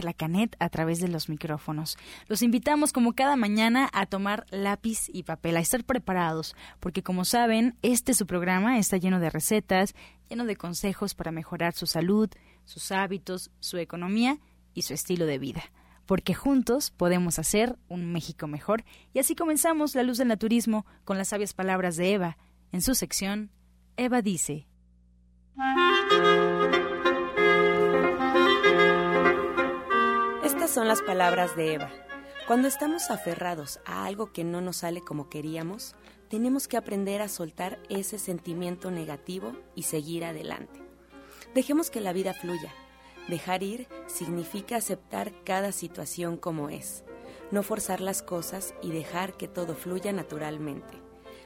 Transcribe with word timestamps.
Ángela 0.00 0.14
Canet 0.14 0.56
a 0.58 0.70
través 0.70 1.00
de 1.00 1.08
los 1.08 1.28
micrófonos. 1.28 1.98
Los 2.26 2.40
invitamos 2.40 2.92
como 2.92 3.12
cada 3.12 3.36
mañana 3.36 3.90
a 3.92 4.06
tomar 4.06 4.46
lápiz 4.50 5.10
y 5.12 5.24
papel, 5.24 5.56
a 5.56 5.60
estar 5.60 5.84
preparados, 5.84 6.56
porque 6.80 7.02
como 7.02 7.26
saben, 7.26 7.76
este 7.82 8.14
su 8.14 8.26
programa 8.26 8.78
está 8.78 8.96
lleno 8.96 9.20
de 9.20 9.28
recetas, 9.28 9.94
lleno 10.30 10.46
de 10.46 10.56
consejos 10.56 11.14
para 11.14 11.32
mejorar 11.32 11.74
su 11.74 11.86
salud, 11.86 12.30
sus 12.64 12.92
hábitos, 12.92 13.50
su 13.60 13.76
economía 13.76 14.38
y 14.72 14.82
su 14.82 14.94
estilo 14.94 15.26
de 15.26 15.38
vida. 15.38 15.62
Porque 16.06 16.32
juntos 16.32 16.90
podemos 16.90 17.38
hacer 17.38 17.78
un 17.88 18.10
México 18.10 18.46
mejor. 18.46 18.84
Y 19.12 19.18
así 19.18 19.36
comenzamos 19.36 19.94
La 19.94 20.02
Luz 20.02 20.16
del 20.16 20.28
Naturismo 20.28 20.86
con 21.04 21.18
las 21.18 21.28
sabias 21.28 21.52
palabras 21.52 21.96
de 21.96 22.14
Eva. 22.14 22.38
En 22.72 22.80
su 22.80 22.94
sección, 22.94 23.50
Eva 23.96 24.22
dice. 24.22 24.66
Son 30.70 30.86
las 30.86 31.02
palabras 31.02 31.56
de 31.56 31.74
Eva. 31.74 31.90
Cuando 32.46 32.68
estamos 32.68 33.10
aferrados 33.10 33.80
a 33.84 34.04
algo 34.04 34.32
que 34.32 34.44
no 34.44 34.60
nos 34.60 34.78
sale 34.78 35.00
como 35.00 35.28
queríamos, 35.28 35.96
tenemos 36.28 36.68
que 36.68 36.76
aprender 36.76 37.22
a 37.22 37.28
soltar 37.28 37.80
ese 37.88 38.20
sentimiento 38.20 38.92
negativo 38.92 39.52
y 39.74 39.82
seguir 39.82 40.24
adelante. 40.24 40.80
Dejemos 41.54 41.90
que 41.90 42.00
la 42.00 42.12
vida 42.12 42.34
fluya. 42.34 42.72
Dejar 43.26 43.64
ir 43.64 43.88
significa 44.06 44.76
aceptar 44.76 45.32
cada 45.42 45.72
situación 45.72 46.36
como 46.36 46.68
es, 46.68 47.02
no 47.50 47.64
forzar 47.64 48.00
las 48.00 48.22
cosas 48.22 48.72
y 48.80 48.92
dejar 48.92 49.36
que 49.36 49.48
todo 49.48 49.74
fluya 49.74 50.12
naturalmente. 50.12 51.02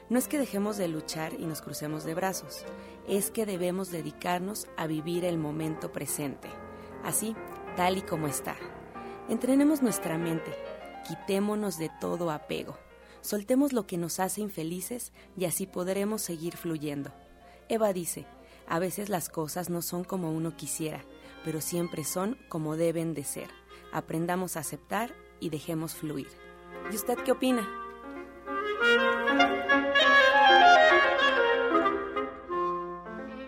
No 0.07 0.19
es 0.19 0.27
que 0.27 0.37
dejemos 0.37 0.77
de 0.77 0.87
luchar 0.87 1.33
y 1.33 1.45
nos 1.45 1.63
crucemos 1.63 2.03
de 2.03 2.13
brazos, 2.13 2.63
es 3.07 3.31
que 3.31 3.47
debemos 3.47 3.89
dedicarnos 3.89 4.67
a 4.77 4.85
vivir 4.85 5.25
el 5.25 5.39
momento 5.39 5.91
presente, 5.91 6.47
así, 7.03 7.35
tal 7.75 7.97
y 7.97 8.03
como 8.03 8.27
está. 8.27 8.55
Entrenemos 9.27 9.81
nuestra 9.81 10.17
mente, 10.17 10.55
quitémonos 11.07 11.79
de 11.79 11.89
todo 11.99 12.29
apego, 12.29 12.77
soltemos 13.21 13.73
lo 13.73 13.87
que 13.87 13.97
nos 13.97 14.19
hace 14.19 14.41
infelices 14.41 15.13
y 15.35 15.45
así 15.45 15.65
podremos 15.65 16.21
seguir 16.21 16.57
fluyendo. 16.57 17.11
Eva 17.67 17.91
dice, 17.91 18.27
a 18.67 18.77
veces 18.77 19.09
las 19.09 19.29
cosas 19.29 19.69
no 19.69 19.81
son 19.81 20.03
como 20.03 20.31
uno 20.31 20.55
quisiera, 20.55 21.03
pero 21.43 21.59
siempre 21.59 22.03
son 22.03 22.37
como 22.49 22.77
deben 22.77 23.15
de 23.15 23.23
ser. 23.23 23.49
Aprendamos 23.91 24.57
a 24.57 24.59
aceptar 24.59 25.13
y 25.39 25.49
dejemos 25.49 25.95
fluir. 25.95 26.27
¿Y 26.91 26.95
usted 26.95 27.17
qué 27.25 27.31
opina? 27.31 27.67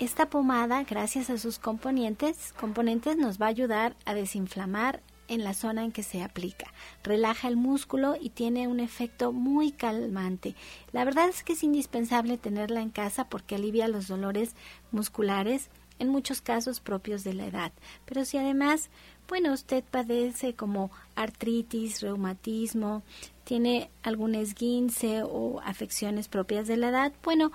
Esta 0.00 0.28
pomada, 0.28 0.82
gracias 0.82 1.30
a 1.30 1.38
sus 1.38 1.60
componentes, 1.60 2.52
componentes 2.58 3.16
nos 3.16 3.40
va 3.40 3.46
a 3.46 3.50
ayudar 3.50 3.94
a 4.04 4.12
desinflamar 4.12 5.00
en 5.28 5.44
la 5.44 5.54
zona 5.54 5.84
en 5.84 5.92
que 5.92 6.02
se 6.02 6.22
aplica. 6.24 6.66
Relaja 7.04 7.46
el 7.46 7.56
músculo 7.56 8.16
y 8.20 8.30
tiene 8.30 8.66
un 8.66 8.80
efecto 8.80 9.32
muy 9.32 9.70
calmante. 9.70 10.56
La 10.90 11.04
verdad 11.04 11.28
es 11.28 11.44
que 11.44 11.52
es 11.52 11.62
indispensable 11.62 12.38
tenerla 12.38 12.82
en 12.82 12.90
casa 12.90 13.28
porque 13.28 13.54
alivia 13.54 13.86
los 13.86 14.08
dolores 14.08 14.56
musculares, 14.90 15.70
en 16.00 16.08
muchos 16.08 16.40
casos 16.40 16.80
propios 16.80 17.22
de 17.22 17.34
la 17.34 17.46
edad. 17.46 17.72
Pero 18.04 18.24
si 18.24 18.36
además, 18.36 18.90
bueno, 19.28 19.52
usted 19.52 19.84
padece 19.84 20.54
como 20.54 20.90
artritis, 21.14 22.00
reumatismo, 22.00 23.04
tiene 23.44 23.90
algún 24.02 24.34
esguince 24.34 25.22
o 25.22 25.60
afecciones 25.64 26.26
propias 26.26 26.66
de 26.66 26.76
la 26.76 26.88
edad, 26.88 27.12
bueno, 27.22 27.52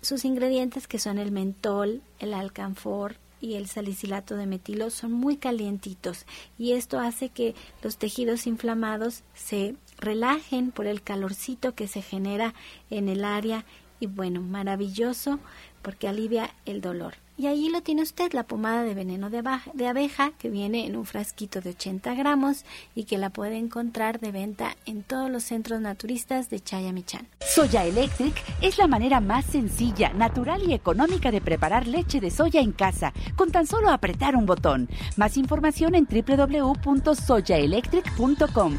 sus 0.00 0.24
ingredientes, 0.24 0.86
que 0.86 0.98
son 0.98 1.18
el 1.18 1.32
mentol, 1.32 2.02
el 2.18 2.34
alcanfor 2.34 3.16
y 3.40 3.54
el 3.54 3.68
salicilato 3.68 4.36
de 4.36 4.46
metilo, 4.46 4.90
son 4.90 5.12
muy 5.12 5.36
calientitos 5.36 6.26
y 6.58 6.72
esto 6.72 6.98
hace 6.98 7.28
que 7.28 7.54
los 7.82 7.96
tejidos 7.96 8.46
inflamados 8.46 9.22
se 9.34 9.76
relajen 9.98 10.70
por 10.70 10.86
el 10.86 11.02
calorcito 11.02 11.74
que 11.74 11.88
se 11.88 12.02
genera 12.02 12.54
en 12.90 13.08
el 13.08 13.24
área 13.24 13.64
y 14.00 14.06
bueno, 14.06 14.40
maravilloso 14.40 15.40
porque 15.82 16.08
alivia 16.08 16.54
el 16.66 16.80
dolor. 16.80 17.14
Y 17.38 17.46
ahí 17.46 17.68
lo 17.68 17.82
tiene 17.82 18.02
usted, 18.02 18.32
la 18.32 18.42
pomada 18.42 18.82
de 18.82 18.94
veneno 18.94 19.30
de, 19.30 19.44
de, 19.72 19.86
abeja 19.86 20.32
que 20.38 20.50
viene 20.50 20.86
en 20.86 20.96
un 20.96 21.06
frasquito 21.06 21.60
de 21.60 21.70
80 21.70 22.14
gramos 22.14 22.64
y 22.96 23.04
que 23.04 23.16
la 23.16 23.30
puede 23.30 23.56
encontrar 23.56 24.18
de 24.18 24.32
venta 24.32 24.76
en 24.86 25.04
todos 25.04 25.30
los 25.30 25.44
centros 25.44 25.80
naturistas 25.80 26.50
de 26.50 26.58
Chayamichán. 26.58 27.28
Soya 27.40 27.84
Electric 27.84 28.34
es 28.60 28.76
la 28.76 28.88
manera 28.88 29.20
más 29.20 29.44
sencilla, 29.44 30.12
natural 30.12 30.68
y 30.68 30.74
económica 30.74 31.30
de 31.30 31.40
preparar 31.40 31.86
leche 31.86 32.18
de 32.20 32.32
soya 32.32 32.60
en 32.60 32.72
casa 32.72 33.12
con 33.36 33.52
tan 33.52 33.68
solo 33.68 33.90
apretar 33.90 34.34
un 34.34 34.44
botón. 34.44 34.88
Más 35.16 35.36
información 35.36 35.94
en 35.94 36.08
www.soyaelectric.com. 36.10 38.78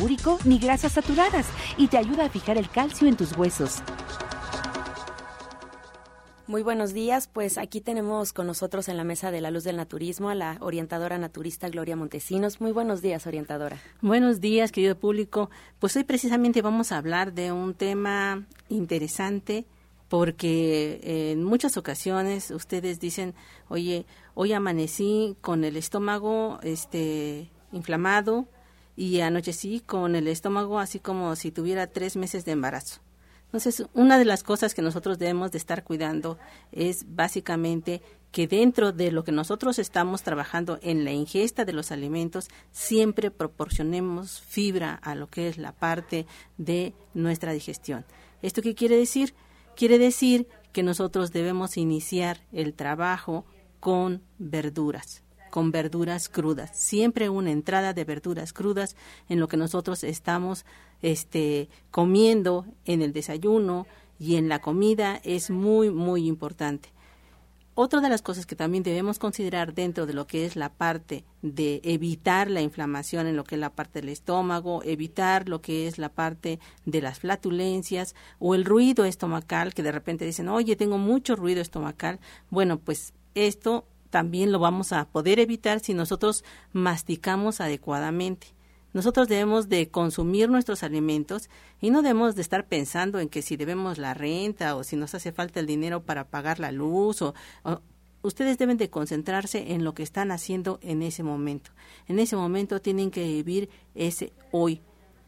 úrico 0.00 0.38
ni 0.44 0.58
grasas 0.58 0.92
saturadas 0.92 1.46
y 1.76 1.88
te 1.88 1.98
ayuda 1.98 2.26
a 2.26 2.30
fijar 2.30 2.58
el 2.58 2.68
calcio 2.68 3.08
en 3.08 3.16
tus 3.16 3.36
huesos. 3.36 3.82
Muy 6.50 6.64
buenos 6.64 6.92
días, 6.92 7.28
pues 7.32 7.58
aquí 7.58 7.80
tenemos 7.80 8.32
con 8.32 8.48
nosotros 8.48 8.88
en 8.88 8.96
la 8.96 9.04
mesa 9.04 9.30
de 9.30 9.40
la 9.40 9.52
luz 9.52 9.62
del 9.62 9.76
naturismo 9.76 10.30
a 10.30 10.34
la 10.34 10.56
orientadora 10.58 11.16
naturista 11.16 11.68
Gloria 11.68 11.94
Montesinos. 11.94 12.60
Muy 12.60 12.72
buenos 12.72 13.02
días, 13.02 13.24
orientadora. 13.28 13.78
Buenos 14.00 14.40
días, 14.40 14.72
querido 14.72 14.96
público. 14.96 15.48
Pues 15.78 15.94
hoy 15.94 16.02
precisamente 16.02 16.60
vamos 16.60 16.90
a 16.90 16.98
hablar 16.98 17.34
de 17.34 17.52
un 17.52 17.74
tema 17.74 18.48
interesante 18.68 19.64
porque 20.08 20.98
en 21.30 21.44
muchas 21.44 21.76
ocasiones 21.76 22.50
ustedes 22.50 22.98
dicen, 22.98 23.32
oye, 23.68 24.04
hoy 24.34 24.52
amanecí 24.52 25.36
con 25.40 25.62
el 25.62 25.76
estómago 25.76 26.58
este 26.64 27.48
inflamado 27.70 28.48
y 29.00 29.22
anochecí 29.22 29.80
con 29.80 30.14
el 30.14 30.28
estómago 30.28 30.78
así 30.78 31.00
como 31.00 31.34
si 31.34 31.50
tuviera 31.50 31.86
tres 31.86 32.16
meses 32.16 32.44
de 32.44 32.52
embarazo. 32.52 33.00
Entonces, 33.46 33.86
una 33.94 34.18
de 34.18 34.26
las 34.26 34.42
cosas 34.42 34.74
que 34.74 34.82
nosotros 34.82 35.18
debemos 35.18 35.52
de 35.52 35.56
estar 35.56 35.84
cuidando 35.84 36.38
es 36.70 37.06
básicamente 37.08 38.02
que 38.30 38.46
dentro 38.46 38.92
de 38.92 39.10
lo 39.10 39.24
que 39.24 39.32
nosotros 39.32 39.78
estamos 39.78 40.22
trabajando 40.22 40.78
en 40.82 41.06
la 41.06 41.12
ingesta 41.12 41.64
de 41.64 41.72
los 41.72 41.92
alimentos, 41.92 42.48
siempre 42.72 43.30
proporcionemos 43.30 44.42
fibra 44.42 44.96
a 44.96 45.14
lo 45.14 45.28
que 45.28 45.48
es 45.48 45.56
la 45.56 45.72
parte 45.72 46.26
de 46.58 46.92
nuestra 47.14 47.54
digestión. 47.54 48.04
¿Esto 48.42 48.60
qué 48.60 48.74
quiere 48.74 48.98
decir? 48.98 49.32
Quiere 49.76 49.98
decir 49.98 50.46
que 50.74 50.82
nosotros 50.82 51.32
debemos 51.32 51.78
iniciar 51.78 52.42
el 52.52 52.74
trabajo 52.74 53.46
con 53.80 54.20
verduras 54.36 55.22
con 55.50 55.70
verduras 55.70 56.28
crudas. 56.28 56.70
Siempre 56.74 57.28
una 57.28 57.50
entrada 57.50 57.92
de 57.92 58.04
verduras 58.04 58.52
crudas 58.52 58.96
en 59.28 59.40
lo 59.40 59.48
que 59.48 59.56
nosotros 59.56 60.04
estamos 60.04 60.64
este, 61.02 61.68
comiendo 61.90 62.66
en 62.84 63.02
el 63.02 63.12
desayuno 63.12 63.86
y 64.18 64.36
en 64.36 64.48
la 64.48 64.60
comida 64.60 65.20
es 65.24 65.50
muy, 65.50 65.90
muy 65.90 66.26
importante. 66.26 66.90
Otra 67.82 68.00
de 68.00 68.10
las 68.10 68.20
cosas 68.20 68.44
que 68.44 68.56
también 68.56 68.82
debemos 68.82 69.18
considerar 69.18 69.72
dentro 69.72 70.04
de 70.04 70.12
lo 70.12 70.26
que 70.26 70.44
es 70.44 70.54
la 70.54 70.68
parte 70.70 71.24
de 71.40 71.80
evitar 71.82 72.50
la 72.50 72.60
inflamación 72.60 73.26
en 73.26 73.36
lo 73.36 73.44
que 73.44 73.54
es 73.54 73.60
la 73.60 73.70
parte 73.70 74.00
del 74.00 74.10
estómago, 74.10 74.82
evitar 74.84 75.48
lo 75.48 75.62
que 75.62 75.86
es 75.86 75.96
la 75.96 76.10
parte 76.10 76.58
de 76.84 77.00
las 77.00 77.20
flatulencias 77.20 78.14
o 78.38 78.54
el 78.54 78.66
ruido 78.66 79.06
estomacal, 79.06 79.72
que 79.72 79.82
de 79.82 79.92
repente 79.92 80.26
dicen, 80.26 80.48
oye, 80.48 80.76
tengo 80.76 80.98
mucho 80.98 81.36
ruido 81.36 81.62
estomacal. 81.62 82.20
Bueno, 82.50 82.78
pues 82.78 83.14
esto 83.34 83.86
también 84.10 84.52
lo 84.52 84.58
vamos 84.58 84.92
a 84.92 85.06
poder 85.06 85.38
evitar 85.38 85.80
si 85.80 85.94
nosotros 85.94 86.44
masticamos 86.72 87.60
adecuadamente. 87.60 88.48
Nosotros 88.92 89.28
debemos 89.28 89.68
de 89.68 89.88
consumir 89.88 90.50
nuestros 90.50 90.82
alimentos 90.82 91.48
y 91.80 91.90
no 91.90 92.02
debemos 92.02 92.34
de 92.34 92.42
estar 92.42 92.66
pensando 92.66 93.20
en 93.20 93.28
que 93.28 93.40
si 93.40 93.56
debemos 93.56 93.98
la 93.98 94.14
renta 94.14 94.74
o 94.74 94.82
si 94.82 94.96
nos 94.96 95.14
hace 95.14 95.30
falta 95.30 95.60
el 95.60 95.66
dinero 95.66 96.02
para 96.02 96.28
pagar 96.28 96.58
la 96.58 96.72
luz 96.72 97.22
o, 97.22 97.34
ustedes 98.22 98.58
deben 98.58 98.76
de 98.76 98.90
concentrarse 98.90 99.72
en 99.72 99.84
lo 99.84 99.94
que 99.94 100.02
están 100.02 100.32
haciendo 100.32 100.80
en 100.82 101.02
ese 101.02 101.22
momento. 101.22 101.70
En 102.08 102.18
ese 102.18 102.34
momento 102.34 102.80
tienen 102.80 103.10
que 103.12 103.24
vivir 103.24 103.70
ese 103.94 104.32
hoy. 104.50 104.82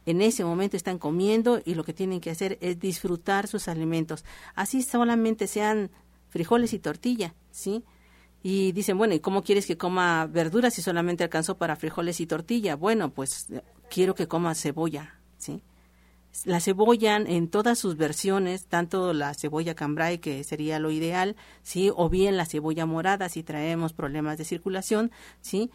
En 0.06 0.20
ese 0.20 0.44
momento 0.44 0.76
están 0.76 0.99
comiendo 0.99 1.62
y 1.64 1.75
lo 1.75 1.85
que 1.85 1.93
tienen 1.93 2.20
que 2.20 2.31
hacer 2.31 2.58
es 2.61 2.81
disfrutar 2.81 3.46
sus 3.46 3.69
alimentos. 3.69 4.25
Así 4.56 4.82
solamente 4.82 5.46
sean 5.46 5.90
frijoles 6.28 6.73
y 6.73 6.81
tortilla, 6.81 7.35
¿sí? 7.52 7.85
Y 8.43 8.73
dicen, 8.73 8.99
bueno, 8.99 9.15
¿y 9.15 9.21
cómo 9.21 9.43
quieres 9.43 9.67
que 9.67 9.77
coma 9.77 10.27
verduras 10.27 10.75
si 10.75 10.83
solamente 10.83 11.23
alcanzó 11.25 11.56
para 11.56 11.77
frijoles 11.77 12.21
y 12.21 12.27
tortilla? 12.27 12.75
Bueno, 12.75 13.11
pues 13.11 13.50
eh, 13.50 13.62
quiero 13.89 14.15
que 14.15 14.27
coma 14.27 14.55
cebolla, 14.55 15.21
¿sí? 15.39 15.62
La 16.44 16.61
cebolla 16.61 17.17
en 17.19 17.49
todas 17.49 17.79
sus 17.79 17.97
versiones, 17.97 18.67
tanto 18.67 19.12
la 19.12 19.35
cebolla 19.35 19.75
cambrai, 19.75 20.19
que 20.19 20.43
sería 20.44 20.79
lo 20.79 20.91
ideal, 20.91 21.37
¿sí? 21.62 21.91
O 21.94 22.09
bien 22.09 22.37
la 22.37 22.47
cebolla 22.47 22.87
morada, 22.87 23.29
si 23.29 23.43
traemos 23.43 23.93
problemas 23.93 24.39
de 24.39 24.45
circulación, 24.45 25.12
¿sí? 25.41 25.71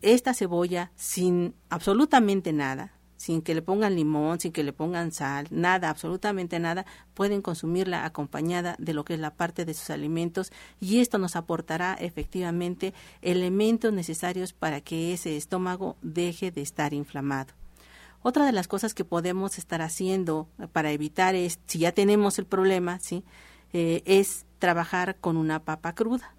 Esta 0.00 0.34
cebolla 0.34 0.90
sin 0.96 1.54
absolutamente 1.68 2.52
nada, 2.52 2.97
sin 3.18 3.42
que 3.42 3.54
le 3.54 3.60
pongan 3.60 3.96
limón, 3.96 4.40
sin 4.40 4.52
que 4.52 4.62
le 4.62 4.72
pongan 4.72 5.12
sal, 5.12 5.46
nada, 5.50 5.90
absolutamente 5.90 6.58
nada, 6.58 6.86
pueden 7.12 7.42
consumirla 7.42 8.06
acompañada 8.06 8.76
de 8.78 8.94
lo 8.94 9.04
que 9.04 9.14
es 9.14 9.20
la 9.20 9.34
parte 9.34 9.66
de 9.66 9.74
sus 9.74 9.90
alimentos 9.90 10.50
y 10.80 11.00
esto 11.00 11.18
nos 11.18 11.36
aportará 11.36 11.94
efectivamente 11.94 12.94
elementos 13.20 13.92
necesarios 13.92 14.54
para 14.54 14.80
que 14.80 15.12
ese 15.12 15.36
estómago 15.36 15.96
deje 16.00 16.50
de 16.50 16.62
estar 16.62 16.94
inflamado. 16.94 17.52
Otra 18.22 18.46
de 18.46 18.52
las 18.52 18.68
cosas 18.68 18.94
que 18.94 19.04
podemos 19.04 19.58
estar 19.58 19.82
haciendo 19.82 20.48
para 20.72 20.90
evitar 20.90 21.34
es, 21.34 21.60
si 21.66 21.80
ya 21.80 21.92
tenemos 21.92 22.38
el 22.38 22.46
problema, 22.46 22.98
¿sí? 23.00 23.24
Eh, 23.72 24.02
es 24.06 24.46
trabajar 24.58 25.16
con 25.20 25.36
una 25.36 25.64
papa 25.64 25.94
cruda. 25.94 26.34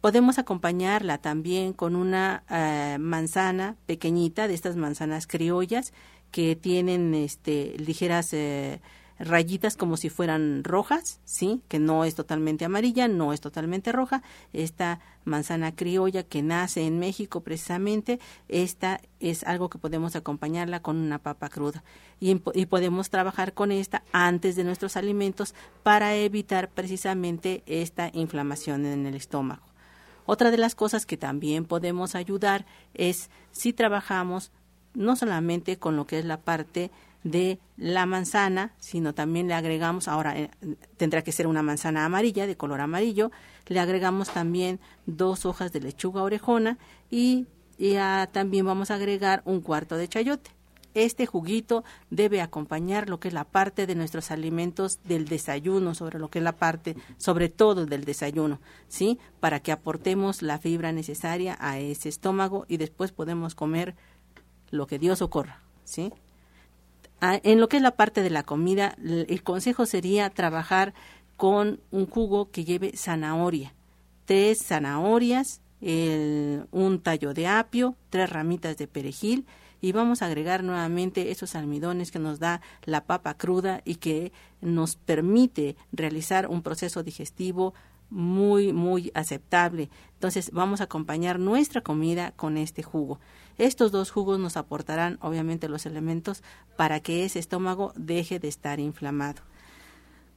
Podemos 0.00 0.38
acompañarla 0.38 1.18
también 1.18 1.72
con 1.72 1.96
una 1.96 2.44
eh, 2.48 2.98
manzana 3.00 3.76
pequeñita, 3.86 4.46
de 4.46 4.54
estas 4.54 4.76
manzanas 4.76 5.26
criollas, 5.26 5.92
que 6.30 6.54
tienen 6.54 7.14
este, 7.14 7.74
ligeras 7.78 8.32
eh, 8.32 8.80
rayitas 9.18 9.76
como 9.76 9.96
si 9.96 10.08
fueran 10.08 10.62
rojas, 10.62 11.20
¿sí? 11.24 11.62
Que 11.66 11.80
no 11.80 12.04
es 12.04 12.14
totalmente 12.14 12.64
amarilla, 12.64 13.08
no 13.08 13.32
es 13.32 13.40
totalmente 13.40 13.90
roja. 13.90 14.22
Esta 14.52 15.00
manzana 15.24 15.74
criolla 15.74 16.22
que 16.22 16.42
nace 16.42 16.86
en 16.86 17.00
México 17.00 17.40
precisamente, 17.40 18.20
esta 18.48 19.00
es 19.18 19.42
algo 19.42 19.68
que 19.68 19.78
podemos 19.78 20.14
acompañarla 20.14 20.80
con 20.80 20.96
una 20.96 21.18
papa 21.18 21.48
cruda. 21.48 21.82
Y, 22.20 22.40
y 22.54 22.66
podemos 22.66 23.10
trabajar 23.10 23.52
con 23.52 23.72
esta 23.72 24.04
antes 24.12 24.54
de 24.54 24.64
nuestros 24.64 24.96
alimentos 24.96 25.54
para 25.82 26.14
evitar 26.14 26.70
precisamente 26.70 27.64
esta 27.66 28.10
inflamación 28.12 28.86
en 28.86 29.06
el 29.06 29.16
estómago. 29.16 29.68
Otra 30.30 30.50
de 30.50 30.58
las 30.58 30.74
cosas 30.74 31.06
que 31.06 31.16
también 31.16 31.64
podemos 31.64 32.14
ayudar 32.14 32.66
es 32.92 33.30
si 33.50 33.72
trabajamos 33.72 34.52
no 34.92 35.16
solamente 35.16 35.78
con 35.78 35.96
lo 35.96 36.06
que 36.06 36.18
es 36.18 36.26
la 36.26 36.42
parte 36.42 36.90
de 37.24 37.58
la 37.78 38.04
manzana, 38.04 38.74
sino 38.76 39.14
también 39.14 39.48
le 39.48 39.54
agregamos, 39.54 40.06
ahora 40.06 40.38
eh, 40.38 40.50
tendrá 40.98 41.22
que 41.22 41.32
ser 41.32 41.46
una 41.46 41.62
manzana 41.62 42.04
amarilla, 42.04 42.46
de 42.46 42.58
color 42.58 42.82
amarillo, 42.82 43.30
le 43.68 43.80
agregamos 43.80 44.28
también 44.28 44.80
dos 45.06 45.46
hojas 45.46 45.72
de 45.72 45.80
lechuga 45.80 46.22
orejona 46.22 46.76
y 47.10 47.46
ya 47.78 48.28
también 48.30 48.66
vamos 48.66 48.90
a 48.90 48.96
agregar 48.96 49.40
un 49.46 49.62
cuarto 49.62 49.96
de 49.96 50.08
chayote. 50.08 50.57
Este 50.94 51.26
juguito 51.26 51.84
debe 52.10 52.40
acompañar 52.40 53.08
lo 53.08 53.20
que 53.20 53.28
es 53.28 53.34
la 53.34 53.44
parte 53.44 53.86
de 53.86 53.94
nuestros 53.94 54.30
alimentos 54.30 54.98
del 55.04 55.26
desayuno, 55.26 55.94
sobre 55.94 56.18
lo 56.18 56.28
que 56.28 56.38
es 56.38 56.42
la 56.42 56.56
parte, 56.56 56.96
sobre 57.18 57.48
todo 57.48 57.86
del 57.86 58.04
desayuno, 58.04 58.60
¿sí? 58.88 59.18
Para 59.38 59.60
que 59.60 59.72
aportemos 59.72 60.42
la 60.42 60.58
fibra 60.58 60.92
necesaria 60.92 61.56
a 61.60 61.78
ese 61.78 62.08
estómago 62.08 62.64
y 62.68 62.78
después 62.78 63.12
podemos 63.12 63.54
comer 63.54 63.94
lo 64.70 64.86
que 64.86 64.98
Dios 64.98 65.22
ocurra, 65.22 65.60
¿sí? 65.84 66.12
Ah, 67.20 67.38
en 67.42 67.60
lo 67.60 67.68
que 67.68 67.76
es 67.76 67.82
la 67.82 67.96
parte 67.96 68.22
de 68.22 68.30
la 68.30 68.42
comida, 68.42 68.96
el 69.02 69.42
consejo 69.42 69.86
sería 69.86 70.30
trabajar 70.30 70.94
con 71.36 71.80
un 71.90 72.06
jugo 72.06 72.50
que 72.50 72.64
lleve 72.64 72.96
zanahoria, 72.96 73.74
tres 74.24 74.64
zanahorias, 74.64 75.60
un 75.80 77.00
tallo 77.02 77.34
de 77.34 77.46
apio, 77.46 77.94
tres 78.10 78.30
ramitas 78.30 78.76
de 78.76 78.88
perejil 78.88 79.46
y 79.80 79.92
vamos 79.92 80.22
a 80.22 80.26
agregar 80.26 80.64
nuevamente 80.64 81.30
esos 81.30 81.54
almidones 81.54 82.10
que 82.10 82.18
nos 82.18 82.38
da 82.38 82.60
la 82.84 83.04
papa 83.04 83.34
cruda 83.34 83.82
y 83.84 83.96
que 83.96 84.32
nos 84.60 84.96
permite 84.96 85.76
realizar 85.92 86.48
un 86.48 86.62
proceso 86.62 87.02
digestivo 87.02 87.74
muy, 88.10 88.72
muy 88.72 89.10
aceptable. 89.14 89.90
Entonces 90.14 90.50
vamos 90.52 90.80
a 90.80 90.84
acompañar 90.84 91.38
nuestra 91.38 91.80
comida 91.80 92.32
con 92.32 92.56
este 92.56 92.82
jugo. 92.82 93.20
Estos 93.58 93.92
dos 93.92 94.10
jugos 94.10 94.38
nos 94.38 94.56
aportarán 94.56 95.18
obviamente 95.20 95.68
los 95.68 95.84
elementos 95.84 96.42
para 96.76 97.00
que 97.00 97.24
ese 97.24 97.38
estómago 97.38 97.92
deje 97.96 98.38
de 98.38 98.48
estar 98.48 98.80
inflamado. 98.80 99.42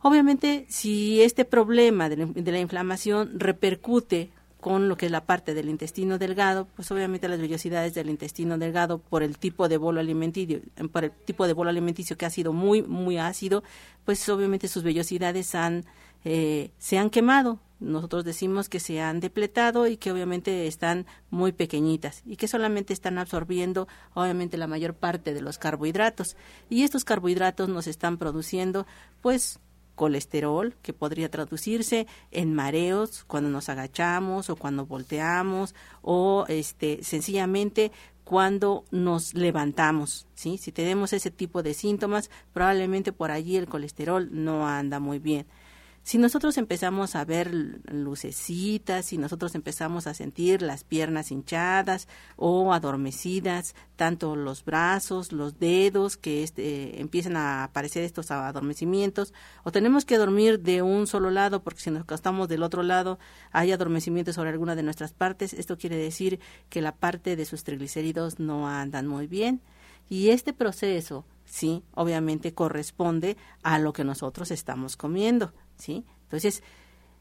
Obviamente, 0.04 0.66
si 0.68 1.22
este 1.22 1.46
problema 1.46 2.10
de 2.10 2.52
la, 2.52 2.60
inflamación 2.60 3.40
repercute 3.40 4.32
con 4.62 4.88
lo 4.88 4.96
que 4.96 5.08
es 5.08 5.12
la 5.12 5.26
parte 5.26 5.54
del 5.54 5.70
intestino 5.70 6.18
delgado, 6.18 6.68
pues 6.76 6.90
obviamente 6.92 7.28
las 7.28 7.42
vellosidades 7.42 7.94
del 7.94 8.10
intestino 8.10 8.58
delgado 8.58 9.00
por 9.00 9.24
el 9.24 9.38
tipo 9.38 9.68
de 9.68 9.78
bolo 9.78 10.00
alimenticio, 10.00 10.62
por 10.92 11.04
el 11.06 11.12
tipo 11.12 11.48
de 11.48 11.54
bolo 11.54 11.70
alimenticio 11.70 12.18
que 12.18 12.26
ha 12.26 12.30
sido 12.30 12.54
muy 12.54 12.82
muy 12.82 13.18
ácido, 13.18 13.64
pues 14.06 14.28
obviamente 14.30 14.68
sus 14.70 14.84
vellosidades 14.84 15.56
han 15.56 15.86
eh, 16.24 16.72
se 16.78 16.98
han 16.98 17.10
quemado. 17.10 17.60
Nosotros 17.80 18.24
decimos 18.24 18.70
que 18.70 18.80
se 18.80 19.02
han 19.02 19.20
depletado 19.20 19.88
y 19.88 19.98
que 19.98 20.12
obviamente 20.12 20.68
están 20.68 21.08
muy 21.32 21.52
pequeñitas 21.52 22.22
y 22.28 22.36
que 22.36 22.48
solamente 22.48 22.94
están 22.94 23.18
absorbiendo 23.18 23.88
obviamente 24.14 24.58
la 24.58 24.68
mayor 24.68 24.94
parte 24.94 25.34
de 25.34 25.42
los 25.42 25.58
carbohidratos. 25.58 26.38
Y 26.70 26.84
estos 26.84 27.04
carbohidratos 27.04 27.70
nos 27.70 27.88
están 27.88 28.20
produciendo 28.20 28.86
pues 29.22 29.60
colesterol, 30.02 30.74
que 30.82 30.94
podría 30.94 31.30
traducirse 31.30 32.08
en 32.32 32.56
mareos 32.56 33.24
cuando 33.26 33.52
nos 33.52 33.70
agachamos 33.70 34.50
o 34.50 34.56
cuando 34.56 34.88
volteamos 34.88 35.76
o 36.02 36.46
este 36.48 37.04
sencillamente 37.04 37.92
cuando 38.24 38.84
nos 38.90 39.36
levantamos, 39.36 40.26
¿sí? 40.34 40.58
Si 40.58 40.72
tenemos 40.72 41.14
ese 41.14 41.30
tipo 41.30 41.62
de 41.62 41.76
síntomas, 41.76 42.32
probablemente 42.52 43.12
por 43.12 43.30
allí 43.30 43.58
el 43.58 43.68
colesterol 43.68 44.28
no 44.32 44.68
anda 44.68 45.00
muy 45.00 45.20
bien. 45.20 45.46
Si 46.04 46.18
nosotros 46.18 46.58
empezamos 46.58 47.16
a 47.16 47.24
ver 47.26 47.54
lucecitas, 47.54 49.06
si 49.06 49.20
nosotros 49.20 49.54
empezamos 49.54 50.08
a 50.08 50.16
sentir 50.16 50.64
las 50.64 50.84
piernas 50.84 51.32
hinchadas 51.32 52.08
o 52.38 52.74
adormecidas, 52.74 53.76
tanto 53.98 54.36
los 54.36 54.66
brazos, 54.66 55.32
los 55.32 55.60
dedos, 55.60 56.18
que 56.18 56.42
este, 56.42 57.00
empiezan 57.00 57.38
a 57.38 57.64
aparecer 57.64 58.04
estos 58.04 58.32
adormecimientos, 58.32 59.32
o 59.64 59.72
tenemos 59.72 60.04
que 60.04 60.18
dormir 60.18 60.60
de 60.62 60.82
un 60.82 61.06
solo 61.06 61.30
lado, 61.30 61.62
porque 61.64 61.82
si 61.82 61.92
nos 61.92 62.02
acostamos 62.02 62.48
del 62.48 62.64
otro 62.64 62.82
lado 62.82 63.20
hay 63.52 63.72
adormecimientos 63.72 64.36
sobre 64.36 64.50
alguna 64.50 64.76
de 64.76 64.84
nuestras 64.84 65.14
partes, 65.14 65.54
esto 65.54 65.78
quiere 65.78 65.98
decir 65.98 66.40
que 66.70 66.82
la 66.82 66.96
parte 66.96 67.36
de 67.36 67.46
sus 67.46 67.64
triglicéridos 67.64 68.40
no 68.40 68.68
andan 68.68 69.06
muy 69.06 69.28
bien. 69.28 69.62
Y 70.10 70.32
este 70.32 70.52
proceso, 70.52 71.26
sí, 71.46 71.84
obviamente 71.94 72.54
corresponde 72.54 73.38
a 73.64 73.80
lo 73.80 73.94
que 73.94 74.04
nosotros 74.04 74.52
estamos 74.52 74.98
comiendo. 74.98 75.54
¿Sí? 75.82 76.06
Entonces, 76.24 76.64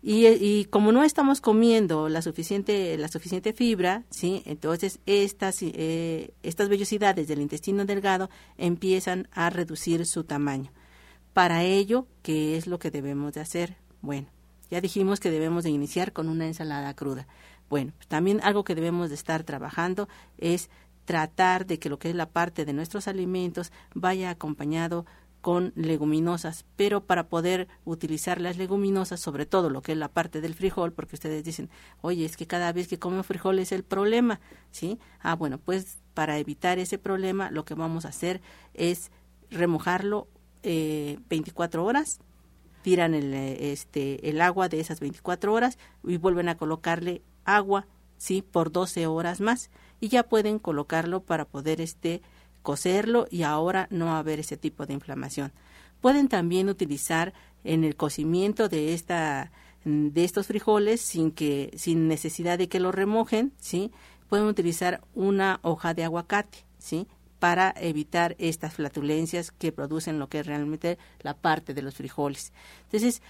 y, 0.02 0.64
como 0.66 0.92
no 0.92 1.04
estamos 1.04 1.42
comiendo 1.42 2.08
la 2.08 2.22
suficiente, 2.22 2.96
la 2.96 3.08
suficiente 3.08 3.52
fibra, 3.52 4.04
¿sí? 4.08 4.42
Entonces, 4.46 4.98
estas, 5.04 5.58
eh, 5.60 6.32
estas 6.42 6.70
vellosidades 6.70 7.28
del 7.28 7.42
intestino 7.42 7.84
delgado 7.84 8.30
empiezan 8.56 9.28
a 9.32 9.50
reducir 9.50 10.06
su 10.06 10.24
tamaño. 10.24 10.72
Para 11.34 11.64
ello, 11.64 12.06
¿qué 12.22 12.56
es 12.56 12.66
lo 12.66 12.78
que 12.78 12.90
debemos 12.90 13.34
de 13.34 13.40
hacer? 13.40 13.76
Bueno, 14.00 14.28
ya 14.70 14.80
dijimos 14.80 15.20
que 15.20 15.30
debemos 15.30 15.64
de 15.64 15.70
iniciar 15.70 16.12
con 16.12 16.28
una 16.28 16.46
ensalada 16.46 16.94
cruda. 16.94 17.26
Bueno, 17.68 17.92
pues 17.96 18.08
también 18.08 18.40
algo 18.42 18.64
que 18.64 18.74
debemos 18.74 19.10
de 19.10 19.16
estar 19.16 19.44
trabajando 19.44 20.08
es 20.38 20.70
tratar 21.04 21.66
de 21.66 21.78
que 21.78 21.88
lo 21.88 21.98
que 21.98 22.08
es 22.08 22.14
la 22.14 22.30
parte 22.30 22.64
de 22.64 22.72
nuestros 22.72 23.06
alimentos 23.06 23.70
vaya 23.94 24.30
acompañado 24.30 25.04
con 25.40 25.73
leguminosas, 25.75 26.64
pero 26.76 27.04
para 27.04 27.28
poder 27.28 27.68
utilizar 27.85 28.40
las 28.40 28.56
leguminosas, 28.56 29.20
sobre 29.20 29.47
todo 29.47 29.70
lo 29.70 29.82
que 29.82 29.92
es 29.92 29.99
la 29.99 30.09
parte 30.09 30.40
del 30.40 30.54
frijol, 30.54 30.92
porque 30.92 31.16
ustedes 31.16 31.44
dicen, 31.44 31.70
oye, 32.02 32.25
es 32.25 32.37
que 32.37 32.47
cada 32.47 32.73
vez 32.73 32.88
que 32.88 32.99
como 32.99 33.23
frijol 33.23 33.59
es 33.59 33.73
el 33.73 33.82
problema, 33.82 34.40
¿sí? 34.70 34.99
Ah, 35.20 35.35
bueno, 35.35 35.59
pues 35.59 35.99
para 36.14 36.38
evitar 36.38 36.78
ese 36.78 36.99
problema, 36.99 37.50
lo 37.50 37.64
que 37.64 37.75
vamos 37.75 38.04
a 38.04 38.09
hacer 38.09 38.40
es 38.75 39.11
remojarlo 39.50 40.28
eh, 40.62 41.18
24 41.28 41.85
horas, 41.85 42.20
tiran 42.82 43.14
el, 43.14 43.35
este, 43.35 44.28
el 44.28 44.40
agua 44.40 44.68
de 44.68 44.80
esas 44.80 45.00
24 45.00 45.52
horas 45.52 45.78
y 46.04 46.16
vuelven 46.16 46.49
a 46.49 46.56
colocarle 46.56 47.23
agua, 47.44 47.87
¿sí? 48.18 48.42
Por 48.42 48.73
12 48.73 49.06
horas 49.06 49.40
más 49.40 49.70
y 50.00 50.09
ya 50.09 50.23
pueden 50.23 50.59
colocarlo 50.59 51.23
para 51.23 51.44
poder 51.44 51.80
este 51.80 52.23
cocerlo 52.62 53.26
y 53.30 53.42
ahora 53.42 53.86
no 53.90 54.14
haber 54.16 54.40
ese 54.40 54.56
tipo 54.56 54.86
de 54.86 54.94
inflamación. 54.94 55.52
Pueden 56.00 56.28
también 56.28 56.68
utilizar 56.68 57.32
en 57.64 57.84
el 57.84 57.96
cocimiento 57.96 58.68
de 58.68 58.94
esta 58.94 59.52
de 59.84 60.24
estos 60.24 60.46
frijoles 60.46 61.00
sin 61.00 61.30
que 61.30 61.72
sin 61.76 62.06
necesidad 62.06 62.58
de 62.58 62.68
que 62.68 62.80
lo 62.80 62.92
remojen, 62.92 63.52
¿sí? 63.58 63.90
Pueden 64.28 64.46
utilizar 64.46 65.00
una 65.14 65.58
hoja 65.62 65.94
de 65.94 66.04
aguacate, 66.04 66.64
¿sí? 66.78 67.06
para 67.40 67.74
evitar 67.78 68.36
estas 68.38 68.74
flatulencias 68.74 69.50
que 69.50 69.72
producen 69.72 70.20
lo 70.20 70.28
que 70.28 70.40
es 70.40 70.46
realmente 70.46 70.98
la 71.22 71.34
parte 71.34 71.74
de 71.74 71.82
los 71.82 71.94
frijoles. 71.94 72.52
Entonces, 72.84 73.22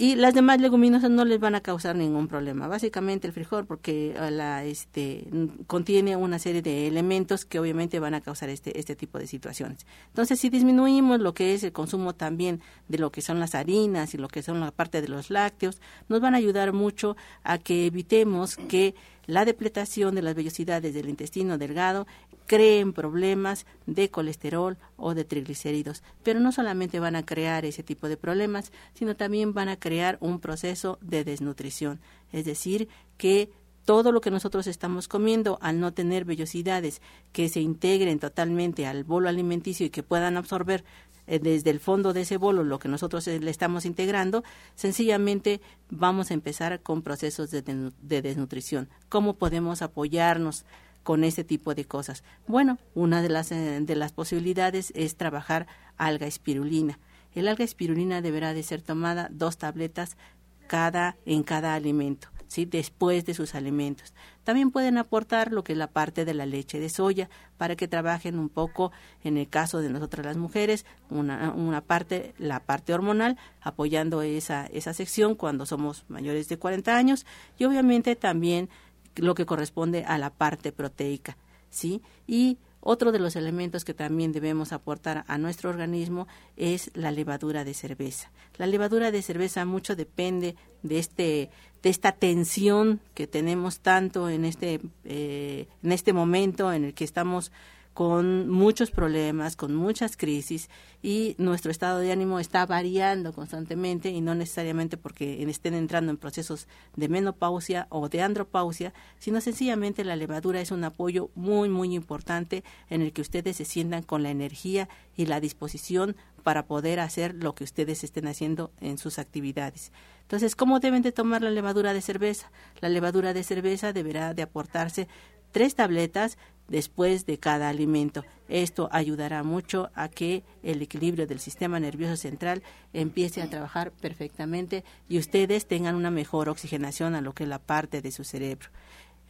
y 0.00 0.14
las 0.14 0.32
demás 0.32 0.60
leguminosas 0.60 1.10
no 1.10 1.24
les 1.24 1.40
van 1.40 1.56
a 1.56 1.60
causar 1.60 1.96
ningún 1.96 2.28
problema. 2.28 2.68
Básicamente 2.68 3.26
el 3.26 3.32
frijol 3.32 3.66
porque 3.66 4.14
eh, 4.16 4.30
la, 4.30 4.64
este, 4.64 5.26
contiene 5.66 6.14
una 6.14 6.38
serie 6.38 6.62
de 6.62 6.86
elementos 6.86 7.44
que 7.44 7.58
obviamente 7.58 7.98
van 7.98 8.14
a 8.14 8.20
causar 8.20 8.48
este, 8.48 8.78
este 8.78 8.94
tipo 8.94 9.18
de 9.18 9.26
situaciones. 9.26 9.86
Entonces, 10.06 10.38
si 10.38 10.50
disminuimos 10.50 11.18
lo 11.18 11.34
que 11.34 11.52
es 11.52 11.64
el 11.64 11.72
consumo 11.72 12.14
también 12.14 12.60
de 12.86 12.98
lo 12.98 13.10
que 13.10 13.22
son 13.22 13.40
las 13.40 13.56
harinas 13.56 14.14
y 14.14 14.18
lo 14.18 14.28
que 14.28 14.40
son 14.40 14.60
la 14.60 14.70
parte 14.70 15.02
de 15.02 15.08
los 15.08 15.30
lácteos, 15.30 15.80
nos 16.08 16.20
van 16.20 16.34
a 16.34 16.38
ayudar 16.38 16.72
mucho 16.72 17.16
a 17.42 17.58
que 17.58 17.86
evitemos 17.86 18.56
que 18.56 18.94
la 19.28 19.44
depletación 19.44 20.14
de 20.14 20.22
las 20.22 20.34
vellosidades 20.34 20.94
del 20.94 21.10
intestino 21.10 21.58
delgado 21.58 22.06
creen 22.46 22.94
problemas 22.94 23.66
de 23.86 24.10
colesterol 24.10 24.78
o 24.96 25.14
de 25.14 25.24
triglicéridos. 25.24 26.02
Pero 26.22 26.40
no 26.40 26.50
solamente 26.50 26.98
van 26.98 27.14
a 27.14 27.26
crear 27.26 27.66
ese 27.66 27.82
tipo 27.82 28.08
de 28.08 28.16
problemas, 28.16 28.72
sino 28.94 29.16
también 29.16 29.52
van 29.52 29.68
a 29.68 29.78
crear 29.78 30.16
un 30.20 30.40
proceso 30.40 30.98
de 31.02 31.24
desnutrición. 31.24 32.00
Es 32.32 32.46
decir, 32.46 32.88
que 33.18 33.50
todo 33.88 34.12
lo 34.12 34.20
que 34.20 34.30
nosotros 34.30 34.66
estamos 34.66 35.08
comiendo, 35.08 35.58
al 35.62 35.80
no 35.80 35.94
tener 35.94 36.26
vellosidades 36.26 37.00
que 37.32 37.48
se 37.48 37.62
integren 37.62 38.18
totalmente 38.18 38.86
al 38.86 39.02
bolo 39.02 39.30
alimenticio 39.30 39.86
y 39.86 39.88
que 39.88 40.02
puedan 40.02 40.36
absorber 40.36 40.84
eh, 41.26 41.38
desde 41.38 41.70
el 41.70 41.80
fondo 41.80 42.12
de 42.12 42.20
ese 42.20 42.36
bolo 42.36 42.64
lo 42.64 42.78
que 42.80 42.88
nosotros 42.90 43.26
eh, 43.28 43.40
le 43.40 43.50
estamos 43.50 43.86
integrando, 43.86 44.44
sencillamente 44.74 45.62
vamos 45.88 46.30
a 46.30 46.34
empezar 46.34 46.82
con 46.82 47.00
procesos 47.00 47.50
de, 47.50 47.62
de 47.62 48.20
desnutrición. 48.20 48.90
¿Cómo 49.08 49.36
podemos 49.36 49.80
apoyarnos? 49.80 50.66
con 51.02 51.24
ese 51.24 51.42
tipo 51.42 51.74
de 51.74 51.86
cosas. 51.86 52.22
Bueno, 52.46 52.76
una 52.94 53.22
de 53.22 53.30
las, 53.30 53.50
eh, 53.50 53.80
de 53.80 53.96
las 53.96 54.12
posibilidades 54.12 54.92
es 54.94 55.16
trabajar 55.16 55.66
alga 55.96 56.26
espirulina. 56.26 56.98
El 57.34 57.48
alga 57.48 57.64
espirulina 57.64 58.20
deberá 58.20 58.52
de 58.52 58.62
ser 58.62 58.82
tomada 58.82 59.30
dos 59.32 59.56
tabletas 59.56 60.18
cada, 60.66 61.16
en 61.24 61.44
cada 61.44 61.72
alimento. 61.72 62.28
¿Sí? 62.48 62.64
después 62.64 63.24
de 63.24 63.34
sus 63.34 63.54
alimentos. 63.54 64.12
También 64.42 64.70
pueden 64.70 64.98
aportar 64.98 65.52
lo 65.52 65.62
que 65.62 65.72
es 65.72 65.78
la 65.78 65.86
parte 65.86 66.24
de 66.24 66.34
la 66.34 66.46
leche 66.46 66.80
de 66.80 66.88
soya 66.88 67.30
para 67.56 67.76
que 67.76 67.86
trabajen 67.86 68.38
un 68.38 68.48
poco, 68.48 68.90
en 69.22 69.36
el 69.36 69.48
caso 69.48 69.78
de 69.78 69.90
nosotras 69.90 70.26
las 70.26 70.36
mujeres, 70.36 70.84
una, 71.10 71.52
una 71.52 71.82
parte, 71.82 72.34
la 72.38 72.60
parte 72.60 72.92
hormonal, 72.92 73.36
apoyando 73.60 74.22
esa, 74.22 74.66
esa 74.66 74.92
sección 74.92 75.36
cuando 75.36 75.66
somos 75.66 76.04
mayores 76.08 76.48
de 76.48 76.58
40 76.58 76.96
años 76.96 77.26
y 77.58 77.64
obviamente 77.64 78.16
también 78.16 78.68
lo 79.14 79.34
que 79.34 79.46
corresponde 79.46 80.04
a 80.04 80.18
la 80.18 80.30
parte 80.30 80.72
proteica. 80.72 81.36
¿sí? 81.70 82.02
Y 82.26 82.58
otro 82.80 83.12
de 83.12 83.18
los 83.18 83.36
elementos 83.36 83.84
que 83.84 83.94
también 83.94 84.32
debemos 84.32 84.72
aportar 84.72 85.24
a 85.26 85.38
nuestro 85.38 85.70
organismo 85.70 86.28
es 86.56 86.90
la 86.94 87.10
levadura 87.10 87.64
de 87.64 87.74
cerveza. 87.74 88.30
La 88.56 88.66
levadura 88.66 89.10
de 89.10 89.22
cerveza 89.22 89.64
mucho 89.64 89.96
depende 89.96 90.56
de 90.82 90.98
este 90.98 91.50
de 91.82 91.90
esta 91.90 92.12
tensión 92.12 93.00
que 93.14 93.28
tenemos 93.28 93.80
tanto 93.80 94.28
en 94.28 94.44
este 94.44 94.80
eh, 95.04 95.68
en 95.82 95.92
este 95.92 96.12
momento 96.12 96.72
en 96.72 96.84
el 96.84 96.94
que 96.94 97.04
estamos 97.04 97.52
con 97.98 98.48
muchos 98.48 98.92
problemas, 98.92 99.56
con 99.56 99.74
muchas 99.74 100.16
crisis 100.16 100.70
y 101.02 101.34
nuestro 101.36 101.72
estado 101.72 101.98
de 101.98 102.12
ánimo 102.12 102.38
está 102.38 102.64
variando 102.64 103.32
constantemente 103.32 104.10
y 104.10 104.20
no 104.20 104.36
necesariamente 104.36 104.96
porque 104.96 105.42
estén 105.42 105.74
entrando 105.74 106.12
en 106.12 106.16
procesos 106.16 106.68
de 106.94 107.08
menopausia 107.08 107.88
o 107.90 108.08
de 108.08 108.22
andropausia, 108.22 108.94
sino 109.18 109.40
sencillamente 109.40 110.04
la 110.04 110.14
levadura 110.14 110.60
es 110.60 110.70
un 110.70 110.84
apoyo 110.84 111.30
muy 111.34 111.68
muy 111.68 111.92
importante 111.96 112.62
en 112.88 113.02
el 113.02 113.12
que 113.12 113.22
ustedes 113.22 113.56
se 113.56 113.64
sientan 113.64 114.04
con 114.04 114.22
la 114.22 114.30
energía 114.30 114.88
y 115.16 115.26
la 115.26 115.40
disposición 115.40 116.14
para 116.44 116.66
poder 116.66 117.00
hacer 117.00 117.34
lo 117.34 117.56
que 117.56 117.64
ustedes 117.64 118.04
estén 118.04 118.28
haciendo 118.28 118.70
en 118.80 118.98
sus 118.98 119.18
actividades. 119.18 119.90
Entonces, 120.22 120.54
¿cómo 120.54 120.78
deben 120.78 121.02
de 121.02 121.10
tomar 121.10 121.42
la 121.42 121.50
levadura 121.50 121.92
de 121.94 122.02
cerveza? 122.02 122.52
La 122.80 122.90
levadura 122.90 123.32
de 123.32 123.42
cerveza 123.42 123.92
deberá 123.92 124.34
de 124.34 124.42
aportarse 124.42 125.08
tres 125.52 125.74
tabletas 125.74 126.38
después 126.68 127.26
de 127.26 127.38
cada 127.38 127.68
alimento. 127.68 128.24
Esto 128.48 128.88
ayudará 128.92 129.42
mucho 129.42 129.90
a 129.94 130.08
que 130.08 130.44
el 130.62 130.80
equilibrio 130.80 131.26
del 131.26 131.40
sistema 131.40 131.80
nervioso 131.80 132.16
central 132.16 132.62
empiece 132.92 133.42
a 133.42 133.50
trabajar 133.50 133.90
perfectamente 133.90 134.84
y 135.08 135.18
ustedes 135.18 135.66
tengan 135.66 135.94
una 135.94 136.10
mejor 136.10 136.48
oxigenación 136.48 137.14
a 137.14 137.20
lo 137.20 137.34
que 137.34 137.44
es 137.44 137.48
la 137.48 137.58
parte 137.58 138.00
de 138.00 138.12
su 138.12 138.24
cerebro. 138.24 138.68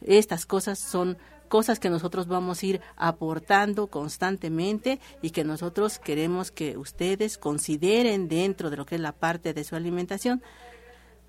Estas 0.01 0.45
cosas 0.45 0.79
son 0.79 1.17
cosas 1.49 1.79
que 1.79 1.89
nosotros 1.89 2.27
vamos 2.27 2.61
a 2.61 2.65
ir 2.65 2.81
aportando 2.95 3.87
constantemente 3.87 4.99
y 5.21 5.31
que 5.31 5.43
nosotros 5.43 5.99
queremos 5.99 6.51
que 6.51 6.77
ustedes 6.77 7.37
consideren 7.37 8.29
dentro 8.29 8.69
de 8.69 8.77
lo 8.77 8.85
que 8.85 8.95
es 8.95 9.01
la 9.01 9.11
parte 9.11 9.53
de 9.53 9.63
su 9.63 9.75
alimentación 9.75 10.41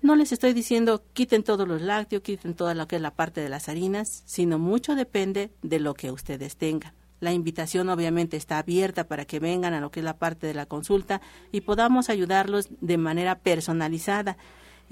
no 0.01 0.15
les 0.15 0.31
estoy 0.31 0.53
diciendo 0.53 1.03
quiten 1.13 1.43
todos 1.43 1.67
los 1.67 1.81
lácteos, 1.81 2.23
quiten 2.23 2.55
toda 2.55 2.73
lo 2.73 2.87
que 2.87 2.95
es 2.95 3.01
la 3.01 3.15
parte 3.15 3.41
de 3.41 3.49
las 3.49 3.69
harinas, 3.69 4.23
sino 4.25 4.59
mucho 4.59 4.95
depende 4.95 5.51
de 5.61 5.79
lo 5.79 5.93
que 5.93 6.11
ustedes 6.11 6.57
tengan. 6.57 6.93
La 7.19 7.33
invitación 7.33 7.87
obviamente 7.89 8.35
está 8.35 8.57
abierta 8.57 9.07
para 9.07 9.25
que 9.25 9.39
vengan 9.39 9.75
a 9.75 9.79
lo 9.79 9.91
que 9.91 9.99
es 9.99 10.03
la 10.03 10.17
parte 10.17 10.47
de 10.47 10.55
la 10.55 10.65
consulta 10.65 11.21
y 11.51 11.61
podamos 11.61 12.09
ayudarlos 12.09 12.69
de 12.81 12.97
manera 12.97 13.37
personalizada 13.39 14.37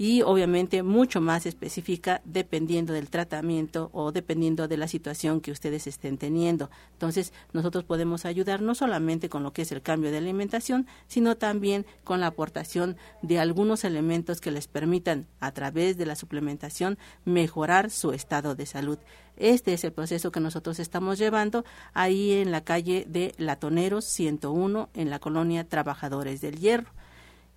y 0.00 0.22
obviamente 0.22 0.82
mucho 0.82 1.20
más 1.20 1.44
específica 1.44 2.22
dependiendo 2.24 2.94
del 2.94 3.10
tratamiento 3.10 3.90
o 3.92 4.12
dependiendo 4.12 4.66
de 4.66 4.78
la 4.78 4.88
situación 4.88 5.42
que 5.42 5.52
ustedes 5.52 5.86
estén 5.86 6.16
teniendo. 6.16 6.70
Entonces, 6.94 7.34
nosotros 7.52 7.84
podemos 7.84 8.24
ayudar 8.24 8.62
no 8.62 8.74
solamente 8.74 9.28
con 9.28 9.42
lo 9.42 9.52
que 9.52 9.60
es 9.60 9.72
el 9.72 9.82
cambio 9.82 10.10
de 10.10 10.16
alimentación, 10.16 10.86
sino 11.06 11.36
también 11.36 11.84
con 12.02 12.20
la 12.20 12.28
aportación 12.28 12.96
de 13.20 13.40
algunos 13.40 13.84
elementos 13.84 14.40
que 14.40 14.50
les 14.50 14.68
permitan, 14.68 15.26
a 15.38 15.52
través 15.52 15.98
de 15.98 16.06
la 16.06 16.16
suplementación, 16.16 16.96
mejorar 17.26 17.90
su 17.90 18.12
estado 18.12 18.54
de 18.54 18.64
salud. 18.64 18.96
Este 19.36 19.74
es 19.74 19.84
el 19.84 19.92
proceso 19.92 20.32
que 20.32 20.40
nosotros 20.40 20.78
estamos 20.78 21.18
llevando 21.18 21.66
ahí 21.92 22.32
en 22.32 22.52
la 22.52 22.64
calle 22.64 23.04
de 23.06 23.34
Latoneros 23.36 24.06
101, 24.06 24.88
en 24.94 25.10
la 25.10 25.18
colonia 25.18 25.68
Trabajadores 25.68 26.40
del 26.40 26.58
Hierro 26.58 26.90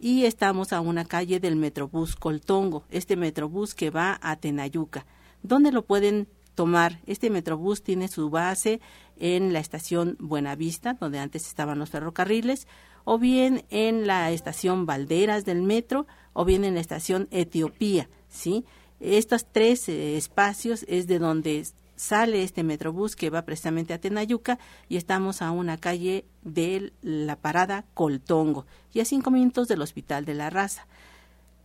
y 0.04 0.26
estamos 0.26 0.74
a 0.74 0.82
una 0.82 1.06
calle 1.06 1.40
del 1.40 1.56
Metrobús 1.56 2.18
Coltongo, 2.18 2.84
este 2.90 3.16
Metrobús 3.16 3.74
que 3.74 3.90
va 3.90 4.20
a 4.22 4.36
Tenayuca. 4.36 5.06
¿Dónde 5.44 5.72
lo 5.72 5.86
pueden 5.86 6.28
tomar? 6.56 7.00
Este 7.06 7.30
Metrobús 7.30 7.84
tiene 7.84 8.10
su 8.10 8.30
base 8.30 8.82
en 9.16 9.54
la 9.54 9.60
estación 9.60 10.18
Buenavista, 10.20 10.98
donde 11.00 11.20
antes 11.20 11.48
estaban 11.48 11.80
los 11.80 11.90
ferrocarriles, 11.90 12.68
o 13.06 13.18
bien 13.18 13.64
en 13.70 14.06
la 14.06 14.30
estación 14.32 14.86
Valderas 14.86 15.46
del 15.46 15.62
metro, 15.62 16.06
o 16.34 16.44
bien 16.44 16.66
en 16.66 16.74
la 16.74 16.82
estación 16.82 17.30
Etiopía, 17.32 18.10
¿sí? 18.28 18.66
Estos 19.00 19.46
tres 19.50 19.88
eh, 19.88 20.18
espacios 20.18 20.84
es 20.90 21.08
de 21.08 21.20
donde 21.20 21.66
sale 22.04 22.44
este 22.44 22.64
Metrobús 22.64 23.16
que 23.16 23.30
va 23.30 23.44
precisamente 23.44 23.94
a 23.94 23.98
Tenayuca 23.98 24.60
y 24.90 24.98
estamos 24.98 25.42
a 25.42 25.52
una 25.52 25.78
calle 25.78 26.26
de 26.42 26.92
la 27.02 27.38
parada 27.38 27.86
Coltongo 27.94 28.66
y 28.94 29.00
a 29.00 29.06
cinco 29.06 29.32
minutos 29.32 29.70
del 29.70 29.82
Hospital 29.82 30.26
de 30.26 30.34
la 30.34 30.50
Raza. 30.50 30.86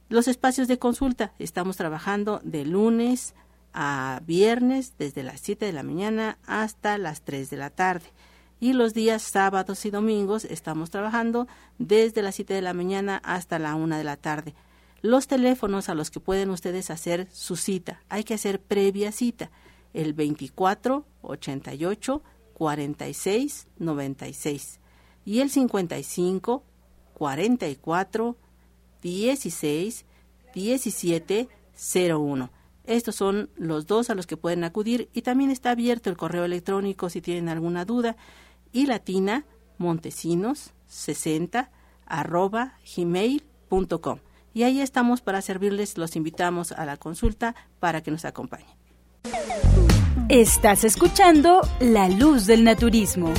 Los 0.08 0.28
espacios 0.28 0.68
de 0.68 0.78
consulta, 0.78 1.32
estamos 1.40 1.76
trabajando 1.76 2.40
de 2.44 2.64
lunes 2.64 3.34
a 3.74 4.20
viernes 4.26 4.94
desde 4.96 5.24
las 5.24 5.40
7 5.40 5.66
de 5.66 5.72
la 5.72 5.82
mañana 5.82 6.38
hasta 6.46 6.98
las 6.98 7.22
3 7.22 7.50
de 7.50 7.56
la 7.56 7.70
tarde. 7.70 8.06
Y 8.60 8.74
los 8.74 8.94
días 8.94 9.22
sábados 9.22 9.84
y 9.86 9.90
domingos 9.90 10.44
estamos 10.44 10.90
trabajando 10.90 11.48
desde 11.78 12.22
las 12.22 12.36
7 12.36 12.54
de 12.54 12.62
la 12.62 12.74
mañana 12.74 13.20
hasta 13.24 13.58
la 13.58 13.74
1 13.74 13.98
de 13.98 14.04
la 14.04 14.16
tarde. 14.16 14.54
Los 15.02 15.26
teléfonos 15.26 15.88
a 15.88 15.94
los 15.94 16.10
que 16.10 16.20
pueden 16.20 16.50
ustedes 16.50 16.90
hacer 16.90 17.26
su 17.32 17.56
cita, 17.56 18.02
hay 18.08 18.22
que 18.22 18.34
hacer 18.34 18.60
previa 18.60 19.10
cita 19.10 19.50
el 19.98 20.14
24 20.14 21.04
88 21.22 22.22
46 22.54 23.68
96 23.78 24.80
y 25.24 25.40
el 25.40 25.50
55 25.50 26.62
44 27.14 28.36
16 29.02 30.06
17 30.54 31.48
01. 32.10 32.50
Estos 32.84 33.16
son 33.16 33.50
los 33.56 33.86
dos 33.86 34.08
a 34.08 34.14
los 34.14 34.26
que 34.26 34.36
pueden 34.36 34.64
acudir 34.64 35.10
y 35.12 35.22
también 35.22 35.50
está 35.50 35.72
abierto 35.72 36.10
el 36.10 36.16
correo 36.16 36.44
electrónico 36.44 37.10
si 37.10 37.20
tienen 37.20 37.48
alguna 37.48 37.84
duda 37.84 38.16
y 38.72 38.86
latina 38.86 39.44
montesinos 39.78 40.72
60 40.86 41.70
arroba 42.06 42.78
gmail.com. 42.96 44.20
Y 44.54 44.62
ahí 44.62 44.80
estamos 44.80 45.20
para 45.20 45.42
servirles, 45.42 45.98
los 45.98 46.16
invitamos 46.16 46.72
a 46.72 46.86
la 46.86 46.96
consulta 46.96 47.54
para 47.80 48.00
que 48.00 48.10
nos 48.10 48.24
acompañen. 48.24 48.78
Estás 50.28 50.84
escuchando 50.84 51.62
La 51.80 52.10
Luz 52.10 52.44
del 52.44 52.62
Naturismo. 52.62 53.32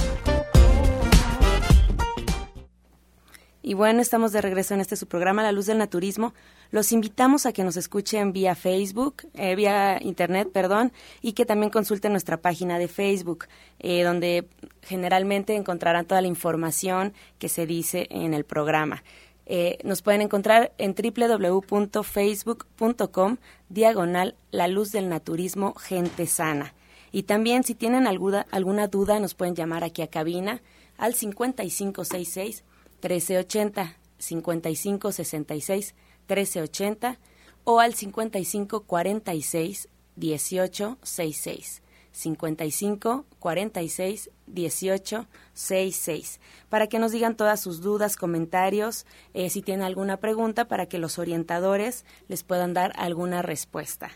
Y 3.62 3.76
bueno, 3.76 4.02
estamos 4.02 4.32
de 4.32 4.42
regreso 4.42 4.74
en 4.74 4.82
este 4.82 4.96
su 4.96 5.06
programa 5.06 5.44
La 5.44 5.52
Luz 5.52 5.68
del 5.68 5.78
Naturismo. 5.78 6.34
Los 6.72 6.92
invitamos 6.92 7.46
a 7.46 7.54
que 7.54 7.64
nos 7.64 7.78
escuchen 7.78 8.34
vía 8.34 8.56
Facebook, 8.56 9.18
eh, 9.36 9.56
vía 9.56 10.00
Internet, 10.02 10.50
perdón, 10.52 10.92
y 11.22 11.34
que 11.34 11.46
también 11.46 11.70
consulten 11.70 12.12
nuestra 12.12 12.38
página 12.38 12.80
de 12.80 12.88
Facebook, 12.88 13.46
eh, 13.78 14.02
donde 14.02 14.48
generalmente 14.82 15.56
encontrarán 15.56 16.08
toda 16.08 16.22
la 16.22 16.28
información 16.28 17.14
que 17.38 17.50
se 17.50 17.68
dice 17.68 18.08
en 18.10 18.34
el 18.34 18.46
programa. 18.46 19.04
Eh, 19.46 19.78
nos 19.84 20.02
pueden 20.02 20.22
encontrar 20.22 20.74
en 20.80 20.96
www.facebook.com 20.96 23.38
diagonal 23.70 24.36
La 24.50 24.68
Luz 24.68 24.92
del 24.92 25.08
Naturismo 25.08 25.76
Gente 25.76 26.26
Sana. 26.26 26.74
Y 27.12 27.24
también 27.24 27.64
si 27.64 27.76
tienen 27.76 28.08
alguna, 28.08 28.46
alguna 28.52 28.88
duda 28.88 29.20
nos 29.20 29.34
pueden 29.34 29.56
llamar 29.56 29.84
aquí 29.84 30.02
a 30.02 30.08
cabina 30.08 30.62
al 30.98 31.14
5566 31.14 32.64
1380, 33.02 33.98
5566 34.18 35.96
1380 36.28 37.20
o 37.64 37.80
al 37.80 37.94
5546 37.94 39.90
1866. 40.16 41.82
55 42.12 43.26
46 43.40 44.30
18 44.48 45.28
66 45.54 46.40
para 46.70 46.88
que 46.88 47.00
nos 47.00 47.12
digan 47.12 47.36
todas 47.36 47.60
sus 47.60 47.82
dudas, 47.82 48.16
comentarios, 48.16 49.06
eh, 49.34 49.50
si 49.50 49.62
tienen 49.62 49.86
alguna 49.86 50.18
pregunta 50.18 50.68
para 50.68 50.88
que 50.88 50.98
los 50.98 51.20
orientadores 51.20 52.06
les 52.28 52.44
puedan 52.44 52.74
dar 52.74 52.94
alguna 52.96 53.42
respuesta. 53.42 54.10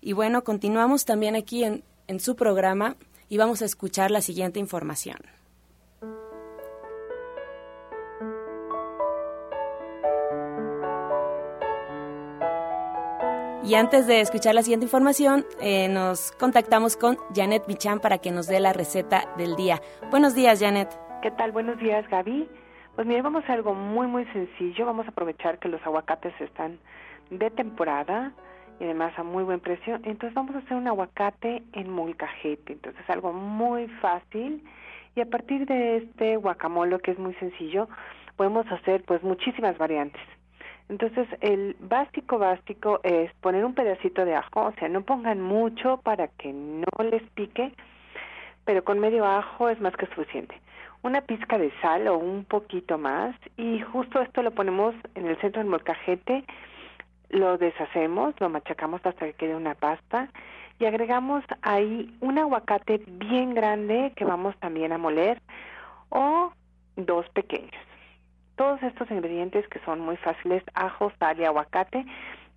Y 0.00 0.14
bueno, 0.14 0.42
continuamos 0.44 1.04
también 1.04 1.36
aquí 1.36 1.64
en, 1.64 1.84
en 2.12 2.20
su 2.20 2.36
programa 2.36 2.96
y 3.28 3.38
vamos 3.38 3.62
a 3.62 3.64
escuchar 3.64 4.10
la 4.10 4.20
siguiente 4.20 4.60
información. 4.60 5.16
Y 13.64 13.74
antes 13.76 14.06
de 14.06 14.20
escuchar 14.20 14.54
la 14.54 14.62
siguiente 14.62 14.84
información, 14.86 15.46
eh, 15.60 15.88
nos 15.88 16.32
contactamos 16.32 16.96
con 16.96 17.16
Janet 17.34 17.66
Michan 17.68 18.00
para 18.00 18.18
que 18.18 18.30
nos 18.30 18.46
dé 18.46 18.60
la 18.60 18.72
receta 18.72 19.24
del 19.38 19.56
día. 19.56 19.80
Buenos 20.10 20.34
días, 20.34 20.60
Janet. 20.60 20.90
¿Qué 21.22 21.30
tal? 21.30 21.52
Buenos 21.52 21.78
días, 21.78 22.06
Gaby. 22.08 22.48
Pues 22.96 23.06
mire, 23.06 23.22
vamos 23.22 23.44
a 23.48 23.52
algo 23.52 23.72
muy, 23.72 24.06
muy 24.08 24.26
sencillo. 24.26 24.84
Vamos 24.84 25.06
a 25.06 25.10
aprovechar 25.10 25.58
que 25.58 25.68
los 25.68 25.80
aguacates 25.86 26.34
están 26.40 26.78
de 27.30 27.50
temporada 27.50 28.32
y 28.82 28.84
además 28.84 29.16
a 29.16 29.22
muy 29.22 29.44
buen 29.44 29.60
precio. 29.60 29.94
Entonces 30.02 30.34
vamos 30.34 30.56
a 30.56 30.58
hacer 30.58 30.76
un 30.76 30.88
aguacate 30.88 31.62
en 31.72 31.88
molcajete. 31.88 32.72
Entonces 32.72 33.08
algo 33.08 33.32
muy 33.32 33.86
fácil. 33.86 34.64
Y 35.14 35.20
a 35.20 35.26
partir 35.26 35.66
de 35.66 35.98
este 35.98 36.36
guacamole, 36.36 36.98
que 36.98 37.12
es 37.12 37.18
muy 37.18 37.32
sencillo, 37.34 37.88
podemos 38.36 38.66
hacer 38.72 39.04
pues 39.04 39.22
muchísimas 39.22 39.78
variantes. 39.78 40.20
Entonces, 40.88 41.28
el 41.40 41.76
básico 41.78 42.38
básico 42.38 42.98
es 43.04 43.32
poner 43.34 43.64
un 43.64 43.72
pedacito 43.72 44.24
de 44.24 44.34
ajo, 44.34 44.66
o 44.66 44.72
sea, 44.72 44.88
no 44.88 45.02
pongan 45.02 45.40
mucho 45.40 45.98
para 45.98 46.26
que 46.26 46.52
no 46.52 47.04
les 47.04 47.22
pique, 47.30 47.72
pero 48.64 48.82
con 48.82 48.98
medio 48.98 49.24
ajo 49.24 49.68
es 49.68 49.80
más 49.80 49.94
que 49.96 50.06
suficiente. 50.06 50.60
Una 51.02 51.20
pizca 51.20 51.56
de 51.56 51.72
sal 51.80 52.08
o 52.08 52.18
un 52.18 52.44
poquito 52.44 52.98
más 52.98 53.36
y 53.56 53.80
justo 53.80 54.20
esto 54.20 54.42
lo 54.42 54.50
ponemos 54.50 54.94
en 55.14 55.26
el 55.28 55.36
centro 55.40 55.62
del 55.62 55.70
molcajete, 55.70 56.44
lo 57.32 57.58
deshacemos, 57.58 58.34
lo 58.40 58.48
machacamos 58.48 59.04
hasta 59.04 59.26
que 59.26 59.32
quede 59.34 59.56
una 59.56 59.74
pasta 59.74 60.28
y 60.78 60.84
agregamos 60.84 61.44
ahí 61.62 62.16
un 62.20 62.38
aguacate 62.38 63.02
bien 63.06 63.54
grande 63.54 64.12
que 64.14 64.24
vamos 64.24 64.56
también 64.60 64.92
a 64.92 64.98
moler 64.98 65.42
o 66.10 66.52
dos 66.96 67.28
pequeños 67.30 67.74
todos 68.62 68.82
estos 68.84 69.10
ingredientes 69.10 69.66
que 69.68 69.80
son 69.80 70.00
muy 70.00 70.16
fáciles, 70.18 70.62
ajo, 70.74 71.12
sal 71.18 71.38
y 71.40 71.44
aguacate, 71.44 72.06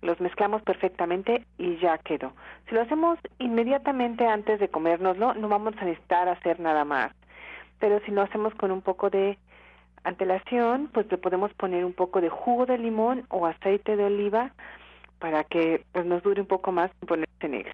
los 0.02 0.20
mezclamos 0.20 0.62
perfectamente 0.62 1.44
y 1.58 1.78
ya 1.78 1.98
quedó. 1.98 2.32
Si 2.68 2.74
lo 2.74 2.82
hacemos 2.82 3.18
inmediatamente 3.38 4.26
antes 4.26 4.60
de 4.60 4.68
comérnoslo, 4.68 5.34
no 5.34 5.48
vamos 5.48 5.74
a 5.78 5.84
necesitar 5.84 6.28
hacer 6.28 6.60
nada 6.60 6.84
más. 6.84 7.12
Pero 7.80 8.00
si 8.06 8.12
lo 8.12 8.22
hacemos 8.22 8.54
con 8.54 8.70
un 8.70 8.82
poco 8.82 9.10
de 9.10 9.38
antelación, 10.06 10.88
pues 10.92 11.10
le 11.10 11.18
podemos 11.18 11.52
poner 11.54 11.84
un 11.84 11.92
poco 11.92 12.20
de 12.20 12.28
jugo 12.28 12.66
de 12.66 12.78
limón 12.78 13.26
o 13.28 13.46
aceite 13.46 13.96
de 13.96 14.04
oliva 14.04 14.52
para 15.18 15.44
que 15.44 15.84
pues, 15.92 16.06
nos 16.06 16.22
dure 16.22 16.40
un 16.40 16.46
poco 16.46 16.72
más 16.72 16.90
sin 16.98 17.08
ponerse 17.08 17.48
negro. 17.48 17.72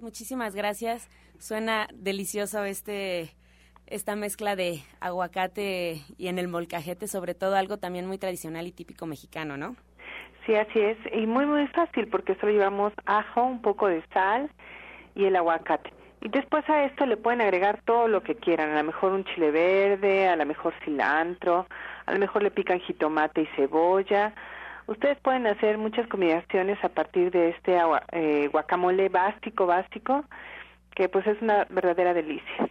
Muchísimas 0.00 0.54
gracias. 0.54 1.08
Suena 1.38 1.86
delicioso 1.94 2.64
este 2.64 3.30
esta 3.86 4.16
mezcla 4.16 4.56
de 4.56 4.80
aguacate 4.98 6.00
y 6.18 6.26
en 6.26 6.40
el 6.40 6.48
molcajete, 6.48 7.06
sobre 7.06 7.34
todo 7.34 7.54
algo 7.54 7.76
también 7.76 8.06
muy 8.06 8.18
tradicional 8.18 8.66
y 8.66 8.72
típico 8.72 9.06
mexicano, 9.06 9.56
¿no? 9.56 9.76
Sí, 10.44 10.54
así 10.56 10.80
es, 10.80 10.98
y 11.12 11.26
muy 11.26 11.46
muy 11.46 11.68
fácil 11.68 12.08
porque 12.08 12.34
solo 12.36 12.52
llevamos 12.52 12.92
ajo, 13.04 13.44
un 13.44 13.62
poco 13.62 13.86
de 13.86 14.02
sal 14.12 14.50
y 15.14 15.24
el 15.24 15.36
aguacate. 15.36 15.95
Y 16.26 16.28
después 16.28 16.68
a 16.68 16.82
esto 16.82 17.06
le 17.06 17.16
pueden 17.16 17.40
agregar 17.40 17.82
todo 17.84 18.08
lo 18.08 18.24
que 18.24 18.34
quieran, 18.34 18.70
a 18.70 18.78
lo 18.78 18.82
mejor 18.82 19.12
un 19.12 19.22
chile 19.26 19.52
verde, 19.52 20.26
a 20.26 20.34
lo 20.34 20.44
mejor 20.44 20.74
cilantro, 20.84 21.68
a 22.04 22.12
lo 22.12 22.18
mejor 22.18 22.42
le 22.42 22.50
pican 22.50 22.80
jitomate 22.80 23.42
y 23.42 23.46
cebolla. 23.54 24.34
Ustedes 24.88 25.20
pueden 25.20 25.46
hacer 25.46 25.78
muchas 25.78 26.08
combinaciones 26.08 26.82
a 26.82 26.88
partir 26.88 27.30
de 27.30 27.50
este 27.50 27.78
eh, 28.10 28.48
guacamole 28.50 29.08
básico, 29.08 29.66
básico, 29.66 30.24
que 30.96 31.08
pues 31.08 31.24
es 31.28 31.40
una 31.42 31.64
verdadera 31.70 32.12
delicia. 32.12 32.70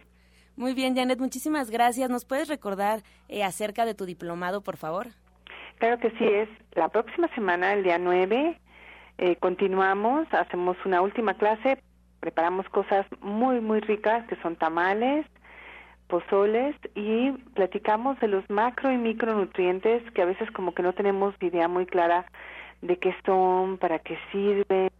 Muy 0.54 0.74
bien, 0.74 0.94
Janet, 0.94 1.18
muchísimas 1.18 1.70
gracias. 1.70 2.10
¿Nos 2.10 2.26
puedes 2.26 2.48
recordar 2.48 3.00
eh, 3.30 3.42
acerca 3.42 3.86
de 3.86 3.94
tu 3.94 4.04
diplomado, 4.04 4.60
por 4.60 4.76
favor? 4.76 5.06
Claro 5.78 5.98
que 5.98 6.10
sí, 6.18 6.24
es 6.24 6.50
la 6.74 6.90
próxima 6.90 7.34
semana, 7.34 7.72
el 7.72 7.84
día 7.84 7.96
9, 7.96 8.60
eh, 9.16 9.36
continuamos, 9.36 10.28
hacemos 10.34 10.76
una 10.84 11.00
última 11.00 11.32
clase, 11.38 11.78
preparamos 12.26 12.68
cosas 12.70 13.06
muy, 13.20 13.60
muy 13.60 13.78
ricas, 13.78 14.26
que 14.26 14.34
son 14.42 14.56
tamales, 14.56 15.24
pozoles, 16.08 16.74
y 16.96 17.30
platicamos 17.54 18.18
de 18.18 18.26
los 18.26 18.50
macro 18.50 18.90
y 18.90 18.98
micronutrientes 18.98 20.02
que 20.10 20.22
a 20.22 20.24
veces 20.24 20.50
como 20.50 20.74
que 20.74 20.82
no 20.82 20.92
tenemos 20.92 21.36
idea 21.40 21.68
muy 21.68 21.86
clara 21.86 22.26
de 22.82 22.98
qué 22.98 23.14
son, 23.24 23.78
para 23.78 24.00
qué 24.00 24.18
sirven, 24.32 24.90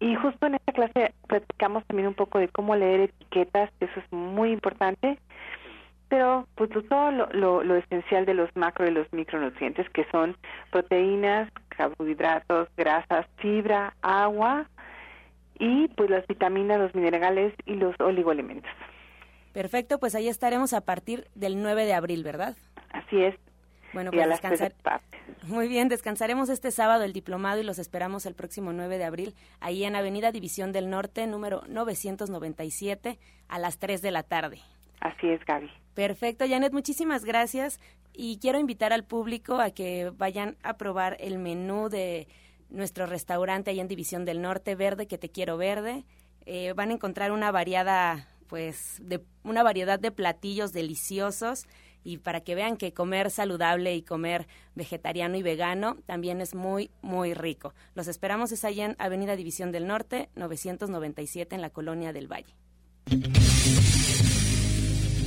y 0.00 0.16
justo 0.16 0.46
en 0.46 0.54
esta 0.54 0.72
clase 0.72 1.14
platicamos 1.28 1.84
también 1.86 2.08
un 2.08 2.14
poco 2.14 2.40
de 2.40 2.48
cómo 2.48 2.74
leer 2.74 3.02
etiquetas, 3.02 3.70
eso 3.78 4.00
es 4.00 4.12
muy 4.12 4.50
importante. 4.50 5.16
pero 6.08 6.48
pues 6.56 6.70
todo 6.88 7.12
lo, 7.12 7.62
lo, 7.62 7.76
esencial 7.76 8.26
de 8.26 8.34
los 8.34 8.50
macro 8.56 8.88
y 8.88 8.90
los 8.90 9.06
micronutrientes 9.12 9.88
que 9.90 10.04
son 10.10 10.36
proteínas, 10.72 11.48
carbohidratos, 11.68 12.68
grasas, 12.76 13.26
fibra, 13.36 13.94
agua 14.02 14.66
y 15.58 15.88
pues 15.88 16.10
las 16.10 16.26
vitaminas, 16.26 16.78
los 16.78 16.94
minerales 16.94 17.54
y 17.66 17.74
los 17.74 17.98
oligoelementos. 18.00 18.70
Perfecto, 19.52 19.98
pues 19.98 20.14
ahí 20.14 20.28
estaremos 20.28 20.72
a 20.72 20.80
partir 20.80 21.28
del 21.34 21.62
9 21.62 21.84
de 21.84 21.94
abril, 21.94 22.24
¿verdad? 22.24 22.56
Así 22.90 23.22
es. 23.22 23.34
Bueno, 23.92 24.10
pues 24.10 24.28
descansar. 24.28 24.74
Muy 25.44 25.68
bien, 25.68 25.88
descansaremos 25.88 26.48
este 26.48 26.72
sábado 26.72 27.04
el 27.04 27.12
diplomado 27.12 27.60
y 27.60 27.64
los 27.64 27.78
esperamos 27.78 28.26
el 28.26 28.34
próximo 28.34 28.72
9 28.72 28.98
de 28.98 29.04
abril 29.04 29.34
ahí 29.60 29.84
en 29.84 29.94
Avenida 29.94 30.32
División 30.32 30.72
del 30.72 30.90
Norte, 30.90 31.28
número 31.28 31.62
997, 31.68 33.18
a 33.48 33.58
las 33.60 33.78
3 33.78 34.02
de 34.02 34.10
la 34.10 34.24
tarde. 34.24 34.58
Así 35.00 35.28
es, 35.28 35.44
Gaby. 35.44 35.70
Perfecto, 35.94 36.44
Janet, 36.48 36.72
muchísimas 36.72 37.24
gracias 37.24 37.78
y 38.12 38.38
quiero 38.38 38.58
invitar 38.58 38.92
al 38.92 39.04
público 39.04 39.60
a 39.60 39.70
que 39.70 40.10
vayan 40.16 40.56
a 40.64 40.76
probar 40.76 41.16
el 41.20 41.38
menú 41.38 41.88
de 41.88 42.26
nuestro 42.74 43.06
restaurante 43.06 43.70
ahí 43.70 43.80
en 43.80 43.88
División 43.88 44.24
del 44.24 44.42
Norte, 44.42 44.74
Verde, 44.74 45.06
que 45.06 45.18
te 45.18 45.30
quiero 45.30 45.56
verde. 45.56 46.04
Eh, 46.46 46.72
van 46.74 46.90
a 46.90 46.94
encontrar 46.94 47.32
una 47.32 47.50
variada, 47.50 48.28
pues, 48.48 49.00
de 49.00 49.24
una 49.42 49.62
variedad 49.62 49.98
de 49.98 50.10
platillos 50.10 50.72
deliciosos 50.72 51.66
y 52.02 52.18
para 52.18 52.42
que 52.42 52.54
vean 52.54 52.76
que 52.76 52.92
comer 52.92 53.30
saludable 53.30 53.94
y 53.96 54.02
comer 54.02 54.46
vegetariano 54.74 55.36
y 55.36 55.42
vegano 55.42 55.96
también 56.04 56.40
es 56.40 56.54
muy, 56.54 56.90
muy 57.00 57.32
rico. 57.32 57.74
Los 57.94 58.08
esperamos 58.08 58.52
es 58.52 58.64
allá 58.64 58.84
en 58.84 58.96
Avenida 58.98 59.36
División 59.36 59.72
del 59.72 59.86
Norte, 59.86 60.28
997 60.36 61.54
en 61.54 61.62
la 61.62 61.70
Colonia 61.70 62.12
del 62.12 62.30
Valle. 62.30 62.54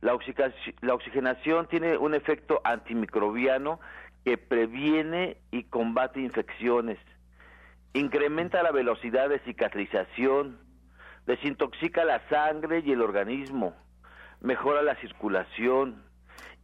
la, 0.00 0.14
oxigenación 0.14 1.66
tiene 1.68 1.96
un 1.96 2.14
efecto 2.14 2.60
antimicrobiano 2.64 3.80
que 4.24 4.38
previene 4.38 5.36
y 5.50 5.64
combate 5.64 6.20
infecciones, 6.20 6.98
incrementa 7.92 8.62
la 8.62 8.70
velocidad 8.70 9.28
de 9.28 9.40
cicatrización, 9.40 10.58
desintoxica 11.26 12.04
la 12.04 12.20
sangre 12.28 12.82
y 12.84 12.92
el 12.92 13.02
organismo, 13.02 13.74
mejora 14.40 14.82
la 14.82 14.96
circulación, 14.96 16.02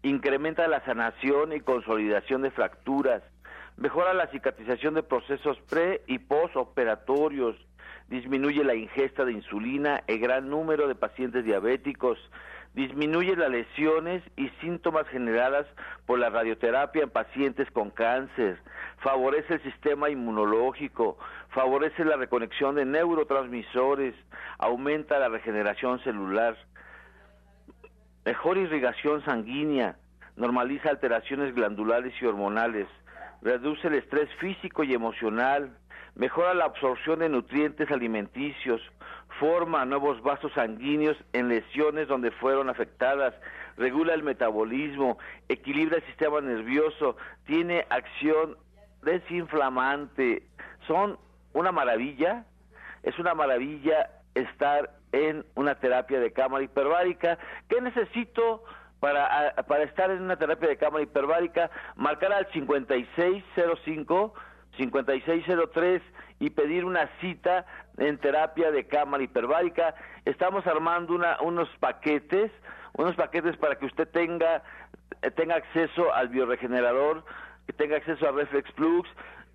incrementa 0.02 0.66
la 0.68 0.84
sanación 0.84 1.52
y 1.52 1.60
consolidación 1.60 2.42
de 2.42 2.50
fracturas, 2.50 3.22
mejora 3.76 4.14
la 4.14 4.28
cicatrización 4.28 4.94
de 4.94 5.02
procesos 5.02 5.58
pre 5.68 6.02
y 6.06 6.18
postoperatorios, 6.18 7.56
disminuye 8.08 8.64
la 8.64 8.74
ingesta 8.74 9.24
de 9.24 9.32
insulina 9.32 10.02
en 10.06 10.20
gran 10.20 10.48
número 10.48 10.88
de 10.88 10.94
pacientes 10.94 11.44
diabéticos, 11.44 12.18
disminuye 12.76 13.34
las 13.36 13.50
lesiones 13.50 14.22
y 14.36 14.50
síntomas 14.60 15.08
generadas 15.08 15.66
por 16.04 16.18
la 16.18 16.28
radioterapia 16.28 17.04
en 17.04 17.10
pacientes 17.10 17.70
con 17.70 17.88
cáncer, 17.90 18.58
favorece 18.98 19.54
el 19.54 19.62
sistema 19.62 20.10
inmunológico, 20.10 21.16
favorece 21.48 22.04
la 22.04 22.16
reconexión 22.16 22.74
de 22.74 22.84
neurotransmisores, 22.84 24.14
aumenta 24.58 25.18
la 25.18 25.30
regeneración 25.30 26.00
celular, 26.04 26.54
mejor 28.26 28.58
irrigación 28.58 29.24
sanguínea, 29.24 29.96
normaliza 30.36 30.90
alteraciones 30.90 31.54
glandulares 31.54 32.12
y 32.20 32.26
hormonales, 32.26 32.88
reduce 33.40 33.88
el 33.88 33.94
estrés 33.94 34.28
físico 34.34 34.84
y 34.84 34.92
emocional, 34.92 35.74
mejora 36.14 36.52
la 36.52 36.66
absorción 36.66 37.20
de 37.20 37.30
nutrientes 37.30 37.90
alimenticios, 37.90 38.82
forma 39.38 39.84
nuevos 39.84 40.22
vasos 40.22 40.52
sanguíneos 40.52 41.16
en 41.32 41.48
lesiones 41.48 42.08
donde 42.08 42.30
fueron 42.30 42.68
afectadas, 42.70 43.34
regula 43.76 44.14
el 44.14 44.22
metabolismo, 44.22 45.18
equilibra 45.48 45.98
el 45.98 46.04
sistema 46.04 46.40
nervioso, 46.40 47.16
tiene 47.46 47.86
acción 47.90 48.56
desinflamante. 49.02 50.42
Son 50.86 51.18
una 51.52 51.72
maravilla, 51.72 52.44
es 53.02 53.18
una 53.18 53.34
maravilla 53.34 54.10
estar 54.34 54.90
en 55.12 55.44
una 55.54 55.76
terapia 55.76 56.20
de 56.20 56.32
cámara 56.32 56.64
hiperbárica. 56.64 57.38
¿Qué 57.68 57.80
necesito 57.80 58.64
para, 59.00 59.54
para 59.68 59.84
estar 59.84 60.10
en 60.10 60.22
una 60.22 60.36
terapia 60.36 60.68
de 60.68 60.76
cámara 60.76 61.04
hiperbárica? 61.04 61.70
Marcar 61.96 62.32
al 62.32 62.46
5605 62.52 64.34
5603 64.76 66.02
y 66.38 66.50
pedir 66.50 66.84
una 66.84 67.08
cita 67.20 67.66
en 67.98 68.18
terapia 68.18 68.70
de 68.70 68.86
cámara 68.86 69.22
hiperbárica. 69.22 69.94
Estamos 70.24 70.66
armando 70.66 71.14
una, 71.14 71.40
unos 71.40 71.68
paquetes, 71.80 72.50
unos 72.94 73.14
paquetes 73.16 73.56
para 73.56 73.76
que 73.76 73.86
usted 73.86 74.08
tenga, 74.08 74.62
tenga 75.34 75.56
acceso 75.56 76.12
al 76.14 76.28
bioregenerador, 76.28 77.24
que 77.66 77.72
tenga 77.72 77.96
acceso 77.96 78.28
a 78.28 78.32
Reflex 78.32 78.70
Plus, 78.72 79.06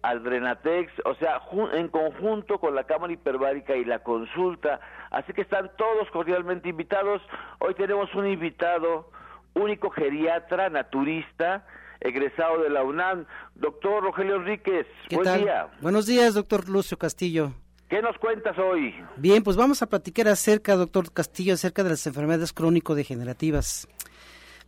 al 0.01 0.23
Drenatex, 0.23 0.91
o 1.05 1.15
sea, 1.15 1.41
en 1.73 1.87
conjunto 1.87 2.59
con 2.59 2.73
la 2.73 2.85
Cámara 2.85 3.13
Hiperbárica 3.13 3.75
y 3.75 3.85
la 3.85 3.99
consulta. 3.99 4.79
Así 5.11 5.33
que 5.33 5.41
están 5.41 5.71
todos 5.77 6.09
cordialmente 6.11 6.69
invitados. 6.69 7.21
Hoy 7.59 7.75
tenemos 7.75 8.13
un 8.15 8.27
invitado 8.27 9.11
único 9.53 9.89
geriatra, 9.91 10.69
naturista, 10.69 11.65
egresado 11.99 12.63
de 12.63 12.69
la 12.69 12.83
UNAM, 12.83 13.25
doctor 13.55 14.03
Rogelio 14.03 14.37
Enríquez. 14.37 14.87
Buen 15.11 15.43
día. 15.43 15.67
Buenos 15.81 16.07
días, 16.07 16.33
doctor 16.33 16.67
Lucio 16.67 16.97
Castillo. 16.97 17.53
¿Qué 17.91 18.01
nos 18.01 18.17
cuentas 18.19 18.57
hoy? 18.57 18.95
Bien, 19.17 19.43
pues 19.43 19.57
vamos 19.57 19.81
a 19.81 19.85
platicar 19.85 20.29
acerca, 20.29 20.77
doctor 20.77 21.11
Castillo, 21.11 21.55
acerca 21.55 21.83
de 21.83 21.89
las 21.89 22.07
enfermedades 22.07 22.53
crónico-degenerativas. 22.53 23.85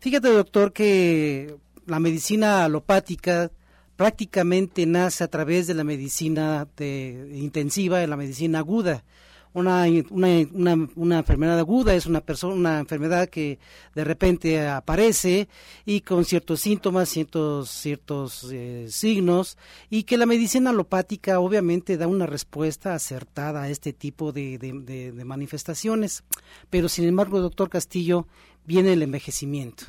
Fíjate, 0.02 0.28
doctor, 0.28 0.74
que 0.74 1.56
la 1.86 2.02
medicina 2.02 2.66
alopática 2.66 3.50
prácticamente 3.96 4.86
nace 4.86 5.24
a 5.24 5.30
través 5.30 5.68
de 5.68 5.74
la 5.74 5.86
medicina 5.86 6.68
intensiva, 6.78 8.00
de 8.00 8.08
la 8.08 8.18
medicina 8.18 8.60
aguda. 8.60 9.06
Una, 9.54 9.86
una, 10.10 10.90
una, 10.96 11.18
enfermedad 11.20 11.60
aguda 11.60 11.94
es 11.94 12.08
una 12.08 12.22
persona, 12.22 12.56
una 12.56 12.80
enfermedad 12.80 13.30
que 13.30 13.60
de 13.94 14.04
repente 14.04 14.68
aparece 14.68 15.48
y 15.86 16.02
con 16.02 16.26
ciertos 16.26 16.60
síntomas, 16.62 17.10
ciertos, 17.10 17.70
ciertos 17.70 18.48
eh, 18.52 18.88
signos, 18.90 19.58
y 19.92 20.04
que 20.04 20.18
la 20.18 20.26
medicina 20.26 20.72
alopática 20.72 21.40
obviamente 21.40 21.98
da 21.98 22.08
una 22.08 22.26
respuesta 22.26 22.96
acertada 22.96 23.64
a 23.64 23.70
este 23.70 23.94
tipo 23.94 24.32
de, 24.32 24.58
de 24.58 25.26
manifestaciones. 25.26 26.24
Pero 26.72 26.90
sin 26.90 27.06
embargo, 27.06 27.40
doctor 27.40 27.70
Castillo, 27.70 28.28
viene 28.66 28.94
el 28.94 29.04
envejecimiento. 29.04 29.86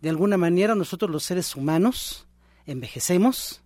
De 0.00 0.08
alguna 0.08 0.36
manera 0.36 0.74
nosotros 0.74 1.10
los 1.10 1.24
seres 1.24 1.54
humanos 1.56 2.26
envejecemos 2.66 3.62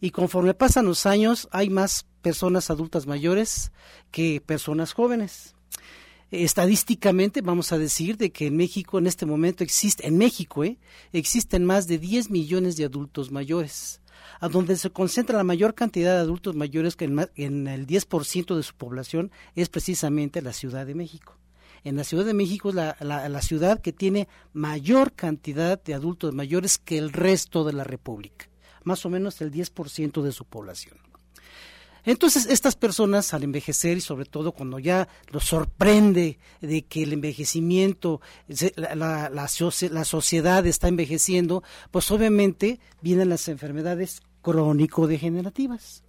y 0.00 0.10
conforme 0.10 0.54
pasan 0.54 0.86
los 0.86 1.06
años 1.06 1.48
hay 1.52 1.70
más 1.70 2.06
personas 2.22 2.70
adultas 2.70 3.06
mayores 3.06 3.72
que 4.10 4.40
personas 4.40 4.92
jóvenes. 4.92 5.54
Estadísticamente 6.30 7.40
vamos 7.40 7.72
a 7.72 7.78
decir 7.78 8.16
de 8.16 8.30
que 8.30 8.46
en 8.46 8.56
México 8.56 8.98
en 8.98 9.08
este 9.08 9.26
momento 9.26 9.64
existe, 9.64 10.06
en 10.06 10.16
México 10.16 10.62
¿eh? 10.62 10.78
existen 11.12 11.64
más 11.64 11.88
de 11.88 11.98
10 11.98 12.30
millones 12.30 12.76
de 12.76 12.84
adultos 12.84 13.32
mayores, 13.32 14.00
a 14.38 14.48
donde 14.48 14.76
se 14.76 14.90
concentra 14.90 15.36
la 15.36 15.44
mayor 15.44 15.74
cantidad 15.74 16.14
de 16.14 16.20
adultos 16.20 16.54
mayores 16.54 16.94
que 16.94 17.06
en, 17.06 17.28
en 17.34 17.66
el 17.66 17.86
10% 17.86 18.54
de 18.54 18.62
su 18.62 18.74
población 18.74 19.32
es 19.56 19.68
precisamente 19.68 20.40
la 20.40 20.52
Ciudad 20.52 20.86
de 20.86 20.94
México. 20.94 21.36
En 21.82 21.96
la 21.96 22.04
Ciudad 22.04 22.26
de 22.26 22.34
México 22.34 22.68
es 22.68 22.74
la, 22.76 22.96
la 23.00 23.42
ciudad 23.42 23.80
que 23.80 23.92
tiene 23.92 24.28
mayor 24.52 25.12
cantidad 25.12 25.82
de 25.82 25.94
adultos 25.94 26.32
mayores 26.32 26.78
que 26.78 26.98
el 26.98 27.12
resto 27.12 27.64
de 27.64 27.72
la 27.72 27.84
República, 27.84 28.49
más 28.84 29.04
o 29.06 29.10
menos 29.10 29.40
el 29.40 29.50
10% 29.50 30.22
de 30.22 30.32
su 30.32 30.44
población. 30.44 30.98
Entonces, 32.04 32.46
estas 32.46 32.76
personas 32.76 33.34
al 33.34 33.42
envejecer 33.42 33.98
y 33.98 34.00
sobre 34.00 34.24
todo 34.24 34.52
cuando 34.52 34.78
ya 34.78 35.08
los 35.28 35.44
sorprende 35.44 36.38
de 36.60 36.82
que 36.82 37.02
el 37.02 37.12
envejecimiento, 37.12 38.20
la, 38.76 39.28
la, 39.28 40.04
sociedad 40.04 40.66
está 40.66 40.88
envejeciendo, 40.88 41.62
pues 41.90 42.10
obviamente 42.10 42.80
vienen 43.02 43.28
las 43.28 43.48
enfermedades 43.48 44.22
crónico-degenerativas. 44.40 46.02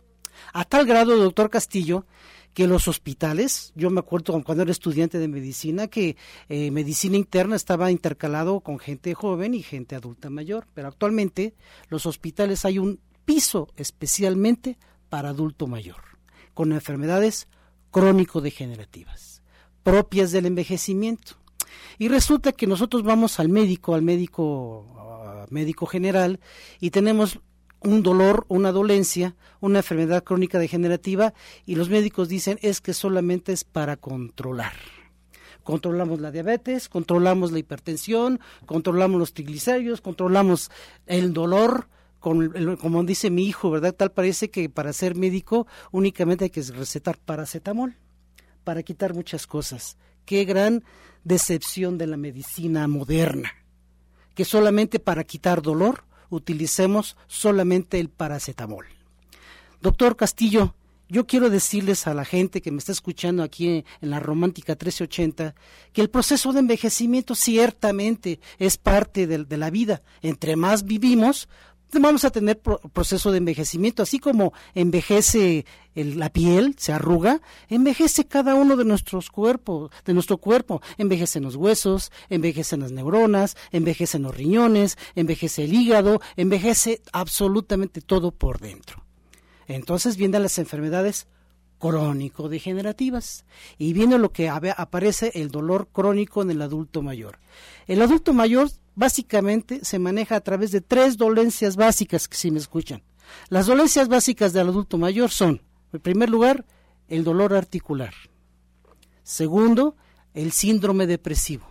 A 0.54 0.64
tal 0.64 0.86
grado, 0.86 1.18
doctor 1.18 1.50
Castillo, 1.50 2.06
que 2.54 2.68
los 2.68 2.88
hospitales, 2.88 3.72
yo 3.76 3.90
me 3.90 4.00
acuerdo 4.00 4.42
cuando 4.44 4.64
era 4.64 4.72
estudiante 4.72 5.20
de 5.20 5.28
medicina, 5.28 5.88
que 5.88 6.18
eh, 6.50 6.72
medicina 6.72 7.18
interna 7.18 7.56
estaba 7.56 7.92
intercalado 7.92 8.60
con 8.60 8.80
gente 8.80 9.14
joven 9.14 9.54
y 9.54 9.64
gente 9.64 9.96
adulta 9.96 10.30
mayor, 10.30 10.68
pero 10.74 10.88
actualmente 10.88 11.54
los 11.90 12.06
hospitales 12.06 12.66
hay 12.66 12.80
un 12.80 13.00
piso 13.26 13.70
especialmente 13.78 14.78
para 15.10 15.30
adulto 15.30 15.68
mayor, 15.68 16.02
con 16.54 16.74
enfermedades 16.74 17.48
crónico-degenerativas, 17.92 19.42
propias 19.84 20.32
del 20.32 20.46
envejecimiento. 20.46 21.38
Y 21.98 22.10
resulta 22.10 22.52
que 22.52 22.68
nosotros 22.68 23.04
vamos 23.04 23.40
al 23.40 23.50
médico, 23.50 23.94
al 23.94 24.02
médico, 24.02 25.46
médico 25.50 25.86
general, 25.86 26.40
y 26.80 26.90
tenemos 26.90 27.40
un 27.82 28.04
dolor, 28.04 28.46
una 28.48 28.72
dolencia, 28.72 29.36
una 29.60 29.80
enfermedad 29.80 30.24
crónica 30.24 30.60
degenerativa, 30.60 31.34
y 31.66 31.76
los 31.76 31.90
médicos 31.90 32.30
dicen 32.30 32.60
es 32.62 32.82
que 32.82 32.94
solamente 32.94 33.52
es 33.52 33.64
para 33.64 33.98
controlar 33.98 34.74
controlamos 35.64 36.20
la 36.20 36.32
diabetes, 36.32 36.90
controlamos 36.90 37.52
la 37.52 37.60
hipertensión, 37.60 38.40
controlamos 38.66 39.20
los 39.20 39.34
triglicéridos, 39.34 40.02
controlamos 40.02 40.72
el 41.06 41.34
dolor, 41.34 41.88
como 42.20 43.04
dice 43.04 43.30
mi 43.30 43.46
hijo, 43.46 43.72
¿verdad? 43.72 43.94
Tal 43.94 44.12
parece 44.12 44.50
que 44.50 44.70
para 44.70 44.94
ser 44.94 45.16
médico 45.16 45.68
únicamente 45.92 46.46
hay 46.46 46.50
que 46.50 46.62
recetar 46.62 47.18
paracetamol 47.18 47.96
para 48.64 48.84
quitar 48.84 49.14
muchas 49.14 49.48
cosas. 49.48 49.98
Qué 50.26 50.46
gran 50.46 50.84
decepción 51.24 51.98
de 51.98 52.08
la 52.08 52.18
medicina 52.18 52.88
moderna, 52.88 53.52
que 54.36 54.46
solamente 54.46 55.00
para 55.00 55.24
quitar 55.24 55.62
dolor 55.62 56.06
utilicemos 56.32 57.16
solamente 57.28 58.00
el 58.00 58.10
paracetamol. 58.10 58.88
Doctor 59.82 60.16
Castillo, 60.16 60.74
yo 61.12 61.28
quiero 61.28 61.50
decirles 61.50 62.08
a 62.08 62.14
la 62.14 62.24
gente 62.24 62.62
que 62.62 62.72
me 62.72 62.78
está 62.78 62.94
escuchando 62.94 63.44
aquí 63.44 63.84
en 64.02 64.10
la 64.10 64.22
Romántica 64.22 64.74
1380 64.74 65.54
que 65.92 66.02
el 66.02 66.10
proceso 66.10 66.54
de 66.54 66.62
envejecimiento 66.62 67.36
ciertamente 67.36 68.40
es 68.60 68.78
parte 68.78 69.28
de, 69.28 69.44
de 69.44 69.58
la 69.58 69.70
vida. 69.70 70.02
Entre 70.22 70.56
más 70.56 70.86
vivimos, 70.86 71.50
vamos 72.00 72.24
a 72.26 72.30
tener 72.30 72.60
proceso 72.60 73.32
de 73.32 73.38
envejecimiento, 73.40 74.04
así 74.04 74.20
como 74.20 74.54
envejece 74.74 75.66
la 75.94 76.32
piel, 76.32 76.76
se 76.78 76.94
arruga, 76.94 77.42
envejece 77.68 78.26
cada 78.26 78.56
uno 78.56 78.78
de 78.78 78.86
nuestros 78.86 79.30
cuerpos, 79.30 79.92
de 80.06 80.14
nuestro 80.14 80.38
cuerpo, 80.38 80.82
envejecen 80.98 81.44
los 81.44 81.56
huesos, 81.56 82.12
envejecen 82.30 82.80
las 82.80 82.92
neuronas, 82.92 83.58
envejecen 83.72 84.24
los 84.24 84.36
riñones, 84.36 84.98
envejece 85.16 85.66
el 85.66 85.74
hígado, 85.74 86.22
envejece 86.38 87.02
absolutamente 87.12 88.02
todo 88.02 88.32
por 88.32 88.60
dentro. 88.60 89.04
Entonces 89.68 90.18
vienen 90.18 90.44
las 90.44 90.58
enfermedades 90.60 91.28
crónico-degenerativas. 91.82 93.44
Y 93.78 93.92
viene 93.92 94.18
lo 94.18 94.32
que 94.32 94.48
aparece 94.50 95.32
el 95.34 95.50
dolor 95.50 95.90
crónico 95.92 96.42
en 96.42 96.52
el 96.52 96.62
adulto 96.62 97.02
mayor. 97.02 97.40
El 97.88 98.02
adulto 98.02 98.34
mayor 98.34 98.70
básicamente 98.96 99.84
se 99.84 100.00
maneja 100.00 100.36
a 100.36 100.42
través 100.42 100.72
de 100.72 100.82
tres 100.82 101.18
dolencias 101.18 101.76
básicas, 101.76 102.28
que 102.28 102.38
si 102.38 102.52
me 102.52 102.60
escuchan. 102.60 103.04
Las 103.50 103.68
dolencias 103.68 104.08
básicas 104.08 104.54
del 104.54 104.70
adulto 104.70 104.98
mayor 104.98 105.30
son, 105.30 105.62
en 105.94 106.00
primer 106.00 106.30
lugar, 106.30 106.66
el 107.08 107.24
dolor 107.24 107.54
articular. 107.54 108.14
Segundo, 109.24 109.96
el 110.34 110.52
síndrome 110.52 111.08
depresivo. 111.08 111.68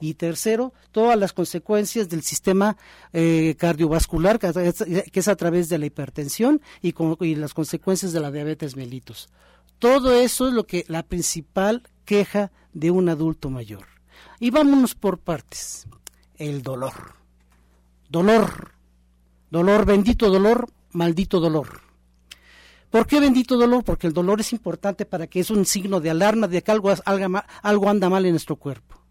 Y 0.00 0.14
tercero, 0.14 0.72
todas 0.92 1.18
las 1.18 1.32
consecuencias 1.32 2.08
del 2.08 2.22
sistema 2.22 2.76
eh, 3.12 3.56
cardiovascular, 3.58 4.38
que 4.38 4.72
es, 5.12 5.28
a 5.28 5.36
través 5.36 5.68
de 5.68 5.78
la 5.78 5.86
hipertensión 5.86 6.60
y, 6.80 6.94
y 7.24 7.34
las 7.34 7.52
consecuencias 7.52 8.12
de 8.12 8.20
la 8.20 8.30
diabetes 8.30 8.76
mellitus. 8.76 9.28
Todo 9.78 10.14
eso 10.14 10.48
es 10.48 10.54
lo 10.54 10.66
que 10.66 10.84
la 10.88 11.02
principal 11.02 11.82
queja 12.04 12.52
de 12.72 12.90
un 12.90 13.08
adulto 13.08 13.50
mayor. 13.50 13.86
Y 14.40 14.50
vámonos 14.50 14.94
por 14.94 15.18
partes. 15.18 15.86
El 16.38 16.62
dolor. 16.62 16.92
Dolor. 18.08 18.72
Dolor, 19.50 19.84
bendito 19.84 20.30
dolor, 20.30 20.68
maldito 20.92 21.40
dolor. 21.40 21.80
¿Por 22.90 23.06
qué 23.06 23.20
bendito 23.20 23.56
dolor? 23.56 23.82
Porque 23.84 24.06
el 24.06 24.12
dolor 24.12 24.40
es 24.40 24.52
importante 24.52 25.04
para 25.04 25.26
que 25.26 25.40
es 25.40 25.50
un 25.50 25.66
signo 25.66 26.00
de 26.00 26.10
alarma 26.10 26.46
de 26.46 26.62
que 26.62 26.70
algo, 26.70 26.92
algo 27.62 27.90
anda 27.90 28.08
mal 28.08 28.24
en 28.24 28.32
nuestro 28.32 28.56
cuerpo. 28.56 29.02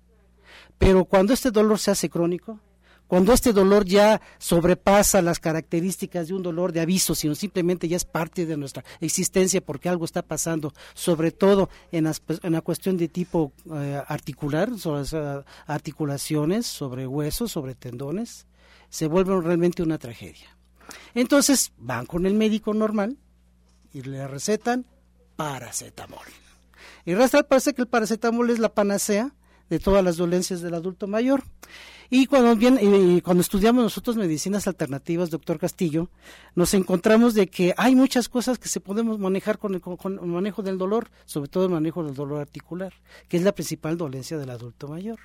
Pero 0.78 1.06
cuando 1.06 1.34
este 1.34 1.52
dolor 1.52 1.80
se 1.80 1.92
hace 1.92 2.10
crónico, 2.10 2.60
cuando 3.08 3.34
este 3.34 3.54
dolor 3.54 3.86
ya 3.86 4.22
sobrepasa 4.38 5.22
las 5.22 5.39
características 5.39 6.28
de 6.28 6.34
un 6.34 6.43
dolor 6.43 6.72
de 6.72 6.82
aviso, 6.82 7.15
sino 7.15 7.36
simplemente 7.36 7.88
ya 7.88 7.98
es 7.98 8.06
parte 8.06 8.46
de 8.46 8.58
nuestra 8.58 8.84
existencia 9.00 9.62
porque 9.62 9.89
algo 9.89 10.06
está 10.06 10.22
pasando, 10.22 10.74
sobre 10.93 11.32
todo 11.32 11.70
en, 11.91 12.06
la 12.06 12.62
cuestión 12.62 12.98
de 12.98 13.08
tipo 13.08 13.54
eh, 13.74 14.02
articular, 14.08 14.78
sobre 14.78 15.04
articulaciones, 15.65 16.65
sobre 16.65 17.08
huesos, 17.08 17.52
sobre 17.52 17.76
tendones, 17.76 18.46
se 18.89 19.08
vuelve 19.08 19.39
realmente 19.41 19.84
una 19.84 19.98
tragedia. 19.98 20.58
Entonces 21.13 21.72
van 21.78 22.06
con 22.06 22.26
el 22.26 22.34
médico 22.34 22.74
normal 22.74 23.17
y 23.93 24.02
le 24.02 24.28
recetan 24.28 24.86
paracetamol. 25.36 26.26
Y 27.06 27.13
resta 27.13 27.43
parece 27.43 27.74
que 27.74 27.82
el 27.82 27.88
paracetamol 27.88 28.50
es 28.50 28.60
la 28.60 28.74
panacea 28.74 29.34
de 29.70 29.80
todas 29.80 30.04
las 30.04 30.17
dolencias 30.17 30.62
del 30.62 30.74
adulto 30.74 31.08
mayor. 31.08 31.43
Y 32.10 32.26
cuando, 32.26 32.56
bien, 32.56 33.20
cuando 33.22 33.41
estudiamos 33.41 33.84
nosotros 33.84 34.15
medicinas 34.15 34.67
alternativas, 34.67 35.30
doctor 35.30 35.60
Castillo, 35.60 36.10
nos 36.56 36.74
encontramos 36.74 37.34
de 37.34 37.48
que 37.48 37.74
hay 37.78 37.96
muchas 37.96 38.30
cosas 38.30 38.58
que 38.58 38.70
se 38.70 38.80
podemos 38.80 39.20
manejar 39.20 39.58
con 39.58 39.76
el, 39.76 39.82
con 39.82 40.13
el 40.13 40.26
manejo 40.26 40.62
del 40.63 40.78
dolor, 40.78 41.10
sobre 41.26 41.50
todo 41.50 41.65
el 41.65 41.72
manejo 41.72 42.04
del 42.04 42.15
dolor 42.15 42.39
articular, 42.39 42.93
que 43.28 43.38
es 43.38 43.43
la 43.43 43.52
principal 43.52 43.98
dolencia 43.98 44.38
del 44.38 44.50
adulto 44.50 44.88
mayor. 44.88 45.20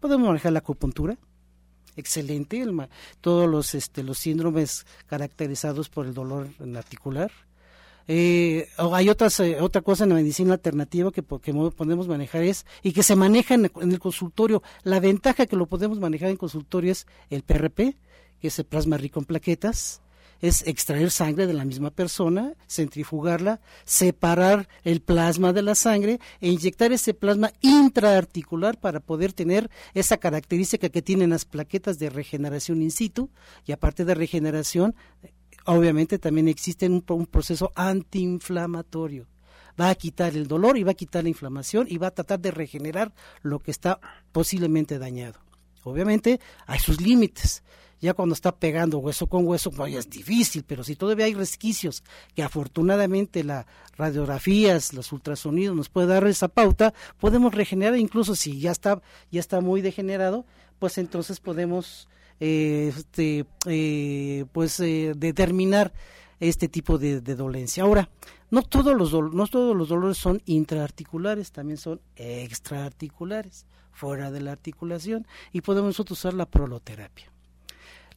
Podemos 0.00 0.28
manejar 0.28 0.52
la 0.52 0.58
acupuntura, 0.58 1.16
excelente, 1.96 2.66
todos 3.20 3.48
los, 3.48 3.74
este, 3.74 4.02
los 4.02 4.18
síndromes 4.18 4.86
caracterizados 5.06 5.88
por 5.88 6.06
el 6.06 6.12
dolor 6.12 6.48
articular. 6.76 7.30
Eh, 8.06 8.68
hay 8.76 9.08
otras, 9.08 9.40
eh, 9.40 9.56
otra 9.60 9.80
cosa 9.80 10.04
en 10.04 10.10
la 10.10 10.16
medicina 10.16 10.54
alternativa 10.54 11.10
que, 11.10 11.22
podemos 11.22 12.08
manejar 12.08 12.42
es, 12.42 12.66
y 12.82 12.92
que 12.92 13.02
se 13.02 13.16
maneja 13.16 13.54
en 13.54 13.64
el, 13.64 13.98
consultorio, 13.98 14.62
la 14.82 15.00
ventaja 15.00 15.46
que 15.46 15.56
lo 15.56 15.66
podemos 15.66 15.98
manejar 15.98 16.30
en 16.30 16.36
consultorio 16.36 16.92
es 16.92 17.06
el 17.30 17.42
PRP, 17.42 17.96
que 18.40 18.48
es 18.48 18.58
el 18.58 18.66
plasma 18.66 18.98
rico 18.98 19.20
en 19.20 19.24
plaquetas, 19.24 20.02
es 20.40 20.66
extraer 20.66 21.10
sangre 21.10 21.46
de 21.46 21.54
la 21.54 21.64
misma 21.64 21.90
persona, 21.90 22.52
centrifugarla, 22.68 23.60
separar 23.84 24.68
el 24.82 25.00
plasma 25.00 25.54
de 25.54 25.62
la 25.62 25.74
sangre 25.74 26.20
e 26.40 26.50
inyectar 26.50 26.92
ese 26.92 27.14
plasma 27.14 27.52
intraarticular 27.62 28.78
para 28.78 29.00
poder 29.00 29.32
tener 29.32 29.70
esa 29.94 30.18
característica 30.18 30.90
que 30.90 31.00
tienen 31.00 31.30
las 31.30 31.46
plaquetas 31.46 31.98
de 31.98 32.10
regeneración 32.10 32.82
in 32.82 32.90
situ 32.90 33.30
y 33.64 33.72
aparte 33.72 34.04
de 34.04 34.14
regeneración, 34.14 34.94
obviamente 35.64 36.18
también 36.18 36.48
existe 36.48 36.86
un, 36.86 37.04
un 37.08 37.26
proceso 37.26 37.72
antiinflamatorio 37.74 39.26
va 39.80 39.90
a 39.90 39.94
quitar 39.94 40.36
el 40.36 40.46
dolor 40.46 40.78
y 40.78 40.84
va 40.84 40.92
a 40.92 40.94
quitar 40.94 41.24
la 41.24 41.28
inflamación 41.28 41.86
y 41.90 41.98
va 41.98 42.06
a 42.08 42.14
tratar 42.14 42.38
de 42.38 42.52
regenerar 42.52 43.12
lo 43.42 43.58
que 43.58 43.72
está 43.72 43.98
posiblemente 44.30 45.00
dañado. 45.00 45.40
Obviamente 45.82 46.38
hay 46.66 46.78
sus 46.78 47.00
límites 47.00 47.64
ya 48.04 48.12
cuando 48.12 48.34
está 48.34 48.54
pegando 48.54 48.98
hueso 48.98 49.26
con 49.26 49.46
hueso, 49.46 49.70
pues 49.70 49.94
es 49.94 50.10
difícil, 50.10 50.62
pero 50.66 50.84
si 50.84 50.94
todavía 50.94 51.24
hay 51.24 51.32
resquicios 51.32 52.04
que 52.34 52.42
afortunadamente 52.42 53.42
las 53.44 53.64
radiografías, 53.96 54.92
los 54.92 55.10
ultrasonidos 55.10 55.74
nos 55.74 55.88
puede 55.88 56.08
dar 56.08 56.26
esa 56.26 56.48
pauta, 56.48 56.92
podemos 57.18 57.54
regenerar, 57.54 57.96
incluso 57.96 58.34
si 58.34 58.60
ya 58.60 58.72
está, 58.72 59.00
ya 59.30 59.40
está 59.40 59.62
muy 59.62 59.80
degenerado, 59.80 60.44
pues 60.78 60.98
entonces 60.98 61.40
podemos 61.40 62.08
eh, 62.40 62.92
este, 62.96 63.46
eh, 63.66 64.44
pues 64.52 64.80
eh, 64.80 65.12
determinar 65.16 65.92
este 66.40 66.68
tipo 66.68 66.98
de, 66.98 67.20
dolencia. 67.20 67.84
Ahora, 67.84 68.10
no 68.50 68.62
todos 68.62 68.94
los 68.94 69.12
no 69.32 69.46
todos 69.46 69.76
los 69.76 69.88
dolores 69.88 70.18
son 70.18 70.42
intraarticulares, 70.44 71.52
también 71.52 71.78
son 71.78 72.00
extraarticulares, 72.16 73.66
fuera 73.92 74.30
de 74.30 74.40
la 74.40 74.52
articulación, 74.52 75.26
y 75.52 75.60
podemos 75.60 75.98
usar 75.98 76.34
la 76.34 76.46
proloterapia. 76.46 77.30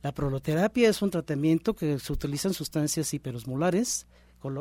La 0.04 0.12
proloterapia 0.12 0.90
es 0.90 1.02
un 1.02 1.10
tratamiento 1.10 1.76
que 1.76 2.00
se 2.00 2.14
utilizan 2.14 2.54
sustancias 2.54 3.14
hiperosmolares 3.14 4.08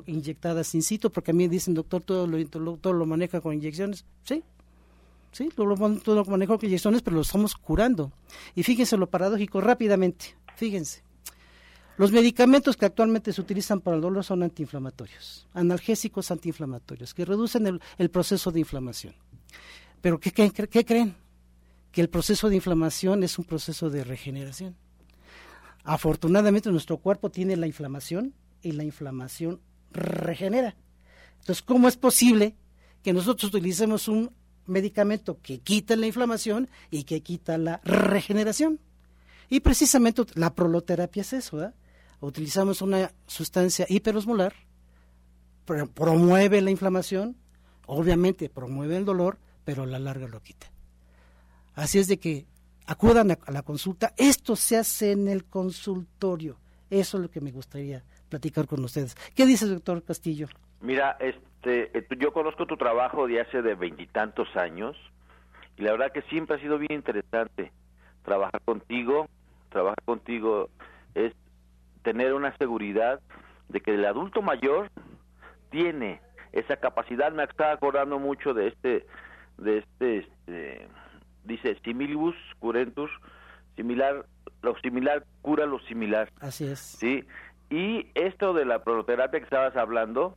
inyectadas 0.07 0.75
in 0.75 0.83
situ, 0.83 1.11
porque 1.11 1.31
a 1.31 1.35
mí 1.35 1.49
dicen, 1.49 1.75
doctor, 1.75 2.03
todo 2.03 2.27
lo, 2.27 2.77
todo 2.79 2.93
lo 2.93 3.07
maneja 3.07 3.41
con 3.41 3.55
inyecciones. 3.55 4.05
Sí, 4.25 4.43
sí, 5.37 5.51
lo, 5.57 5.67
lo 5.67 6.25
maneja 6.25 6.57
con 6.57 6.67
inyecciones, 6.67 7.03
pero 7.03 7.17
lo 7.17 7.23
estamos 7.23 7.55
curando. 7.55 8.13
Y 8.55 8.63
fíjense 8.63 8.97
lo 8.97 9.09
paradójico 9.09 9.61
rápidamente, 9.61 10.37
fíjense. 10.57 11.03
Los 11.99 12.13
medicamentos 12.13 12.77
que 12.77 12.87
actualmente 12.87 13.33
se 13.33 13.41
utilizan 13.41 13.81
para 13.81 13.97
el 13.97 14.03
dolor 14.03 14.23
son 14.25 14.43
antiinflamatorios, 14.43 15.49
analgésicos 15.55 16.31
antiinflamatorios, 16.31 17.15
que 17.15 17.25
reducen 17.25 17.81
el, 17.99 18.11
proceso 18.11 18.51
de 18.51 18.61
inflamación. 18.61 19.15
Pero 20.03 20.21
¿qué, 20.21 20.31
¿qué 20.31 20.85
creen? 20.85 21.15
Que 21.93 22.03
el 22.03 22.11
proceso 22.11 22.51
de 22.51 22.57
inflamación 22.57 23.23
es 23.23 23.39
un 23.39 23.47
proceso 23.47 23.89
de 23.89 24.05
regeneración. 24.05 24.77
Afortunadamente 25.85 26.71
nuestro 26.71 26.99
cuerpo 26.99 27.31
tiene 27.31 27.57
la 27.57 27.67
inflamación 27.67 28.35
y 28.61 28.73
la 28.73 28.85
inflamación 28.85 29.61
regenera. 29.91 30.77
Entonces, 31.41 31.63
¿cómo 31.63 31.89
es 31.89 31.97
posible 31.97 32.57
que 33.03 33.13
nosotros 33.13 33.55
utilicemos 33.55 34.09
un 34.09 34.33
medicamento 34.67 35.39
que 35.43 35.59
quita 35.59 35.97
la 35.97 36.07
inflamación 36.07 36.69
y 36.91 37.05
que 37.05 37.23
quita 37.23 37.59
la 37.59 37.81
regeneración? 37.85 38.81
Y 39.49 39.61
precisamente 39.61 40.25
la 40.35 40.55
proloterapia 40.55 41.23
es 41.23 41.33
eso, 41.33 41.57
¿verdad? 41.57 41.75
Utilizamos 42.21 42.83
una 42.83 43.13
sustancia 43.27 43.87
hiperosmolar, 43.89 44.55
promueve 45.95 46.61
la 46.63 46.71
inflamación, 46.71 47.37
obviamente 47.87 48.49
promueve 48.49 48.97
el 48.97 49.05
dolor, 49.05 49.39
pero 49.65 49.83
a 49.83 49.87
la 49.87 49.99
larga 49.99 50.27
lo 50.27 50.43
quita. 50.43 50.67
Así 51.75 51.99
es 51.99 52.09
de 52.09 52.19
que 52.19 52.47
acudan 52.87 53.31
a, 53.31 53.39
la 53.51 53.63
consulta. 53.63 54.15
Esto 54.17 54.57
se 54.57 54.77
hace 54.77 55.13
en 55.13 55.29
el 55.29 55.45
consultorio. 55.45 56.59
Eso 56.89 57.19
es 57.19 57.23
lo 57.23 57.31
que 57.31 57.41
me 57.41 57.53
gustaría 57.53 58.03
platicar 58.29 58.67
con 58.67 58.83
ustedes. 58.85 59.17
¿Qué 59.35 59.45
dice 59.45 59.67
el 59.67 59.75
doctor 59.75 60.03
Castillo? 60.03 60.49
Mira, 60.81 61.17
este, 61.21 61.46
eh, 61.67 62.07
yo 62.19 62.33
conozco 62.33 62.67
tu 62.67 62.77
trabajo 62.77 63.27
de 63.27 63.41
hace 63.41 63.63
de 63.63 63.75
veintitantos 63.75 64.55
años 64.57 64.97
y 65.77 65.83
la 65.83 65.93
verdad 65.93 66.13
que 66.13 66.23
siempre 66.23 66.57
ha 66.57 66.61
sido 66.61 66.79
bien 66.79 66.93
interesante 66.93 67.73
trabajar 68.23 68.61
contigo. 68.65 69.29
Trabajar 69.71 70.03
contigo 70.05 70.71
es 71.15 71.33
tener 72.03 72.35
una 72.35 72.57
seguridad 72.57 73.21
de 73.69 73.81
que 73.81 73.95
el 73.95 74.05
adulto 74.05 74.43
mayor 74.43 74.91
tiene 75.71 76.21
esa 76.53 76.77
capacidad. 76.77 77.33
Me 77.33 77.45
estaba 77.45 77.73
acordando 77.73 78.19
mucho 78.19 78.55
de 78.55 78.69
este, 78.69 79.07
de 79.59 79.79
este, 79.79 80.19
este 80.19 80.89
dice 81.45 81.77
similibus 81.85 82.37
curentus, 82.59 83.11
similar, 83.77 84.27
lo 84.63 84.77
similar 84.79 85.25
cura 85.43 85.67
lo 85.67 85.79
similar. 85.81 86.31
Así 86.41 86.67
es. 86.67 86.79
Sí, 86.79 87.25
y 87.71 88.09
esto 88.15 88.55
de 88.55 88.65
la 88.65 88.83
prototerapia 88.85 89.41
que 89.41 89.45
estabas 89.45 89.77
hablando 89.77 90.37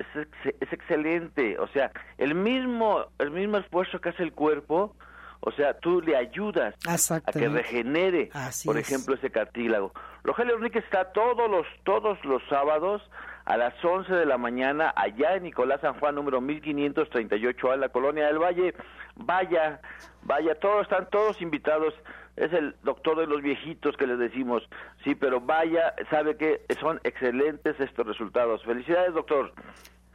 es, 0.00 0.54
es 0.60 0.72
excelente, 0.72 1.58
o 1.58 1.68
sea, 1.68 1.92
el 2.18 2.34
mismo, 2.34 3.06
el 3.18 3.30
mismo 3.30 3.58
esfuerzo 3.58 4.00
que 4.00 4.08
hace 4.08 4.22
el 4.22 4.32
cuerpo, 4.32 4.96
o 5.40 5.52
sea, 5.52 5.74
tú 5.78 6.02
le 6.02 6.16
ayudas 6.16 6.74
a 6.86 7.32
que 7.32 7.48
regenere, 7.48 8.30
por 8.64 8.76
ejemplo, 8.76 9.14
ese 9.14 9.30
cartílago. 9.30 9.92
Rogelio 10.22 10.56
Enrique 10.56 10.80
está 10.80 11.12
todos 11.12 11.50
los 11.50 11.66
todos 11.84 12.22
los 12.24 12.42
sábados 12.48 13.02
a 13.46 13.56
las 13.56 13.74
11 13.82 14.12
de 14.12 14.26
la 14.26 14.36
mañana 14.36 14.92
allá 14.94 15.36
en 15.36 15.44
Nicolás 15.44 15.80
San 15.80 15.98
Juan 15.98 16.14
número 16.14 16.42
1538 16.42 17.74
en 17.74 17.80
la 17.80 17.88
colonia 17.88 18.26
del 18.26 18.38
Valle. 18.38 18.74
Vaya, 19.16 19.80
vaya, 20.22 20.54
todos 20.56 20.82
están 20.82 21.08
todos 21.10 21.40
invitados. 21.40 21.94
Es 22.40 22.50
el 22.54 22.74
doctor 22.82 23.18
de 23.18 23.26
los 23.26 23.42
viejitos 23.42 23.96
que 23.98 24.06
les 24.06 24.18
decimos. 24.18 24.62
Sí, 25.04 25.14
pero 25.14 25.42
vaya, 25.42 25.94
sabe 26.08 26.38
que 26.38 26.62
son 26.80 26.98
excelentes 27.04 27.78
estos 27.78 28.06
resultados. 28.06 28.64
Felicidades, 28.64 29.12
doctor. 29.12 29.52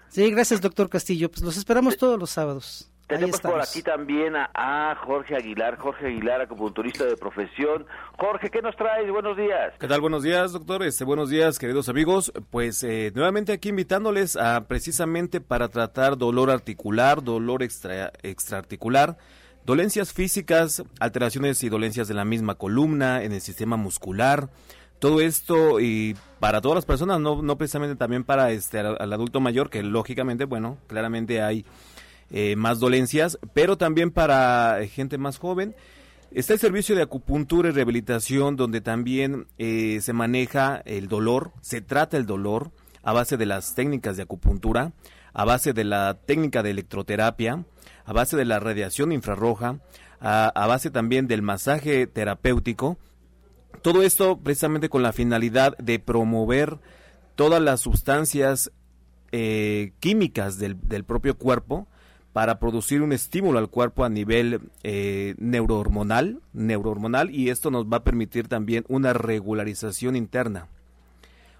Sí, 0.08 0.32
gracias, 0.32 0.60
doctor 0.60 0.90
Castillo. 0.90 1.30
Pues 1.30 1.44
los 1.44 1.56
esperamos 1.56 1.98
todos 1.98 2.20
los 2.20 2.32
sábados. 2.32 2.92
Tenemos 3.08 3.40
por 3.40 3.62
aquí 3.62 3.84
también 3.84 4.34
a, 4.36 4.96
Jorge 5.06 5.36
Aguilar, 5.36 5.78
Jorge 5.78 6.08
Aguilar, 6.08 6.42
acupunturista 6.42 7.06
de 7.06 7.16
profesión. 7.16 7.86
Jorge, 8.18 8.50
¿qué 8.50 8.64
nos 8.64 8.76
traes? 8.76 9.08
Buenos 9.12 9.38
días. 9.38 9.74
¿Qué 9.80 9.88
tal? 9.88 10.02
Buenos 10.02 10.24
días, 10.24 10.54
doctor. 10.54 10.82
Este, 10.82 11.04
buenos 11.04 11.30
días, 11.30 11.60
queridos 11.60 11.88
amigos. 11.90 12.34
Pues 12.50 12.84
eh, 12.84 13.12
nuevamente 13.14 13.54
aquí 13.54 13.70
invitándoles 13.70 14.36
a 14.36 14.66
precisamente 14.68 15.40
para 15.40 15.70
tratar 15.70 16.18
dolor 16.18 16.50
articular, 16.50 17.22
dolor 17.22 17.62
extra, 17.62 18.12
extraarticular, 18.24 19.18
dolencias 19.66 20.14
físicas, 20.14 20.84
alteraciones 21.00 21.64
y 21.64 21.70
dolencias 21.70 22.08
de 22.08 22.14
la 22.14 22.26
misma 22.26 22.56
columna, 22.56 23.24
en 23.24 23.34
el 23.34 23.42
sistema 23.42 23.78
muscular. 23.78 24.50
Todo 25.00 25.20
esto 25.22 25.80
y 25.80 26.16
para 26.40 26.62
todas 26.62 26.76
las 26.76 26.86
personas, 26.86 27.20
no, 27.20 27.42
no 27.42 27.58
precisamente 27.58 27.96
también 27.96 28.24
para 28.24 28.52
este 28.52 28.80
al 28.80 29.12
adulto 29.12 29.40
mayor, 29.42 29.70
que 29.70 29.84
lógicamente, 29.84 30.46
bueno, 30.46 30.78
claramente 30.88 31.42
hay 31.42 31.66
eh, 32.32 32.56
más 32.56 32.80
dolencias, 32.80 33.38
pero 33.54 33.78
también 33.78 34.12
para 34.12 34.80
gente 34.90 35.18
más 35.18 35.38
joven. 35.38 35.76
Está 36.32 36.54
el 36.54 36.60
servicio 36.60 36.96
de 36.96 37.04
acupuntura 37.04 37.70
y 37.70 37.72
rehabilitación 37.72 38.56
donde 38.56 38.82
también 38.82 39.48
eh, 39.58 40.00
se 40.02 40.12
maneja 40.12 40.82
el 40.86 41.08
dolor, 41.08 41.52
se 41.62 41.82
trata 41.82 42.18
el 42.18 42.26
dolor 42.26 42.72
a 43.04 43.14
base 43.14 43.38
de 43.38 43.46
las 43.46 43.76
técnicas 43.76 44.18
de 44.18 44.24
acupuntura, 44.24 44.92
a 45.34 45.46
base 45.46 45.74
de 45.74 45.84
la 45.84 46.18
técnica 46.26 46.64
de 46.64 46.72
electroterapia, 46.72 47.64
a 48.06 48.14
base 48.14 48.38
de 48.38 48.46
la 48.46 48.60
radiación 48.60 49.12
infrarroja, 49.12 49.80
a, 50.20 50.68
base 50.68 50.90
también 50.90 51.28
del 51.28 51.42
masaje 51.42 52.08
terapéutico. 52.08 52.98
Todo 53.82 54.02
esto 54.04 54.40
precisamente 54.40 54.90
con 54.90 55.04
la 55.04 55.14
finalidad 55.14 55.78
de 55.78 56.00
promover 56.00 56.80
todas 57.36 57.62
las 57.62 57.82
sustancias 57.82 58.72
eh, 59.32 59.92
químicas 60.00 60.58
del, 60.58 60.78
del 60.88 61.04
propio 61.04 61.38
cuerpo 61.38 61.88
para 62.36 62.60
producir 62.60 63.02
un 63.02 63.14
estímulo 63.14 63.60
al 63.60 63.70
cuerpo 63.70 64.04
a 64.04 64.10
nivel 64.10 64.60
eh, 64.84 65.36
neurohormonal, 65.38 66.42
neurohormonal 66.52 67.32
y 67.32 67.50
esto 67.50 67.72
nos 67.72 67.86
va 67.86 67.98
a 67.98 68.04
permitir 68.04 68.50
también 68.50 68.84
una 68.90 69.14
regularización 69.14 70.18
interna. 70.18 70.68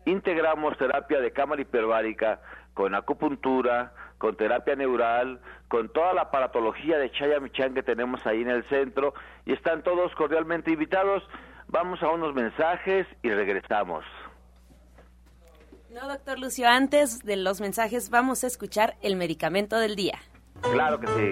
integramos 0.04 0.76
terapia 0.78 1.20
de 1.20 1.32
cámara 1.32 1.62
hiperbárica 1.62 2.40
con 2.74 2.94
acupuntura, 2.94 3.92
con 4.18 4.36
terapia 4.36 4.76
neural, 4.76 5.40
con 5.68 5.88
toda 5.88 6.12
la 6.14 6.22
aparatología 6.22 6.98
de 6.98 7.10
Chaya 7.10 7.40
Michan 7.40 7.74
que 7.74 7.82
tenemos 7.82 8.24
ahí 8.26 8.42
en 8.42 8.50
el 8.50 8.62
centro 8.68 9.14
y 9.44 9.52
están 9.52 9.82
todos 9.82 10.14
cordialmente 10.14 10.70
invitados. 10.70 11.28
Vamos 11.68 12.02
a 12.02 12.10
unos 12.10 12.34
mensajes 12.34 13.06
y 13.22 13.30
regresamos. 13.30 14.04
No, 15.90 16.08
doctor 16.08 16.38
Lucio, 16.38 16.68
antes 16.68 17.20
de 17.24 17.36
los 17.36 17.60
mensajes 17.60 18.10
vamos 18.10 18.44
a 18.44 18.46
escuchar 18.46 18.96
el 19.02 19.16
medicamento 19.16 19.78
del 19.78 19.96
día. 19.96 20.20
Claro 20.60 21.00
que 21.00 21.06
sí. 21.08 21.30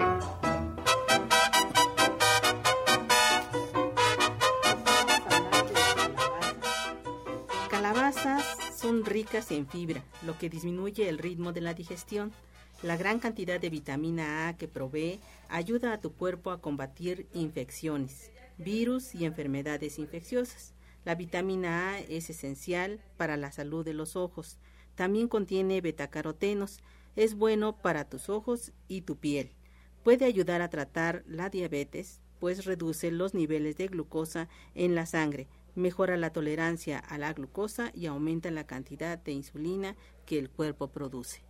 Calabazas 7.69 8.43
son 8.75 9.05
ricas 9.05 9.51
en 9.51 9.67
fibra, 9.67 10.03
lo 10.25 10.37
que 10.37 10.49
disminuye 10.49 11.07
el 11.07 11.17
ritmo 11.17 11.53
de 11.53 11.61
la 11.61 11.73
digestión 11.73 12.33
la 12.81 12.95
gran 12.95 13.19
cantidad 13.19 13.59
de 13.59 13.69
vitamina 13.69 14.47
A 14.47 14.57
que 14.57 14.67
provee 14.67 15.19
ayuda 15.49 15.93
a 15.93 15.99
tu 15.99 16.13
cuerpo 16.13 16.51
a 16.51 16.61
combatir 16.61 17.27
infecciones, 17.33 18.31
virus 18.57 19.13
y 19.15 19.25
enfermedades 19.25 19.99
infecciosas. 19.99 20.73
La 21.09 21.15
vitamina 21.15 21.89
A 21.89 21.99
es 22.01 22.29
esencial 22.29 22.99
para 23.17 23.35
la 23.35 23.51
salud 23.51 23.83
de 23.83 23.95
los 23.95 24.15
ojos. 24.15 24.59
También 24.93 25.27
contiene 25.27 25.81
betacarotenos. 25.81 26.81
Es 27.15 27.33
bueno 27.33 27.75
para 27.75 28.07
tus 28.07 28.29
ojos 28.29 28.73
y 28.87 29.01
tu 29.01 29.15
piel. 29.15 29.55
Puede 30.03 30.25
ayudar 30.25 30.61
a 30.61 30.69
tratar 30.69 31.23
la 31.25 31.49
diabetes, 31.49 32.21
pues 32.37 32.63
reduce 32.65 33.09
los 33.09 33.33
niveles 33.33 33.75
de 33.77 33.87
glucosa 33.87 34.49
en 34.75 34.93
la 34.93 35.07
sangre, 35.07 35.47
mejora 35.73 36.15
la 36.15 36.31
tolerancia 36.31 36.99
a 36.99 37.17
la 37.17 37.33
glucosa 37.33 37.89
y 37.95 38.05
aumenta 38.05 38.51
la 38.51 38.67
cantidad 38.67 39.17
de 39.17 39.31
insulina 39.31 39.95
que 40.27 40.37
el 40.37 40.51
cuerpo 40.51 40.89
produce. 40.89 41.41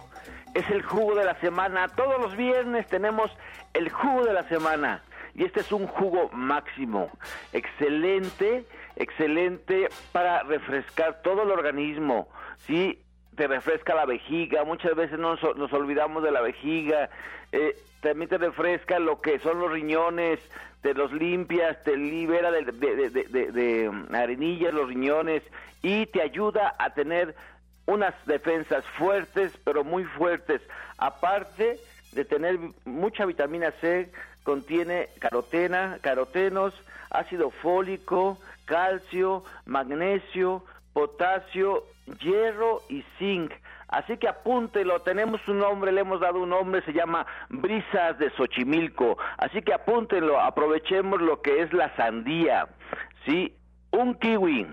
es 0.52 0.68
el 0.68 0.82
jugo 0.82 1.14
de 1.14 1.24
la 1.24 1.40
semana. 1.40 1.88
Todos 1.88 2.20
los 2.20 2.36
viernes 2.36 2.86
tenemos 2.88 3.30
el 3.72 3.88
jugo 3.88 4.24
de 4.24 4.34
la 4.34 4.46
semana. 4.48 5.02
Y 5.34 5.44
este 5.44 5.60
es 5.60 5.72
un 5.72 5.86
jugo 5.86 6.28
máximo. 6.34 7.08
Excelente, 7.54 8.66
excelente 8.96 9.88
para 10.12 10.42
refrescar 10.42 11.22
todo 11.22 11.42
el 11.42 11.50
organismo. 11.50 12.28
Sí, 12.66 12.98
te 13.36 13.46
refresca 13.46 13.94
la 13.94 14.06
vejiga. 14.06 14.64
Muchas 14.64 14.94
veces 14.94 15.18
nos, 15.18 15.40
nos 15.56 15.72
olvidamos 15.72 16.22
de 16.22 16.30
la 16.30 16.40
vejiga. 16.40 17.10
Eh, 17.52 17.76
también 18.00 18.28
te 18.28 18.38
refresca 18.38 18.98
lo 18.98 19.20
que 19.20 19.38
son 19.38 19.60
los 19.60 19.70
riñones, 19.70 20.40
te 20.82 20.94
los 20.94 21.12
limpias, 21.12 21.82
te 21.84 21.96
libera 21.96 22.50
de, 22.50 22.62
de, 22.64 23.52
de, 23.52 23.90
arenillas 24.12 24.74
los 24.74 24.88
riñones 24.88 25.42
y 25.82 26.06
te 26.06 26.20
ayuda 26.20 26.74
a 26.78 26.92
tener 26.94 27.34
unas 27.86 28.14
defensas 28.26 28.84
fuertes, 28.98 29.52
pero 29.64 29.84
muy 29.84 30.04
fuertes. 30.04 30.60
Aparte 30.98 31.78
de 32.12 32.24
tener 32.24 32.58
mucha 32.84 33.24
vitamina 33.24 33.70
C, 33.80 34.10
contiene 34.42 35.08
carotena, 35.20 35.98
carotenos, 36.00 36.74
ácido 37.10 37.50
fólico, 37.50 38.38
calcio, 38.72 39.44
magnesio, 39.66 40.64
potasio, 40.94 41.84
hierro 42.20 42.80
y 42.88 43.04
zinc. 43.18 43.52
Así 43.88 44.16
que 44.16 44.26
apúntelo, 44.26 45.02
tenemos 45.02 45.46
un 45.46 45.58
nombre, 45.58 45.92
le 45.92 46.00
hemos 46.00 46.20
dado 46.20 46.40
un 46.40 46.48
nombre, 46.48 46.80
se 46.86 46.94
llama 46.94 47.26
Brisas 47.50 48.18
de 48.18 48.30
Xochimilco. 48.30 49.18
Así 49.36 49.60
que 49.60 49.74
apúntenlo, 49.74 50.40
aprovechemos 50.40 51.20
lo 51.20 51.42
que 51.42 51.60
es 51.60 51.70
la 51.74 51.94
sandía. 51.96 52.66
¿Sí? 53.26 53.54
Un 53.90 54.14
kiwi, 54.14 54.66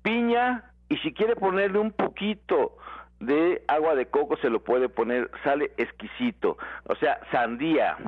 piña, 0.00 0.72
y 0.88 0.96
si 0.96 1.12
quiere 1.12 1.36
ponerle 1.36 1.78
un 1.78 1.92
poquito 1.92 2.78
de 3.20 3.62
agua 3.68 3.94
de 3.94 4.06
coco 4.06 4.38
se 4.38 4.48
lo 4.48 4.64
puede 4.64 4.88
poner, 4.88 5.30
sale 5.44 5.70
exquisito. 5.76 6.56
O 6.84 6.94
sea, 6.94 7.20
sandía, 7.30 7.98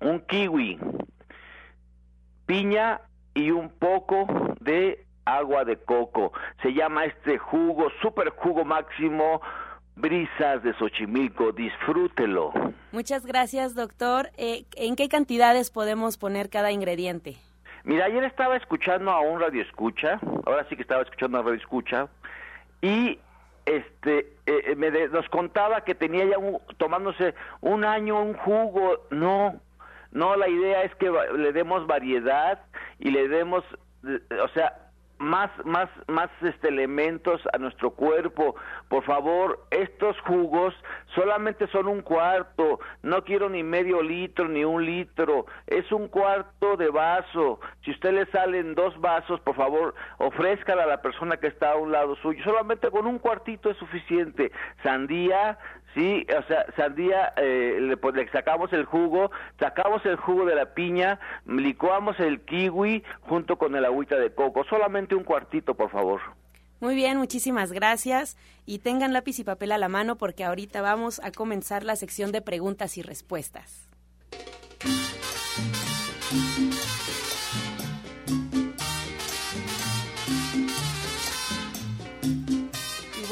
un 0.00 0.18
kiwi, 0.26 0.80
piña 2.46 3.00
y 3.34 3.50
un 3.50 3.70
poco 3.70 4.26
de 4.60 5.04
agua 5.24 5.64
de 5.64 5.76
coco. 5.76 6.32
Se 6.62 6.72
llama 6.72 7.04
este 7.04 7.38
jugo, 7.38 7.88
super 8.00 8.30
jugo 8.30 8.64
máximo, 8.64 9.40
brisas 9.96 10.62
de 10.62 10.74
Xochimilco. 10.74 11.52
Disfrútelo. 11.52 12.52
Muchas 12.92 13.24
gracias, 13.26 13.74
doctor. 13.74 14.30
Eh, 14.36 14.64
¿En 14.76 14.96
qué 14.96 15.08
cantidades 15.08 15.70
podemos 15.70 16.18
poner 16.18 16.50
cada 16.50 16.72
ingrediente? 16.72 17.36
Mira, 17.84 18.04
ayer 18.04 18.22
estaba 18.24 18.56
escuchando 18.56 19.10
a 19.10 19.20
un 19.20 19.40
radio 19.40 19.62
escucha, 19.62 20.20
ahora 20.46 20.64
sí 20.68 20.76
que 20.76 20.82
estaba 20.82 21.02
escuchando 21.02 21.38
a 21.38 21.40
un 21.40 21.46
radio 21.48 21.60
escucha, 21.60 22.08
y 22.80 23.18
este 23.66 24.18
eh, 24.46 24.62
eh, 24.66 24.74
me 24.76 24.90
nos 25.08 25.28
contaba 25.28 25.82
que 25.82 25.94
tenía 25.94 26.24
ya 26.24 26.36
tomándose 26.78 27.34
un 27.60 27.84
año 27.84 28.22
un 28.22 28.34
jugo. 28.34 29.06
No, 29.10 29.60
no, 30.12 30.36
la 30.36 30.48
idea 30.48 30.82
es 30.84 30.94
que 30.96 31.10
le 31.10 31.52
demos 31.52 31.86
variedad 31.86 32.60
y 32.98 33.10
le 33.10 33.28
demos, 33.28 33.64
o 34.04 34.48
sea, 34.54 34.82
más, 35.22 35.50
más, 35.64 35.88
más 36.08 36.28
este, 36.42 36.68
elementos 36.68 37.40
a 37.52 37.58
nuestro 37.58 37.92
cuerpo. 37.92 38.56
Por 38.88 39.04
favor, 39.04 39.64
estos 39.70 40.18
jugos 40.20 40.74
solamente 41.14 41.66
son 41.68 41.86
un 41.86 42.02
cuarto. 42.02 42.80
No 43.02 43.22
quiero 43.24 43.48
ni 43.48 43.62
medio 43.62 44.02
litro 44.02 44.48
ni 44.48 44.64
un 44.64 44.84
litro. 44.84 45.46
Es 45.66 45.90
un 45.92 46.08
cuarto 46.08 46.76
de 46.76 46.90
vaso. 46.90 47.60
Si 47.84 47.92
usted 47.92 48.12
le 48.12 48.26
salen 48.26 48.74
dos 48.74 49.00
vasos, 49.00 49.40
por 49.40 49.54
favor, 49.54 49.94
ofrézcala 50.18 50.82
a 50.82 50.86
la 50.86 51.02
persona 51.02 51.36
que 51.36 51.46
está 51.46 51.72
a 51.72 51.76
un 51.76 51.92
lado 51.92 52.16
suyo. 52.16 52.42
Solamente 52.44 52.90
con 52.90 53.06
un 53.06 53.18
cuartito 53.18 53.70
es 53.70 53.76
suficiente. 53.76 54.50
Sandía, 54.82 55.58
Sí, 55.94 56.26
o 56.36 56.42
sea, 56.46 56.64
sandía, 56.74 57.34
eh, 57.36 57.78
le, 57.80 57.96
le 57.96 58.30
sacamos 58.30 58.72
el 58.72 58.84
jugo, 58.86 59.30
sacamos 59.60 60.04
el 60.06 60.16
jugo 60.16 60.46
de 60.46 60.54
la 60.54 60.74
piña, 60.74 61.20
licuamos 61.46 62.18
el 62.18 62.40
kiwi 62.40 63.02
junto 63.20 63.56
con 63.56 63.76
el 63.76 63.84
agüita 63.84 64.16
de 64.16 64.34
coco, 64.34 64.64
solamente 64.64 65.14
un 65.14 65.24
cuartito, 65.24 65.74
por 65.74 65.90
favor. 65.90 66.20
Muy 66.80 66.94
bien, 66.94 67.18
muchísimas 67.18 67.72
gracias 67.72 68.36
y 68.66 68.80
tengan 68.80 69.12
lápiz 69.12 69.38
y 69.38 69.44
papel 69.44 69.70
a 69.72 69.78
la 69.78 69.88
mano 69.88 70.16
porque 70.16 70.44
ahorita 70.44 70.82
vamos 70.82 71.20
a 71.22 71.30
comenzar 71.30 71.84
la 71.84 71.94
sección 71.94 72.32
de 72.32 72.40
preguntas 72.40 72.96
y 72.98 73.02
respuestas. 73.02 73.88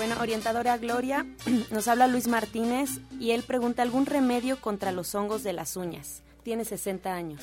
Bueno, 0.01 0.17
orientadora 0.19 0.79
Gloria, 0.79 1.27
nos 1.71 1.87
habla 1.87 2.07
Luis 2.07 2.27
Martínez 2.27 2.89
y 3.19 3.33
él 3.33 3.43
pregunta 3.43 3.83
algún 3.83 4.07
remedio 4.07 4.59
contra 4.59 4.93
los 4.93 5.15
hongos 5.15 5.43
de 5.43 5.53
las 5.53 5.77
uñas. 5.77 6.23
Tiene 6.43 6.65
60 6.65 7.13
años. 7.15 7.43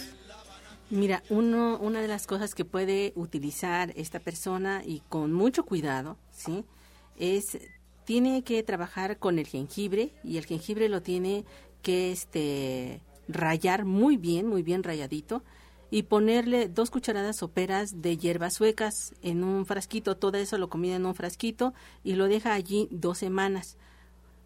Mira, 0.89 1.21
uno, 1.29 1.77
una 1.79 2.01
de 2.01 2.07
las 2.07 2.25
cosas 2.25 2.55
que 2.55 2.65
puede 2.65 3.13
utilizar 3.15 3.93
esta 3.95 4.19
persona 4.19 4.81
y 4.83 5.03
con 5.07 5.33
mucho 5.33 5.67
cuidado, 5.67 6.17
¿sí? 6.31 6.65
Es, 7.19 7.59
tiene 8.05 8.43
que 8.43 8.63
trabajar 8.63 9.19
con 9.19 9.37
el 9.37 9.45
jengibre 9.45 10.15
y 10.23 10.37
el 10.37 10.47
jengibre 10.47 10.89
lo 10.89 11.03
tiene 11.03 11.45
que 11.83 12.11
este, 12.11 13.03
rayar 13.27 13.85
muy 13.85 14.17
bien, 14.17 14.47
muy 14.47 14.63
bien 14.63 14.81
rayadito 14.81 15.43
y 15.89 16.03
ponerle 16.03 16.67
dos 16.67 16.91
cucharadas 16.91 17.37
soperas 17.37 18.01
de 18.01 18.17
hierbas 18.17 18.55
suecas 18.55 19.13
en 19.21 19.43
un 19.43 19.65
frasquito, 19.65 20.17
todo 20.17 20.37
eso 20.37 20.57
lo 20.57 20.69
combina 20.69 20.95
en 20.95 21.05
un 21.05 21.15
frasquito 21.15 21.73
y 22.03 22.13
lo 22.13 22.27
deja 22.27 22.53
allí 22.53 22.87
dos 22.91 23.17
semanas. 23.17 23.77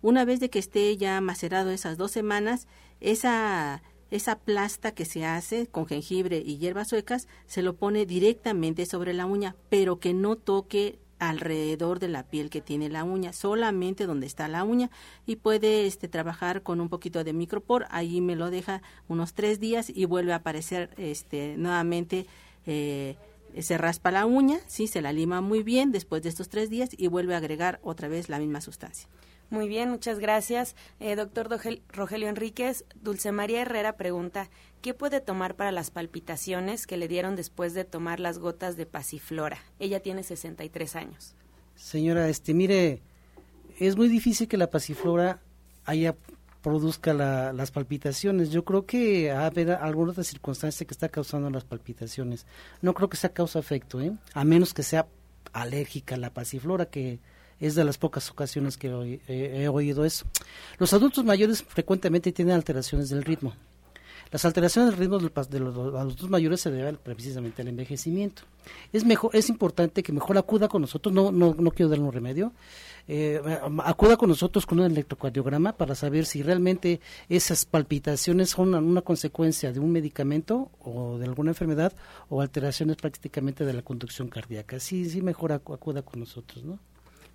Una 0.01 0.25
vez 0.25 0.39
de 0.39 0.49
que 0.49 0.59
esté 0.59 0.95
ya 0.97 1.21
macerado 1.21 1.71
esas 1.71 1.97
dos 1.97 2.11
semanas, 2.11 2.67
esa, 2.99 3.83
esa 4.09 4.39
plasta 4.39 4.91
que 4.91 5.05
se 5.05 5.25
hace 5.25 5.67
con 5.67 5.87
jengibre 5.87 6.41
y 6.45 6.57
hierbas 6.57 6.89
suecas 6.89 7.27
se 7.45 7.61
lo 7.61 7.75
pone 7.75 8.05
directamente 8.05 8.85
sobre 8.85 9.13
la 9.13 9.25
uña, 9.25 9.55
pero 9.69 9.99
que 9.99 10.13
no 10.13 10.35
toque 10.35 10.99
alrededor 11.21 11.99
de 11.99 12.07
la 12.07 12.23
piel 12.23 12.49
que 12.49 12.61
tiene 12.61 12.89
la 12.89 13.03
uña, 13.03 13.31
solamente 13.31 14.07
donde 14.07 14.25
está 14.25 14.47
la 14.47 14.63
uña 14.63 14.89
y 15.27 15.35
puede 15.35 15.85
este, 15.85 16.07
trabajar 16.07 16.63
con 16.63 16.81
un 16.81 16.89
poquito 16.89 17.23
de 17.23 17.31
micropor, 17.31 17.85
ahí 17.91 18.21
me 18.21 18.35
lo 18.35 18.49
deja 18.49 18.81
unos 19.07 19.35
tres 19.35 19.59
días 19.59 19.91
y 19.93 20.05
vuelve 20.05 20.33
a 20.33 20.37
aparecer 20.37 20.89
este, 20.97 21.55
nuevamente. 21.57 22.25
Eh, 22.65 23.17
se 23.59 23.77
raspa 23.77 24.09
la 24.09 24.25
uña, 24.25 24.59
sí, 24.65 24.87
se 24.87 25.01
la 25.01 25.13
lima 25.13 25.41
muy 25.41 25.61
bien 25.61 25.91
después 25.91 26.23
de 26.23 26.29
estos 26.29 26.49
tres 26.49 26.71
días 26.71 26.89
y 26.97 27.07
vuelve 27.07 27.35
a 27.35 27.37
agregar 27.37 27.79
otra 27.83 28.07
vez 28.07 28.27
la 28.27 28.39
misma 28.39 28.59
sustancia. 28.59 29.07
Muy 29.51 29.67
bien, 29.67 29.89
muchas 29.89 30.17
gracias. 30.17 30.75
Eh, 31.01 31.15
doctor 31.17 31.49
Rogelio 31.89 32.29
Enríquez, 32.29 32.85
Dulce 32.95 33.33
María 33.33 33.61
Herrera 33.61 33.97
pregunta, 33.97 34.49
¿qué 34.81 34.93
puede 34.93 35.21
tomar 35.21 35.55
para 35.55 35.71
las 35.71 35.91
palpitaciones 35.91 36.87
que 36.87 36.97
le 36.97 37.07
dieron 37.07 37.35
después 37.35 37.73
de 37.73 37.85
tomar 37.85 38.19
las 38.19 38.39
gotas 38.39 38.77
de 38.77 38.85
pasiflora? 38.85 39.59
Ella 39.79 40.01
tiene 40.01 40.23
63 40.23 40.95
años. 40.95 41.35
Señora, 41.75 42.27
este, 42.29 42.53
mire, 42.53 43.01
es 43.79 43.95
muy 43.95 44.07
difícil 44.07 44.47
que 44.47 44.57
la 44.57 44.69
pasiflora 44.69 45.41
haya 45.85 46.15
produzca 46.61 47.13
las 47.13 47.71
palpitaciones. 47.71 48.51
Yo 48.51 48.63
creo 48.63 48.85
que 48.85 49.31
ha 49.31 49.47
haber 49.47 49.71
alguna 49.71 50.11
otra 50.11 50.23
circunstancia 50.23 50.85
que 50.85 50.93
está 50.93 51.09
causando 51.09 51.49
las 51.49 51.63
palpitaciones. 51.63 52.45
No 52.81 52.93
creo 52.93 53.09
que 53.09 53.17
sea 53.17 53.33
causa-efecto, 53.33 53.99
¿eh? 53.99 54.13
a 54.33 54.43
menos 54.43 54.73
que 54.73 54.83
sea 54.83 55.07
alérgica 55.53 56.15
a 56.15 56.19
la 56.19 56.31
pasiflora, 56.31 56.85
que 56.85 57.19
es 57.59 57.75
de 57.75 57.83
las 57.83 57.97
pocas 57.97 58.29
ocasiones 58.29 58.77
que 58.77 59.19
he 59.27 59.67
oído 59.67 60.05
eso. 60.05 60.25
Los 60.77 60.93
adultos 60.93 61.25
mayores 61.25 61.63
frecuentemente 61.63 62.31
tienen 62.31 62.55
alteraciones 62.55 63.09
del 63.09 63.23
ritmo. 63.23 63.53
Las 64.31 64.45
alteraciones 64.45 64.91
del 64.91 64.99
ritmo 64.99 65.19
de 65.19 65.59
los 65.59 65.95
adultos 65.95 66.29
mayores 66.29 66.61
se 66.61 66.71
deben 66.71 66.97
precisamente 67.03 67.61
al 67.61 67.67
envejecimiento. 67.67 68.43
Es 68.93 69.03
mejor, 69.05 69.35
es 69.35 69.49
importante 69.49 70.03
que 70.03 70.13
mejor 70.13 70.37
acuda 70.37 70.69
con 70.69 70.81
nosotros, 70.81 71.13
no, 71.13 71.31
no, 71.31 71.53
no 71.57 71.71
quiero 71.71 71.89
darle 71.89 72.05
un 72.05 72.13
remedio, 72.13 72.53
eh, 73.07 73.41
acuda 73.83 74.15
con 74.15 74.29
nosotros 74.29 74.65
con 74.65 74.79
un 74.79 74.85
electrocardiograma 74.85 75.73
para 75.73 75.95
saber 75.95 76.25
si 76.25 76.43
realmente 76.43 77.01
esas 77.27 77.65
palpitaciones 77.65 78.51
son 78.51 78.73
una 78.73 79.01
consecuencia 79.01 79.73
de 79.73 79.79
un 79.79 79.91
medicamento 79.91 80.71
o 80.79 81.17
de 81.17 81.25
alguna 81.25 81.51
enfermedad 81.51 81.91
o 82.29 82.41
alteraciones 82.41 82.95
prácticamente 82.97 83.65
de 83.65 83.73
la 83.73 83.81
conducción 83.81 84.29
cardíaca. 84.29 84.79
Sí, 84.79 85.09
sí, 85.09 85.21
mejor 85.21 85.51
acuda 85.51 86.03
con 86.03 86.21
nosotros, 86.21 86.63
¿no? 86.63 86.79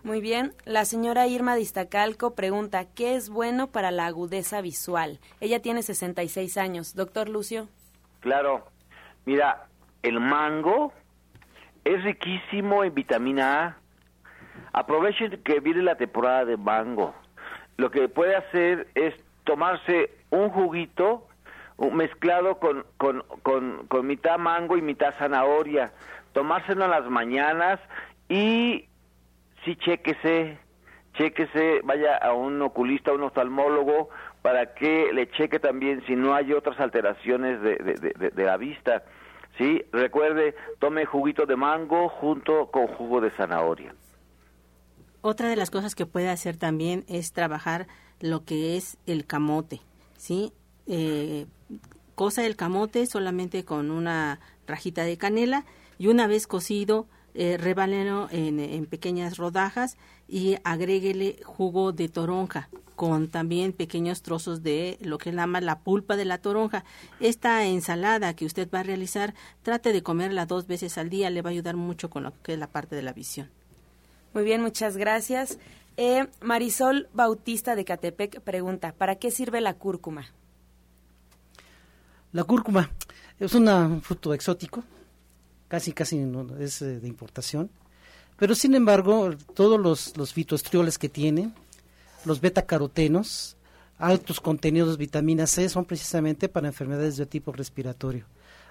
Muy 0.02 0.20
bien. 0.20 0.52
La 0.64 0.84
señora 0.84 1.26
Irma 1.26 1.56
Distacalco 1.56 2.34
pregunta, 2.34 2.84
¿qué 2.94 3.16
es 3.16 3.28
bueno 3.28 3.68
para 3.68 3.90
la 3.90 4.06
agudeza 4.06 4.60
visual? 4.60 5.18
Ella 5.40 5.60
tiene 5.60 5.82
66 5.82 6.56
años. 6.58 6.94
Doctor 6.94 7.28
Lucio. 7.28 7.68
Claro. 8.20 8.66
Mira, 9.24 9.66
el 10.02 10.20
mango 10.20 10.92
es 11.84 12.02
riquísimo 12.04 12.84
en 12.84 12.94
vitamina 12.94 13.64
A. 13.64 13.76
Aprovechen 14.72 15.42
que 15.42 15.60
viene 15.60 15.82
la 15.82 15.96
temporada 15.96 16.44
de 16.44 16.56
mango. 16.56 17.14
Lo 17.76 17.90
que 17.90 18.08
puede 18.08 18.36
hacer 18.36 18.88
es 18.94 19.14
tomarse 19.44 20.10
un 20.30 20.50
juguito 20.50 21.26
mezclado 21.92 22.58
con, 22.58 22.84
con, 22.96 23.22
con, 23.42 23.86
con 23.86 24.06
mitad 24.06 24.38
mango 24.38 24.76
y 24.76 24.82
mitad 24.82 25.14
zanahoria, 25.18 25.92
tomárselo 26.32 26.84
en 26.84 26.90
las 26.90 27.08
mañanas 27.10 27.80
y 28.28 28.88
sí 29.66 29.76
chéquese, 29.76 30.58
chéquese, 31.14 31.80
vaya 31.84 32.16
a 32.16 32.32
un 32.32 32.62
oculista, 32.62 33.10
a 33.10 33.14
un 33.14 33.24
oftalmólogo, 33.24 34.08
para 34.40 34.74
que 34.74 35.10
le 35.12 35.28
cheque 35.30 35.58
también 35.58 36.02
si 36.06 36.14
no 36.14 36.34
hay 36.34 36.52
otras 36.52 36.78
alteraciones 36.80 37.60
de, 37.60 37.76
de, 38.34 38.44
la 38.44 38.56
vista. 38.56 39.02
Sí, 39.58 39.84
recuerde, 39.92 40.54
tome 40.78 41.04
juguito 41.04 41.46
de 41.46 41.56
mango 41.56 42.08
junto 42.08 42.70
con 42.70 42.86
jugo 42.86 43.20
de 43.20 43.30
zanahoria. 43.32 43.94
Otra 45.20 45.48
de 45.48 45.56
las 45.56 45.70
cosas 45.70 45.94
que 45.96 46.06
puede 46.06 46.28
hacer 46.28 46.56
también 46.56 47.04
es 47.08 47.32
trabajar 47.32 47.88
lo 48.20 48.44
que 48.44 48.76
es 48.76 48.98
el 49.06 49.26
camote, 49.26 49.80
¿sí? 50.16 50.52
Eh, 50.86 51.46
cosa 52.14 52.46
el 52.46 52.54
camote 52.54 53.06
solamente 53.06 53.64
con 53.64 53.90
una 53.90 54.38
rajita 54.66 55.02
de 55.02 55.18
canela 55.18 55.64
y 55.98 56.06
una 56.06 56.28
vez 56.28 56.46
cocido 56.46 57.08
eh, 57.38 57.58
en, 58.30 58.86
pequeñas 58.86 59.36
rodajas 59.36 59.98
y 60.26 60.56
agréguele 60.64 61.38
jugo 61.44 61.92
de 61.92 62.08
toronja 62.08 62.70
con 62.94 63.28
también 63.28 63.74
pequeños 63.74 64.22
trozos 64.22 64.62
de 64.62 64.96
lo 65.02 65.18
que 65.18 65.32
llama 65.32 65.60
la 65.60 65.80
pulpa 65.80 66.16
de 66.16 66.24
la 66.24 66.38
toronja. 66.38 66.84
Esta 67.20 67.66
ensalada 67.66 68.34
que 68.34 68.46
usted 68.46 68.70
va 68.74 68.80
a 68.80 68.84
realizar, 68.84 69.34
trate 69.62 69.92
de 69.92 70.02
comerla 70.02 70.46
dos 70.46 70.66
veces 70.66 70.96
al 70.96 71.10
día, 71.10 71.28
le 71.28 71.42
va 71.42 71.50
a 71.50 71.52
ayudar 71.52 71.76
mucho 71.76 72.08
con 72.08 72.22
lo 72.22 72.32
que 72.42 72.54
es 72.54 72.58
la 72.58 72.68
parte 72.68 72.96
de 72.96 73.02
la 73.02 73.12
visión. 73.12 73.50
Muy 74.32 74.42
bien, 74.42 74.62
muchas 74.62 74.96
gracias. 74.96 75.58
Eh, 75.98 76.26
Marisol 76.40 77.08
Bautista 77.12 77.76
de 77.76 77.84
Catepec 77.84 78.40
pregunta, 78.40 78.94
¿para 78.96 79.16
qué 79.16 79.30
sirve 79.30 79.60
la 79.60 79.74
cúrcuma? 79.74 80.26
La 82.32 82.44
cúrcuma 82.44 82.90
es 83.38 83.54
un 83.54 84.00
fruto 84.00 84.32
exótico 84.32 84.84
casi 85.68 85.92
casi 85.92 86.16
no, 86.16 86.56
es 86.58 86.82
eh, 86.82 87.00
de 87.00 87.08
importación. 87.08 87.70
Pero 88.38 88.54
sin 88.54 88.74
embargo, 88.74 89.30
todos 89.54 89.80
los, 89.80 90.16
los 90.16 90.32
fitoestrioles 90.32 90.98
que 90.98 91.08
tiene, 91.08 91.52
los 92.24 92.40
beta-carotenos, 92.40 93.56
altos 93.98 94.40
contenidos 94.40 94.90
de 94.92 95.04
vitamina 95.04 95.46
C 95.46 95.68
son 95.68 95.84
precisamente 95.84 96.48
para 96.48 96.68
enfermedades 96.68 97.16
de 97.16 97.26
tipo 97.26 97.52
respiratorio. 97.52 98.26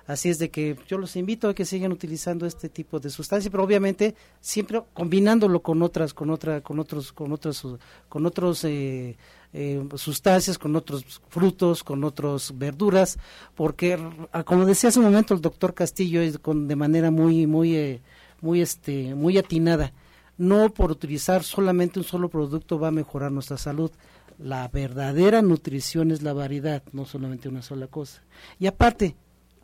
Así 0.07 0.29
es 0.29 0.37
de 0.37 0.51
que 0.51 0.77
yo 0.87 0.99
los 0.99 1.15
invito 1.15 1.49
a 1.49 1.55
que 1.55 1.65
sigan 1.65 1.91
utilizando 1.91 2.45
este 2.45 2.69
tipo 2.69 2.99
de 2.99 3.09
sustancias, 3.09 3.49
pero 3.49 3.63
obviamente 3.63 4.15
siempre 4.39 4.83
combinándolo 4.93 5.63
con 5.63 5.81
otras, 5.81 6.13
con 6.13 6.29
otra, 6.29 6.61
con 6.61 6.79
otros, 6.79 7.11
con 7.11 7.31
otros, 7.31 7.65
con 8.07 8.25
otros 8.27 8.63
eh, 8.65 9.17
eh, 9.51 9.83
sustancias, 9.95 10.59
con 10.59 10.75
otros 10.75 11.21
frutos, 11.29 11.83
con 11.83 12.03
otras 12.03 12.55
verduras, 12.55 13.17
porque 13.55 13.97
ah, 14.31 14.43
como 14.43 14.65
decía 14.65 14.89
hace 14.89 14.99
un 14.99 15.05
momento 15.05 15.33
el 15.33 15.41
doctor 15.41 15.73
Castillo, 15.73 16.21
de 16.21 16.75
manera 16.75 17.09
muy, 17.09 17.47
muy, 17.47 17.75
eh, 17.75 18.01
muy, 18.41 18.61
este, 18.61 19.15
muy 19.15 19.39
atinada, 19.39 19.91
no 20.37 20.69
por 20.69 20.91
utilizar 20.91 21.43
solamente 21.43 21.97
un 21.97 22.05
solo 22.05 22.29
producto 22.29 22.77
va 22.77 22.89
a 22.89 22.91
mejorar 22.91 23.31
nuestra 23.31 23.57
salud. 23.57 23.89
La 24.37 24.67
verdadera 24.67 25.41
nutrición 25.41 26.11
es 26.11 26.21
la 26.21 26.33
variedad, 26.33 26.83
no 26.91 27.05
solamente 27.05 27.47
una 27.47 27.61
sola 27.61 27.87
cosa. 27.87 28.21
Y 28.59 28.67
aparte, 28.67 29.15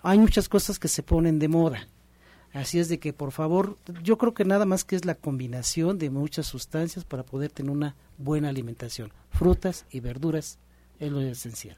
hay 0.04 0.18
muchas 0.18 0.50
cosas 0.50 0.80
que 0.80 0.88
se 0.88 1.04
ponen 1.04 1.40
de 1.40 1.48
moda. 1.48 1.88
Así 2.54 2.80
es 2.80 2.90
de 2.90 3.00
que, 3.00 3.14
por 3.14 3.32
favor, 3.32 3.78
yo 4.04 4.18
creo 4.18 4.34
que 4.34 4.44
nada 4.44 4.66
más 4.66 4.84
que 4.84 4.96
es 4.96 5.06
la 5.06 5.16
combinación 5.16 5.98
de 5.98 6.10
muchas 6.10 6.48
sustancias 6.48 7.06
para 7.06 7.24
poder 7.24 7.52
tener 7.52 7.72
una 7.72 7.96
buena 8.18 8.50
alimentación. 8.50 9.14
Frutas 9.30 9.86
y 9.90 10.02
verduras 10.02 10.60
es 11.00 11.12
lo 11.12 11.22
esencial. 11.22 11.78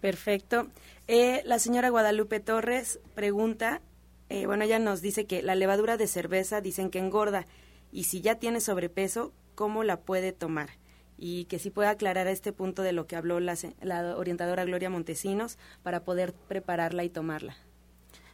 Perfecto. 0.00 0.68
Eh, 1.06 1.42
la 1.44 1.58
señora 1.58 1.90
Guadalupe 1.90 2.40
Torres 2.40 2.98
pregunta, 3.14 3.82
eh, 4.30 4.46
bueno, 4.46 4.64
ella 4.64 4.78
nos 4.78 5.02
dice 5.02 5.26
que 5.26 5.42
la 5.42 5.54
levadura 5.54 5.98
de 5.98 6.06
cerveza 6.06 6.62
dicen 6.62 6.88
que 6.88 6.98
engorda 6.98 7.46
y 7.92 8.04
si 8.04 8.22
ya 8.22 8.36
tiene 8.36 8.60
sobrepeso, 8.60 9.32
¿cómo 9.54 9.84
la 9.84 10.00
puede 10.00 10.32
tomar? 10.32 10.70
Y 11.20 11.44
que 11.44 11.58
si 11.58 11.68
puede 11.70 11.90
aclarar 11.90 12.26
este 12.26 12.52
punto 12.52 12.82
de 12.82 12.92
lo 12.92 13.06
que 13.06 13.14
habló 13.14 13.40
la, 13.40 13.54
la 13.82 14.16
orientadora 14.16 14.64
Gloria 14.64 14.88
Montesinos 14.88 15.58
para 15.82 16.02
poder 16.02 16.32
prepararla 16.32 17.04
y 17.04 17.10
tomarla. 17.10 17.56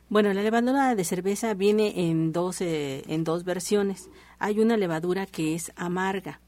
Bueno, 0.08 0.32
la 0.32 0.42
levadura 0.42 0.94
de 0.94 1.04
cerveza 1.04 1.52
viene 1.54 2.08
en 2.08 2.32
dos, 2.32 2.60
eh, 2.60 3.02
en 3.08 3.24
dos 3.24 3.42
versiones. 3.42 4.08
Hay 4.38 4.60
una 4.60 4.76
levadura 4.76 5.26
que 5.26 5.56
es 5.56 5.72
amarga. 5.74 6.40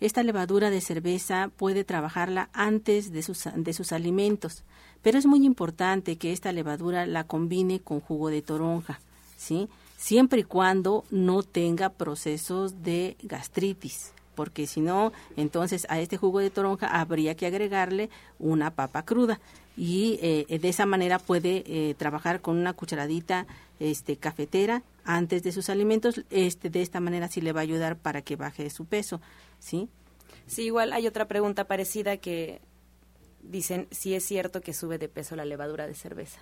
Esta 0.00 0.22
levadura 0.22 0.70
de 0.70 0.80
cerveza 0.80 1.50
puede 1.56 1.82
trabajarla 1.82 2.48
antes 2.52 3.10
de 3.10 3.22
sus, 3.22 3.48
de 3.56 3.72
sus 3.72 3.90
alimentos, 3.90 4.62
pero 5.02 5.18
es 5.18 5.26
muy 5.26 5.44
importante 5.44 6.16
que 6.16 6.32
esta 6.32 6.52
levadura 6.52 7.06
la 7.06 7.24
combine 7.24 7.80
con 7.80 8.00
jugo 8.00 8.28
de 8.28 8.42
toronja, 8.42 9.00
¿sí? 9.36 9.68
Siempre 9.96 10.40
y 10.40 10.44
cuando 10.44 11.04
no 11.10 11.42
tenga 11.42 11.88
procesos 11.88 12.84
de 12.84 13.16
gastritis 13.22 14.12
porque 14.36 14.68
si 14.68 14.80
no, 14.80 15.12
entonces 15.36 15.86
a 15.88 15.98
este 15.98 16.16
jugo 16.16 16.38
de 16.38 16.50
toronja 16.50 16.86
habría 16.86 17.34
que 17.34 17.46
agregarle 17.46 18.10
una 18.38 18.70
papa 18.70 19.04
cruda. 19.04 19.40
Y 19.76 20.18
eh, 20.22 20.58
de 20.58 20.68
esa 20.68 20.86
manera 20.86 21.18
puede 21.18 21.64
eh, 21.66 21.94
trabajar 21.98 22.40
con 22.40 22.56
una 22.56 22.72
cucharadita 22.72 23.46
este 23.80 24.16
cafetera 24.16 24.82
antes 25.04 25.42
de 25.42 25.52
sus 25.52 25.68
alimentos. 25.68 26.22
Este 26.30 26.70
de 26.70 26.80
esta 26.80 27.00
manera 27.00 27.28
sí 27.28 27.40
le 27.40 27.52
va 27.52 27.60
a 27.60 27.64
ayudar 27.64 27.96
para 27.96 28.22
que 28.22 28.36
baje 28.36 28.70
su 28.70 28.84
peso 28.84 29.20
sí 29.58 29.88
sí 30.46 30.62
igual 30.62 30.92
hay 30.92 31.06
otra 31.06 31.26
pregunta 31.26 31.64
parecida 31.64 32.16
que 32.16 32.60
dicen 33.50 33.86
si 33.90 34.14
es 34.14 34.24
cierto 34.24 34.60
que 34.60 34.72
sube 34.72 34.98
de 34.98 35.08
peso 35.08 35.36
la 35.36 35.44
levadura 35.44 35.86
de 35.86 35.94
cerveza. 35.94 36.40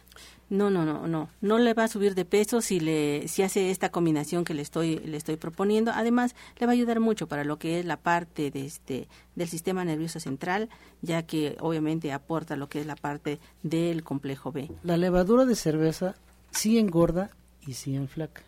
No, 0.49 0.71
no, 0.71 0.85
no, 0.85 1.07
no, 1.07 1.29
no 1.41 1.59
le 1.59 1.75
va 1.75 1.85
a 1.85 1.89
subir 1.89 2.15
de 2.15 2.25
peso 2.25 2.61
si 2.61 2.81
le 2.81 3.29
si 3.29 3.43
hace 3.43 3.71
esta 3.71 3.91
combinación 3.91 4.45
que 4.45 4.55
le 4.55 4.63
estoy 4.63 4.99
le 4.99 5.17
estoy 5.17 5.37
proponiendo. 5.37 5.93
Además, 5.93 6.35
le 6.59 6.67
va 6.67 6.73
a 6.73 6.75
ayudar 6.75 7.01
mucho 7.01 7.27
para 7.27 7.45
lo 7.45 7.59
que 7.59 7.79
es 7.79 7.85
la 7.85 7.97
parte 7.97 8.51
de 8.51 8.65
este 8.65 9.09
del 9.35 9.49
sistema 9.49 9.85
nervioso 9.85 10.21
central, 10.21 10.69
ya 11.03 11.25
que 11.25 11.57
obviamente 11.61 12.13
aporta 12.13 12.57
lo 12.57 12.69
que 12.69 12.81
es 12.81 12.87
la 12.87 12.97
parte 12.97 13.39
del 13.63 14.03
complejo 14.03 14.53
B. 14.53 14.71
La 14.83 14.97
levadura 14.97 15.45
de 15.45 15.55
cerveza 15.55 16.15
sí 16.51 16.79
engorda 16.79 17.31
y 17.67 17.75
sí 17.75 17.95
enflaca. 17.95 18.43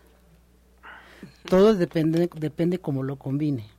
Todo 1.45 1.75
depende 1.75 2.29
depende 2.35 2.79
cómo 2.79 3.03
lo 3.03 3.17
combine. 3.17 3.77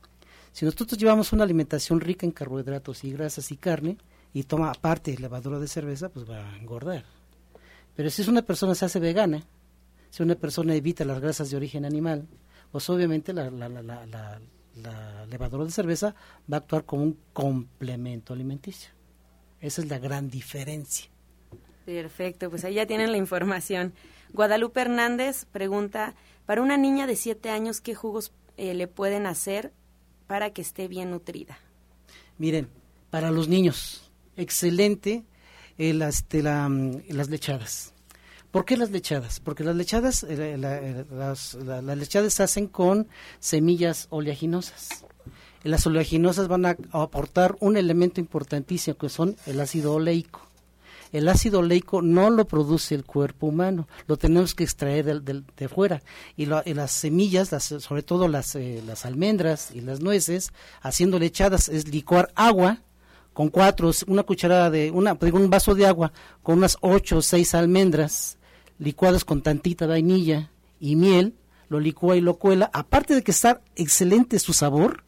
Si 0.58 0.64
nosotros 0.64 0.98
llevamos 0.98 1.32
una 1.32 1.44
alimentación 1.44 2.00
rica 2.00 2.26
en 2.26 2.32
carbohidratos 2.32 3.04
y 3.04 3.12
grasas 3.12 3.52
y 3.52 3.56
carne, 3.56 3.96
y 4.32 4.44
toma 4.44 4.70
aparte 4.70 5.16
levadura 5.18 5.58
de 5.58 5.68
cerveza, 5.68 6.08
pues 6.08 6.28
va 6.28 6.38
a 6.38 6.56
engordar. 6.56 7.04
Pero 7.96 8.10
si 8.10 8.22
es 8.22 8.28
una 8.28 8.42
persona 8.42 8.74
se 8.74 8.84
hace 8.84 9.00
vegana, 9.00 9.42
si 10.10 10.22
una 10.22 10.34
persona 10.34 10.74
evita 10.74 11.04
las 11.04 11.20
grasas 11.20 11.50
de 11.50 11.56
origen 11.56 11.84
animal, 11.84 12.28
pues 12.70 12.88
obviamente 12.90 13.32
la, 13.32 13.50
la, 13.50 13.68
la, 13.68 14.40
la, 14.76 15.26
levadura 15.26 15.64
de 15.64 15.70
cerveza 15.70 16.14
va 16.50 16.58
a 16.58 16.60
actuar 16.60 16.84
como 16.84 17.02
un 17.02 17.18
complemento 17.32 18.32
alimenticio. 18.32 18.90
Esa 19.60 19.82
es 19.82 19.88
la 19.88 19.98
gran 19.98 20.30
diferencia. 20.30 21.10
Perfecto, 21.84 22.50
pues 22.50 22.64
ahí 22.64 22.74
ya 22.74 22.86
tienen 22.86 23.10
la 23.10 23.18
información. 23.18 23.92
Guadalupe 24.32 24.80
Hernández 24.80 25.46
pregunta, 25.46 26.14
para 26.46 26.62
una 26.62 26.76
niña 26.76 27.06
de 27.06 27.16
7 27.16 27.50
años, 27.50 27.80
¿qué 27.80 27.94
jugos 27.94 28.32
eh, 28.56 28.74
le 28.74 28.86
pueden 28.86 29.26
hacer 29.26 29.72
para 30.26 30.50
que 30.50 30.62
esté 30.62 30.86
bien 30.86 31.10
nutrida? 31.10 31.58
Miren, 32.36 32.68
para 33.10 33.30
los 33.30 33.48
niños, 33.48 34.07
excelente 34.38 35.24
eh, 35.76 35.92
las, 35.92 36.24
mm, 36.32 36.96
las 37.10 37.28
lechadas. 37.28 37.92
¿Por 38.50 38.64
qué 38.64 38.76
las 38.76 38.90
lechadas? 38.90 39.40
Porque 39.40 39.62
las 39.62 39.76
lechadas, 39.76 40.24
eh, 40.24 40.56
eh, 40.58 41.04
las, 41.12 41.54
lechadas 41.54 42.32
se 42.32 42.42
hacen 42.42 42.66
con 42.66 43.06
semillas 43.40 44.06
oleaginosas. 44.10 45.04
Las 45.64 45.86
oleaginosas 45.86 46.48
van 46.48 46.64
a 46.64 46.76
aportar 46.92 47.56
un 47.60 47.76
elemento 47.76 48.20
importantísimo 48.20 48.96
que 48.96 49.08
son 49.10 49.36
el 49.46 49.60
ácido 49.60 49.94
oleico. 49.94 50.40
El 51.12 51.28
ácido 51.28 51.60
oleico 51.60 52.00
no 52.00 52.30
lo 52.30 52.46
produce 52.46 52.94
el 52.94 53.04
cuerpo 53.04 53.46
humano, 53.46 53.88
lo 54.06 54.16
tenemos 54.18 54.54
que 54.54 54.64
extraer 54.64 55.22
de, 55.22 55.42
de, 55.56 55.68
fuera. 55.68 56.02
Y, 56.36 56.46
las 56.46 56.90
semillas, 56.92 57.48
sobre 57.62 58.02
todo 58.02 58.28
las, 58.28 58.54
las 58.54 59.06
almendras 59.06 59.70
y 59.74 59.80
las 59.80 60.00
nueces, 60.00 60.52
haciendo 60.82 61.18
lechadas 61.18 61.68
es 61.68 61.88
licuar 61.88 62.30
agua 62.34 62.82
con 63.38 63.50
cuatro, 63.50 63.92
una 64.08 64.24
cucharada 64.24 64.68
de, 64.68 64.90
una, 64.90 65.16
un 65.32 65.48
vaso 65.48 65.76
de 65.76 65.86
agua 65.86 66.12
con 66.42 66.58
unas 66.58 66.76
ocho 66.80 67.18
o 67.18 67.22
seis 67.22 67.54
almendras 67.54 68.36
licuadas 68.80 69.24
con 69.24 69.42
tantita 69.42 69.86
vainilla 69.86 70.50
y 70.80 70.96
miel, 70.96 71.36
lo 71.68 71.78
licúa 71.78 72.16
y 72.16 72.20
lo 72.20 72.34
cuela, 72.34 72.68
aparte 72.72 73.14
de 73.14 73.22
que 73.22 73.30
está 73.30 73.60
excelente 73.76 74.40
su 74.40 74.54
sabor, 74.54 75.04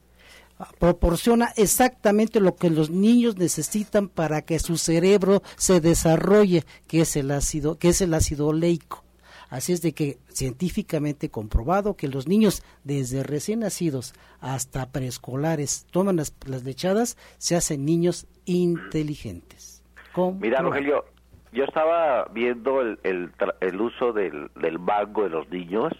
proporciona 0.79 1.53
exactamente 1.57 2.39
lo 2.39 2.55
que 2.55 2.71
los 2.71 2.89
niños 2.89 3.37
necesitan 3.37 4.09
para 4.09 4.43
que 4.43 4.61
su 4.61 4.79
cerebro 4.79 5.43
se 5.57 5.81
desarrolle, 5.81 6.65
que 6.87 7.01
es 7.01 7.17
el 7.17 7.33
ácido, 7.33 7.79
que 7.79 7.89
es 7.89 8.01
el 8.01 8.15
ácido 8.15 8.47
oleico. 8.47 9.03
Así 9.51 9.73
es 9.73 9.83
de 9.83 9.93
que 9.93 10.19
científicamente 10.29 11.29
comprobado 11.29 11.97
que 11.97 12.07
los 12.07 12.29
niños 12.29 12.63
desde 12.85 13.25
recién 13.25 13.61
nacidos 13.61 14.15
hasta 14.41 14.91
preescolares 14.93 15.87
toman 15.91 16.17
las, 16.17 16.33
lechadas, 16.65 17.19
se 17.39 17.57
hacen 17.57 17.85
niños 17.85 18.29
inteligentes. 18.45 19.83
Mira, 20.41 20.61
Rogelio, 20.63 21.05
yo 21.53 21.65
estaba 21.65 22.27
viendo 22.33 22.81
el, 22.81 22.99
el, 23.03 23.81
uso 23.81 24.13
del, 24.13 24.51
del 24.55 24.79
mango 24.79 25.25
de 25.25 25.31
los 25.31 25.51
niños. 25.51 25.93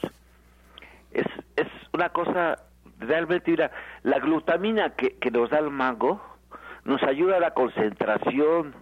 Es, 1.11 1.27
es 1.57 1.67
una 1.93 2.11
cosa 2.11 2.57
realmente, 3.01 3.51
mira, 3.51 3.73
la 4.05 4.21
glutamina 4.21 4.91
que, 4.91 5.17
que 5.17 5.31
nos 5.33 5.51
da 5.51 5.59
el 5.59 5.71
mango 5.71 6.21
nos 6.85 7.03
ayuda 7.03 7.39
a 7.39 7.41
la 7.41 7.53
concentración. 7.53 8.75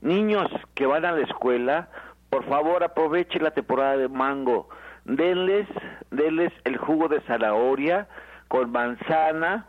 Niños 0.00 0.48
que 0.74 0.86
van 0.86 1.04
a 1.04 1.12
la 1.12 1.22
escuela 1.22 1.88
por 2.30 2.44
favor 2.48 2.82
aprovechen 2.84 3.42
la 3.42 3.52
temporada 3.52 3.96
de 3.96 4.08
mango, 4.08 4.68
denles, 5.04 5.66
denles 6.10 6.52
el 6.64 6.76
jugo 6.76 7.08
de 7.08 7.20
zanahoria 7.22 8.08
con 8.48 8.70
manzana, 8.70 9.68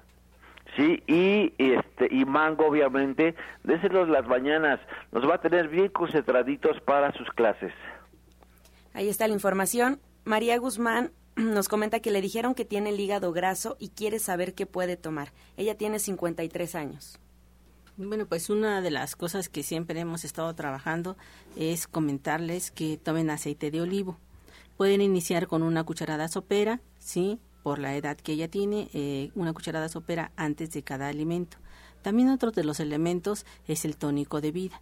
sí, 0.76 1.04
y 1.08 1.54
este 1.58 2.08
y 2.12 2.26
mango 2.26 2.68
obviamente, 2.68 3.36
déselos 3.64 4.10
las 4.10 4.26
mañanas, 4.28 4.80
nos 5.12 5.28
va 5.28 5.36
a 5.36 5.42
tener 5.42 5.68
bien 5.68 5.90
concentraditos 5.90 6.80
para 6.82 7.12
sus 7.14 7.30
clases. 7.32 7.74
Ahí 8.94 9.10
está 9.10 9.28
la 9.28 9.34
información. 9.34 10.00
María 10.26 10.58
Guzmán 10.58 11.12
nos 11.36 11.70
comenta 11.70 12.00
que 12.00 12.12
le 12.12 12.22
dijeron 12.22 12.56
que 12.56 12.66
tiene 12.66 12.90
el 12.90 13.00
hígado 13.00 13.32
graso 13.32 13.78
y 13.80 13.90
quiere 13.90 14.20
saber 14.20 14.54
qué 14.56 14.66
puede 14.66 14.98
tomar. 14.98 15.30
Ella 15.56 15.78
tiene 15.78 16.00
53 16.00 16.76
años. 16.76 17.20
Bueno, 18.00 18.28
pues 18.28 18.52
una 18.52 18.80
de 18.82 18.92
las 18.92 19.16
cosas 19.16 19.50
que 19.50 19.64
siempre 19.64 20.00
hemos 20.00 20.24
estado 20.24 20.54
trabajando 20.54 21.18
es 21.56 21.88
comentarles 21.88 22.70
que 22.70 22.98
tomen 22.98 23.32
aceite 23.32 23.72
de 23.72 23.82
olivo. 23.82 24.20
Pueden 24.78 25.02
iniciar 25.02 25.48
con 25.48 25.64
una 25.64 25.84
cucharada 25.84 26.28
sopera, 26.28 26.80
¿sí? 27.00 27.40
Por 27.64 27.80
la 27.80 27.96
edad 27.96 28.16
que 28.16 28.34
ella 28.34 28.50
tiene, 28.50 28.88
eh, 28.94 29.32
una 29.34 29.52
cucharada 29.52 29.90
sopera 29.90 30.32
antes 30.36 30.70
de 30.74 30.84
cada 30.84 31.08
alimento. 31.08 31.58
También 32.04 32.30
otro 32.30 32.52
de 32.52 32.64
los 32.64 32.80
elementos 32.80 33.48
es 33.68 33.84
el 33.84 33.98
tónico 33.98 34.42
de 34.42 34.52
vida. 34.52 34.80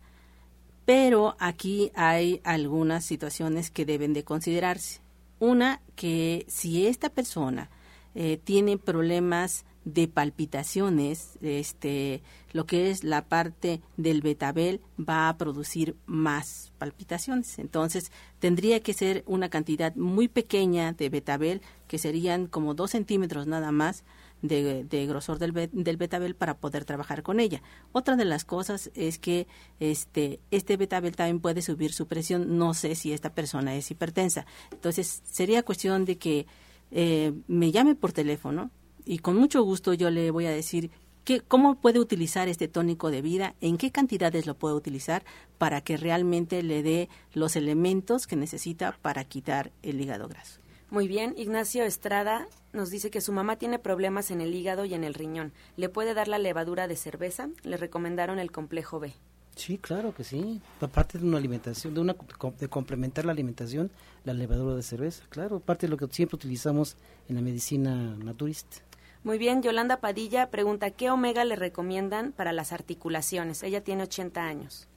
Pero 0.85 1.37
aquí 1.39 1.93
hay 1.95 2.41
algunas 2.43 3.05
situaciones 3.05 3.71
que 3.71 3.85
deben 3.85 4.11
de 4.11 4.25
considerarse. 4.25 4.99
Una, 5.39 5.81
que 5.95 6.45
si 6.49 6.85
esta 6.85 7.09
persona 7.09 7.69
eh, 8.13 8.41
tiene 8.43 8.77
problemas 8.77 9.63
de 9.85 10.07
palpitaciones, 10.07 11.37
este, 11.41 12.23
lo 12.51 12.65
que 12.65 12.89
es 12.89 13.03
la 13.03 13.27
parte 13.27 13.81
del 13.97 14.21
betabel 14.21 14.81
va 14.99 15.29
a 15.29 15.37
producir 15.37 15.95
más 16.07 16.73
palpitaciones. 16.79 17.59
Entonces, 17.59 18.11
tendría 18.39 18.79
que 18.79 18.93
ser 18.93 19.23
una 19.27 19.49
cantidad 19.49 19.95
muy 19.95 20.27
pequeña 20.27 20.93
de 20.93 21.09
betabel, 21.09 21.61
que 21.87 21.99
serían 21.99 22.47
como 22.47 22.73
dos 22.73 22.91
centímetros 22.91 23.45
nada 23.45 23.71
más 23.71 24.03
de, 24.41 25.05
grosor 25.07 25.39
del, 25.39 25.53
del, 25.71 25.97
betabel 25.97 26.35
para 26.35 26.57
poder 26.57 26.83
trabajar 26.83 27.21
con 27.21 27.39
ella. 27.39 27.61
Otra 27.91 28.15
de 28.15 28.25
las 28.25 28.43
cosas 28.43 28.91
es 28.95 29.19
que 29.19 29.47
este, 29.79 30.39
este 30.49 30.77
betabel 30.77 31.15
también 31.15 31.39
puede 31.39 31.61
subir 31.61 31.93
su 31.93 32.07
presión. 32.07 32.57
No 32.57 32.73
sé 32.73 32.95
si 32.95 33.13
esta 33.13 33.33
persona 33.33 33.75
es 33.75 33.89
hipertensa. 33.91 34.45
Entonces, 34.71 35.21
sería 35.25 35.63
cuestión 35.63 36.05
de 36.05 36.17
que 36.17 36.47
eh, 36.91 37.33
me 37.47 37.71
llame 37.71 37.95
por 37.95 38.13
teléfono 38.13 38.71
y 39.05 39.19
con 39.19 39.37
mucho 39.37 39.63
gusto 39.63 39.93
yo 39.93 40.09
le 40.09 40.31
voy 40.31 40.45
a 40.45 40.51
decir 40.51 40.91
que, 41.23 41.41
cómo 41.41 41.75
puede 41.75 41.99
utilizar 41.99 42.47
este 42.47 42.67
tónico 42.67 43.11
de 43.11 43.21
vida, 43.21 43.55
en 43.61 43.77
qué 43.77 43.91
cantidades 43.91 44.45
lo 44.45 44.55
puede 44.55 44.75
utilizar 44.75 45.23
para 45.57 45.81
que 45.81 45.97
realmente 45.97 46.61
le 46.63 46.83
dé 46.83 47.09
los 47.33 47.55
elementos 47.55 48.27
que 48.27 48.35
necesita 48.35 48.97
para 49.01 49.23
quitar 49.23 49.71
el 49.81 49.99
hígado 49.99 50.27
graso. 50.27 50.59
Muy 50.91 51.07
bien, 51.07 51.33
Ignacio 51.35 51.83
Estrada 51.83 52.47
nos 52.71 52.91
dice 52.91 53.09
que 53.09 53.21
su 53.21 53.31
mamá 53.31 53.57
tiene 53.57 53.79
problemas 53.79 54.29
en 54.29 54.39
el 54.39 54.53
hígado 54.53 54.85
y 54.85 54.93
en 54.93 55.03
el 55.03 55.15
riñón. 55.15 55.51
¿Le 55.77 55.89
puede 55.89 56.13
dar 56.13 56.27
la 56.27 56.37
levadura 56.37 56.87
de 56.87 56.95
cerveza? 56.95 57.49
Le 57.63 57.77
recomendaron 57.77 58.37
el 58.37 58.51
complejo 58.51 58.99
B. 58.99 59.13
Sí, 59.55 59.77
claro 59.77 60.13
que 60.13 60.23
sí. 60.23 60.61
Aparte 60.81 61.17
de 61.17 61.25
una 61.25 61.37
alimentación, 61.37 61.93
de, 61.93 62.01
una, 62.01 62.15
de 62.59 62.67
complementar 62.67 63.25
la 63.25 63.31
alimentación, 63.31 63.89
la 64.25 64.33
levadura 64.33 64.75
de 64.75 64.83
cerveza, 64.83 65.23
claro, 65.29 65.59
parte 65.59 65.87
de 65.87 65.91
lo 65.91 65.97
que 65.97 66.07
siempre 66.13 66.35
utilizamos 66.35 66.97
en 67.29 67.35
la 67.35 67.41
medicina 67.41 68.15
naturista. 68.17 68.77
Muy 69.25 69.39
bien, 69.39 69.63
Yolanda 69.63 70.01
Padilla 70.01 70.51
pregunta, 70.51 70.91
¿qué 70.91 71.09
omega 71.09 71.43
le 71.45 71.55
recomiendan 71.55 72.31
para 72.31 72.53
las 72.53 72.71
articulaciones? 72.71 73.63
Ella 73.63 73.83
tiene 73.83 74.03
80 74.03 74.43
años. 74.43 74.87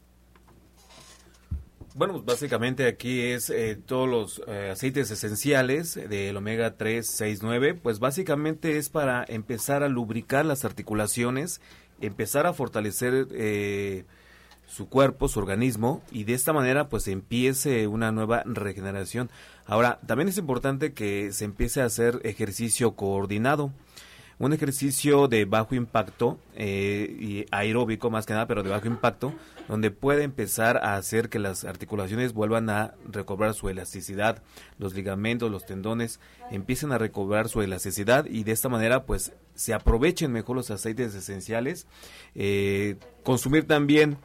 Bueno, 1.95 2.13
pues 2.13 2.27
básicamente 2.27 2.87
aquí 2.87 3.23
es 3.23 3.49
eh, 3.49 3.81
todos 3.87 4.07
los 4.07 4.43
eh, 4.47 4.69
aceites 4.71 5.11
esenciales 5.11 5.95
del 5.95 6.37
omega 6.37 6.77
3, 6.77 7.09
6, 7.11 7.43
9, 7.43 7.73
pues 7.73 8.01
básicamente 8.01 8.77
es 8.77 8.91
para 8.91 9.25
empezar 9.27 9.83
a 9.83 9.89
lubricar 9.89 10.45
las 10.45 10.67
articulaciones, 10.67 11.63
empezar 12.03 12.47
a 12.47 12.53
fortalecer 12.53 13.29
eh, 13.31 14.05
su 14.67 14.91
cuerpo, 14.91 15.29
su 15.29 15.39
organismo 15.39 16.03
y 16.13 16.25
de 16.25 16.35
esta 16.35 16.53
manera 16.53 16.91
pues 16.91 17.09
empiece 17.09 17.87
una 17.87 18.13
nueva 18.13 18.43
regeneración. 18.45 19.31
Ahora, 19.65 20.01
también 20.07 20.29
es 20.29 20.37
importante 20.37 20.93
que 20.93 21.33
se 21.33 21.47
empiece 21.47 21.81
a 21.81 21.87
hacer 21.87 22.21
ejercicio 22.25 22.95
coordinado 22.95 23.73
un 24.39 24.53
ejercicio 24.53 25.27
de 25.27 25.45
bajo 25.45 25.75
impacto 25.75 26.39
eh, 26.55 27.17
y 27.19 27.47
aeróbico 27.51 28.11
más 28.11 28.25
que 28.25 28.33
nada, 28.33 28.47
pero 28.47 28.63
de 28.63 28.71
bajo 28.71 28.87
impacto, 28.87 29.35
donde 29.69 29.91
puede 29.91 30.23
empezar 30.23 30.79
a 30.79 30.95
hacer 30.95 31.29
que 31.29 31.39
las 31.39 31.65
articulaciones 31.65 32.33
vuelvan 32.33 32.71
a 32.71 32.95
recobrar 33.11 33.55
su 33.55 33.69
elasticidad, 33.69 34.43
los 34.79 34.95
ligamentos, 34.95 35.51
los 35.51 35.67
tendones 35.67 36.21
empiecen 36.51 36.93
a 36.93 36.99
recobrar 36.99 37.49
su 37.49 37.63
elasticidad 37.63 38.27
y 38.27 38.45
de 38.45 38.53
esta 38.53 38.69
manera 38.69 39.05
pues 39.05 39.33
se 39.55 39.75
aprovechen 39.75 40.33
mejor 40.33 40.57
los 40.57 40.71
aceites 40.71 41.15
esenciales, 41.15 41.87
eh, 42.35 42.97
consumir 43.25 43.67
también 43.67 44.19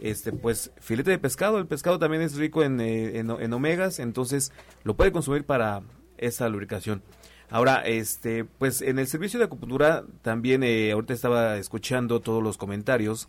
este 0.00 0.32
pues 0.32 0.72
filete 0.80 1.12
de 1.12 1.18
pescado, 1.18 1.58
el 1.58 1.66
pescado 1.66 1.98
también 1.98 2.22
es 2.22 2.34
rico 2.34 2.64
en, 2.64 2.80
eh, 2.80 3.18
en 3.18 3.52
omegas, 3.52 4.00
entonces 4.00 4.52
lo 4.82 4.96
puede 4.96 5.12
consumir 5.12 5.44
para 5.44 5.82
esta 6.18 6.48
lubricación. 6.48 7.02
Ahora, 7.50 7.82
este, 7.84 8.44
pues 8.44 8.80
en 8.80 8.98
el 9.00 9.08
servicio 9.08 9.38
de 9.38 9.46
acupuntura 9.46 10.04
también, 10.22 10.62
eh, 10.62 10.92
ahorita 10.92 11.14
estaba 11.14 11.56
escuchando 11.56 12.20
todos 12.20 12.42
los 12.42 12.56
comentarios, 12.56 13.28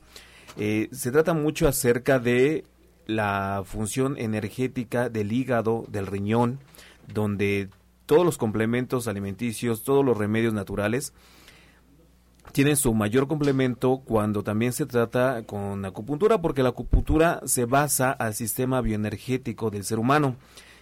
eh, 0.57 0.89
se 0.91 1.11
trata 1.11 1.33
mucho 1.33 1.67
acerca 1.67 2.19
de 2.19 2.63
la 3.07 3.63
función 3.65 4.17
energética 4.17 5.09
del 5.09 5.31
hígado, 5.31 5.85
del 5.89 6.05
riñón, 6.05 6.59
donde 7.11 7.69
todos 8.05 8.23
los 8.23 8.37
complementos 8.37 9.07
alimenticios, 9.07 9.83
todos 9.83 10.05
los 10.05 10.17
remedios 10.17 10.53
naturales, 10.53 11.13
tienen 12.51 12.75
su 12.75 12.93
mayor 12.93 13.27
complemento 13.27 14.01
cuando 14.03 14.43
también 14.43 14.73
se 14.73 14.85
trata 14.85 15.43
con 15.43 15.85
acupuntura, 15.85 16.41
porque 16.41 16.63
la 16.63 16.69
acupuntura 16.69 17.41
se 17.45 17.65
basa 17.65 18.11
al 18.11 18.33
sistema 18.33 18.81
bioenergético 18.81 19.69
del 19.71 19.85
ser 19.85 19.99
humano, 19.99 20.35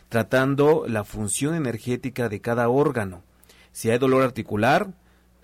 tratando 0.09 0.85
la 0.87 1.03
función 1.03 1.55
energética 1.55 2.27
de 2.27 2.41
cada 2.41 2.69
órgano. 2.69 3.23
Si 3.79 3.89
hay 3.89 3.97
dolor 3.97 4.23
articular, 4.23 4.91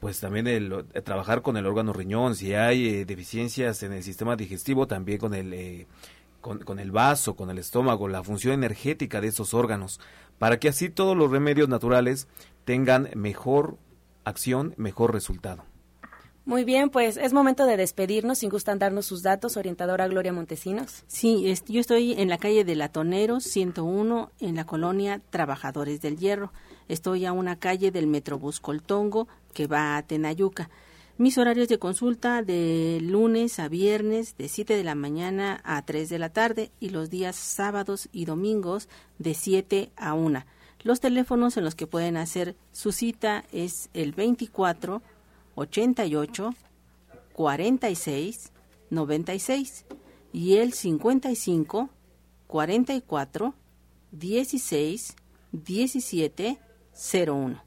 pues 0.02 0.20
también 0.20 0.46
el, 0.48 0.86
eh, 0.94 1.02
trabajar 1.02 1.42
con 1.42 1.56
el 1.56 1.66
órgano 1.66 1.94
riñón. 1.94 2.36
Si 2.36 2.54
hay 2.54 2.86
eh, 2.90 3.06
deficiencias 3.06 3.82
en 3.82 3.94
el 3.94 4.04
sistema 4.04 4.36
digestivo, 4.36 4.88
también 4.88 5.20
con 5.20 5.34
el, 5.34 5.54
eh, 5.54 5.88
con, 6.42 6.80
el 6.80 6.92
vaso, 6.92 7.38
con 7.38 7.50
el 7.50 7.60
estómago, 7.60 8.10
la 8.10 8.24
función 8.24 8.54
energética 8.54 9.22
de 9.22 9.30
esos 9.30 9.54
órganos, 9.54 10.02
para 10.38 10.60
que 10.60 10.68
así 10.68 10.90
todos 10.90 11.16
los 11.16 11.32
remedios 11.32 11.70
naturales 11.70 12.28
tengan 12.66 13.10
mejor 13.16 13.78
acción, 14.26 14.74
mejor 14.76 15.14
resultado. 15.14 15.64
Muy 16.46 16.64
bien, 16.64 16.91
pues 16.91 17.18
es 17.18 17.34
momento 17.34 17.66
de 17.66 17.76
despedirnos. 17.76 18.38
Sin 18.38 18.52
gustan 18.52 18.78
darnos 18.78 19.08
sus 19.08 19.24
datos, 19.24 19.58
orientadora 19.58 20.08
Gloria 20.08 20.32
Montesinos. 20.32 21.04
Sí, 21.08 21.43
yo 21.68 21.82
estoy 21.82 22.14
en 22.14 22.30
la 22.30 22.38
calle 22.38 22.64
de 22.64 22.76
Latoneros 22.76 23.43
101, 23.46 24.32
en 24.39 24.56
la 24.56 24.64
colonia 24.64 25.22
Trabajadores 25.32 26.02
del 26.02 26.18
Hierro. 26.18 26.54
Estoy 26.88 27.26
a 27.26 27.34
una 27.34 27.56
calle 27.56 27.89
del 27.89 28.06
Metrobús 28.06 28.60
Coltongo 28.60 29.28
que 29.56 29.66
va 29.66 29.98
a 29.98 30.04
Tenayuca. 30.04 30.70
Mis 31.18 31.39
horarios 31.39 31.68
de 31.68 31.80
consulta 31.80 32.43
de 32.43 33.00
lunes 33.02 33.58
a 33.58 33.68
viernes 33.68 34.38
de 34.38 34.48
7 34.48 34.78
de 34.78 34.84
la 34.84 34.93
mañana 34.93 35.62
a 35.64 35.84
3 35.84 36.10
de 36.10 36.20
la 36.20 36.30
tarde 36.30 36.70
y 36.80 36.89
los 36.89 37.10
días 37.10 37.38
sábados 37.38 38.08
y 38.12 38.26
domingos 38.26 38.88
de 39.18 39.34
7 39.34 39.91
a 39.96 40.14
1. 40.14 40.46
Los 40.84 41.00
teléfonos 41.00 41.58
en 41.58 41.64
los 41.64 41.74
que 41.74 41.88
pueden 41.88 42.18
hacer 42.18 42.56
su 42.72 42.91
cita 42.91 43.46
es 43.52 43.89
el 43.96 44.12
24 44.12 45.02
88 45.56 46.53
46 47.34 48.51
96 48.89 49.86
y 50.32 50.58
el 50.58 50.74
55 50.74 51.89
44 52.47 53.53
16 54.12 55.16
17 55.51 56.60
01. 57.28 57.64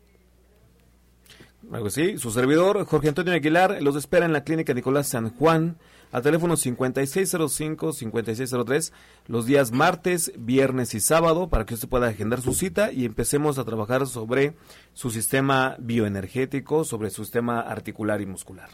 Algo 1.72 1.90
sí, 1.90 2.18
su 2.18 2.30
servidor 2.30 2.84
Jorge 2.86 3.08
Antonio 3.08 3.32
Aguilar 3.34 3.82
los 3.82 3.96
espera 3.96 4.24
en 4.24 4.32
la 4.32 4.44
clínica 4.44 4.72
Nicolás 4.72 5.08
San 5.08 5.30
Juan 5.30 5.76
al 6.12 6.22
teléfono 6.22 6.56
5605-5603 6.56 8.92
los 9.26 9.46
días 9.46 9.72
martes, 9.72 10.30
viernes 10.38 10.94
y 10.94 11.00
sábado 11.00 11.48
para 11.48 11.66
que 11.66 11.74
usted 11.74 11.88
pueda 11.88 12.06
agendar 12.08 12.40
su 12.40 12.54
cita 12.54 12.92
y 12.92 13.04
empecemos 13.04 13.58
a 13.58 13.64
trabajar 13.64 14.06
sobre 14.06 14.54
su 14.92 15.10
sistema 15.10 15.74
bioenergético, 15.78 16.84
sobre 16.84 17.10
su 17.10 17.24
sistema 17.24 17.58
articular 17.60 18.20
y 18.20 18.26
muscular. 18.26 18.68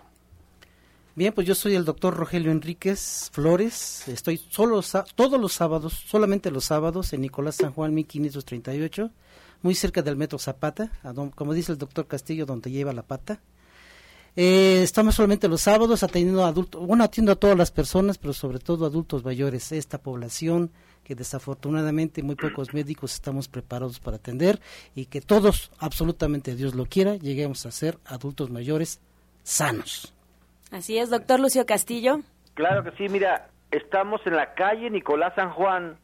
Bien, 1.16 1.32
pues 1.32 1.46
yo 1.46 1.54
soy 1.54 1.76
el 1.76 1.84
doctor 1.84 2.16
Rogelio 2.16 2.50
Enríquez 2.50 3.30
Flores. 3.32 4.08
Estoy 4.08 4.40
solo 4.50 4.82
todos 5.14 5.40
los 5.40 5.52
sábados, 5.52 5.92
solamente 6.06 6.50
los 6.50 6.64
sábados, 6.64 7.12
en 7.12 7.20
Nicolás 7.20 7.54
San 7.56 7.72
Juan 7.72 7.94
1538 7.94 9.12
muy 9.64 9.74
cerca 9.74 10.02
del 10.02 10.16
metro 10.16 10.38
Zapata, 10.38 10.92
como 11.34 11.54
dice 11.54 11.72
el 11.72 11.78
doctor 11.78 12.06
Castillo, 12.06 12.44
donde 12.44 12.70
lleva 12.70 12.92
la 12.92 13.02
pata. 13.02 13.40
Eh, 14.36 14.82
estamos 14.82 15.14
solamente 15.14 15.46
los 15.46 15.62
sábados 15.62 16.02
atendiendo 16.02 16.44
a 16.44 16.48
adultos, 16.48 16.84
bueno, 16.84 17.04
atiendo 17.04 17.32
a 17.32 17.36
todas 17.36 17.56
las 17.56 17.70
personas, 17.70 18.18
pero 18.18 18.32
sobre 18.32 18.58
todo 18.58 18.84
adultos 18.84 19.24
mayores, 19.24 19.70
esta 19.70 19.98
población 19.98 20.72
que 21.04 21.14
desafortunadamente 21.14 22.22
muy 22.22 22.34
pocos 22.34 22.74
médicos 22.74 23.14
estamos 23.14 23.46
preparados 23.46 24.00
para 24.00 24.16
atender 24.16 24.60
y 24.94 25.06
que 25.06 25.20
todos, 25.20 25.70
absolutamente 25.78 26.56
Dios 26.56 26.74
lo 26.74 26.86
quiera, 26.86 27.14
lleguemos 27.14 27.64
a 27.66 27.70
ser 27.70 27.98
adultos 28.06 28.50
mayores 28.50 29.00
sanos. 29.44 30.12
Así 30.72 30.98
es, 30.98 31.10
doctor 31.10 31.38
Lucio 31.38 31.64
Castillo. 31.66 32.20
Claro 32.54 32.82
que 32.82 32.96
sí, 32.96 33.08
mira, 33.08 33.50
estamos 33.70 34.20
en 34.26 34.34
la 34.34 34.54
calle 34.54 34.90
Nicolás 34.90 35.34
San 35.36 35.50
Juan, 35.50 35.98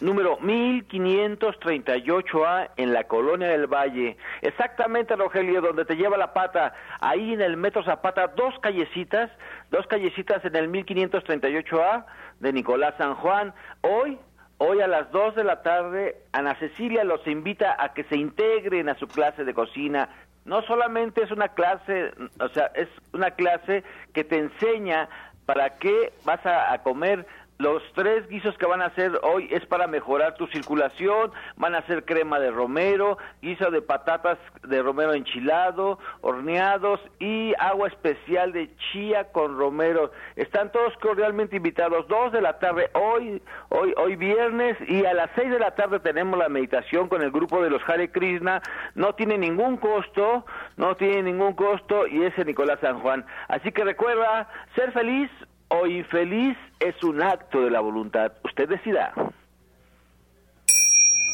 número 0.00 0.38
1538A 0.40 2.70
en 2.76 2.92
la 2.92 3.04
Colonia 3.04 3.48
del 3.48 3.66
Valle, 3.66 4.18
exactamente 4.42 5.16
Rogelio, 5.16 5.62
donde 5.62 5.84
te 5.84 5.96
lleva 5.96 6.16
la 6.16 6.32
pata, 6.32 6.74
ahí 7.00 7.32
en 7.32 7.40
el 7.40 7.56
Metro 7.56 7.82
Zapata, 7.84 8.28
dos 8.28 8.56
callecitas, 8.60 9.28
dos 9.70 9.84
callecitas 9.86 10.44
en 10.44 10.54
el 10.56 10.68
1538A 10.70 12.04
de 12.40 12.52
Nicolás 12.52 12.94
San 12.98 13.14
Juan. 13.14 13.54
Hoy, 13.80 14.18
hoy 14.58 14.80
a 14.80 14.86
las 14.86 15.10
2 15.12 15.36
de 15.36 15.44
la 15.44 15.62
tarde, 15.62 16.16
Ana 16.32 16.58
Cecilia 16.58 17.04
los 17.04 17.26
invita 17.26 17.74
a 17.78 17.94
que 17.94 18.04
se 18.04 18.16
integren 18.16 18.90
a 18.90 18.98
su 18.98 19.08
clase 19.08 19.44
de 19.44 19.54
cocina. 19.54 20.10
No 20.44 20.60
solamente 20.62 21.22
es 21.22 21.30
una 21.30 21.48
clase, 21.48 22.12
o 22.38 22.48
sea, 22.50 22.70
es 22.74 22.88
una 23.12 23.30
clase 23.32 23.82
que 24.12 24.24
te 24.24 24.38
enseña 24.38 25.08
para 25.44 25.78
qué 25.78 26.12
vas 26.24 26.44
a 26.44 26.76
comer 26.82 27.26
los 27.58 27.82
tres 27.94 28.28
guisos 28.28 28.56
que 28.58 28.66
van 28.66 28.82
a 28.82 28.86
hacer 28.86 29.18
hoy 29.22 29.48
es 29.50 29.64
para 29.66 29.86
mejorar 29.86 30.34
tu 30.34 30.46
circulación, 30.48 31.32
van 31.56 31.74
a 31.74 31.86
ser 31.86 32.04
crema 32.04 32.38
de 32.38 32.50
romero, 32.50 33.16
guiso 33.40 33.70
de 33.70 33.80
patatas 33.80 34.38
de 34.62 34.82
romero 34.82 35.14
enchilado, 35.14 35.98
horneados 36.20 37.00
y 37.18 37.54
agua 37.58 37.88
especial 37.88 38.52
de 38.52 38.70
chía 38.76 39.32
con 39.32 39.58
romero. 39.58 40.10
Están 40.36 40.70
todos 40.70 40.92
cordialmente 40.98 41.56
invitados, 41.56 42.06
dos 42.08 42.32
de 42.32 42.42
la 42.42 42.58
tarde 42.58 42.90
hoy, 42.92 43.42
hoy, 43.70 43.94
hoy 43.96 44.16
viernes 44.16 44.76
y 44.86 45.04
a 45.06 45.14
las 45.14 45.30
seis 45.34 45.50
de 45.50 45.58
la 45.58 45.74
tarde 45.74 46.00
tenemos 46.00 46.38
la 46.38 46.48
meditación 46.48 47.08
con 47.08 47.22
el 47.22 47.30
grupo 47.30 47.62
de 47.62 47.70
los 47.70 47.82
Hare 47.88 48.10
Krishna. 48.10 48.60
No 48.94 49.14
tiene 49.14 49.38
ningún 49.38 49.78
costo, 49.78 50.44
no 50.76 50.94
tiene 50.96 51.22
ningún 51.22 51.54
costo 51.54 52.06
y 52.06 52.22
es 52.22 52.38
en 52.38 52.48
Nicolás 52.48 52.80
San 52.80 53.00
Juan. 53.00 53.24
Así 53.48 53.72
que 53.72 53.84
recuerda 53.84 54.48
ser 54.74 54.92
feliz, 54.92 55.30
o 55.68 55.86
infeliz 55.86 56.56
es 56.80 57.02
un 57.02 57.22
acto 57.22 57.62
de 57.62 57.70
la 57.70 57.80
voluntad. 57.80 58.32
Usted 58.44 58.68
decida. 58.68 59.12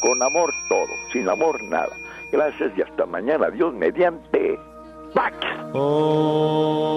Con 0.01 0.21
amor 0.21 0.51
todo, 0.69 0.89
sin 1.11 1.29
amor 1.29 1.61
nada. 1.63 1.95
Gracias 2.31 2.71
y 2.77 2.81
hasta 2.81 3.05
mañana. 3.05 3.49
Dios 3.49 3.73
mediante. 3.73 4.59
¡Pax! 5.13 5.37
Oh. 5.73 6.93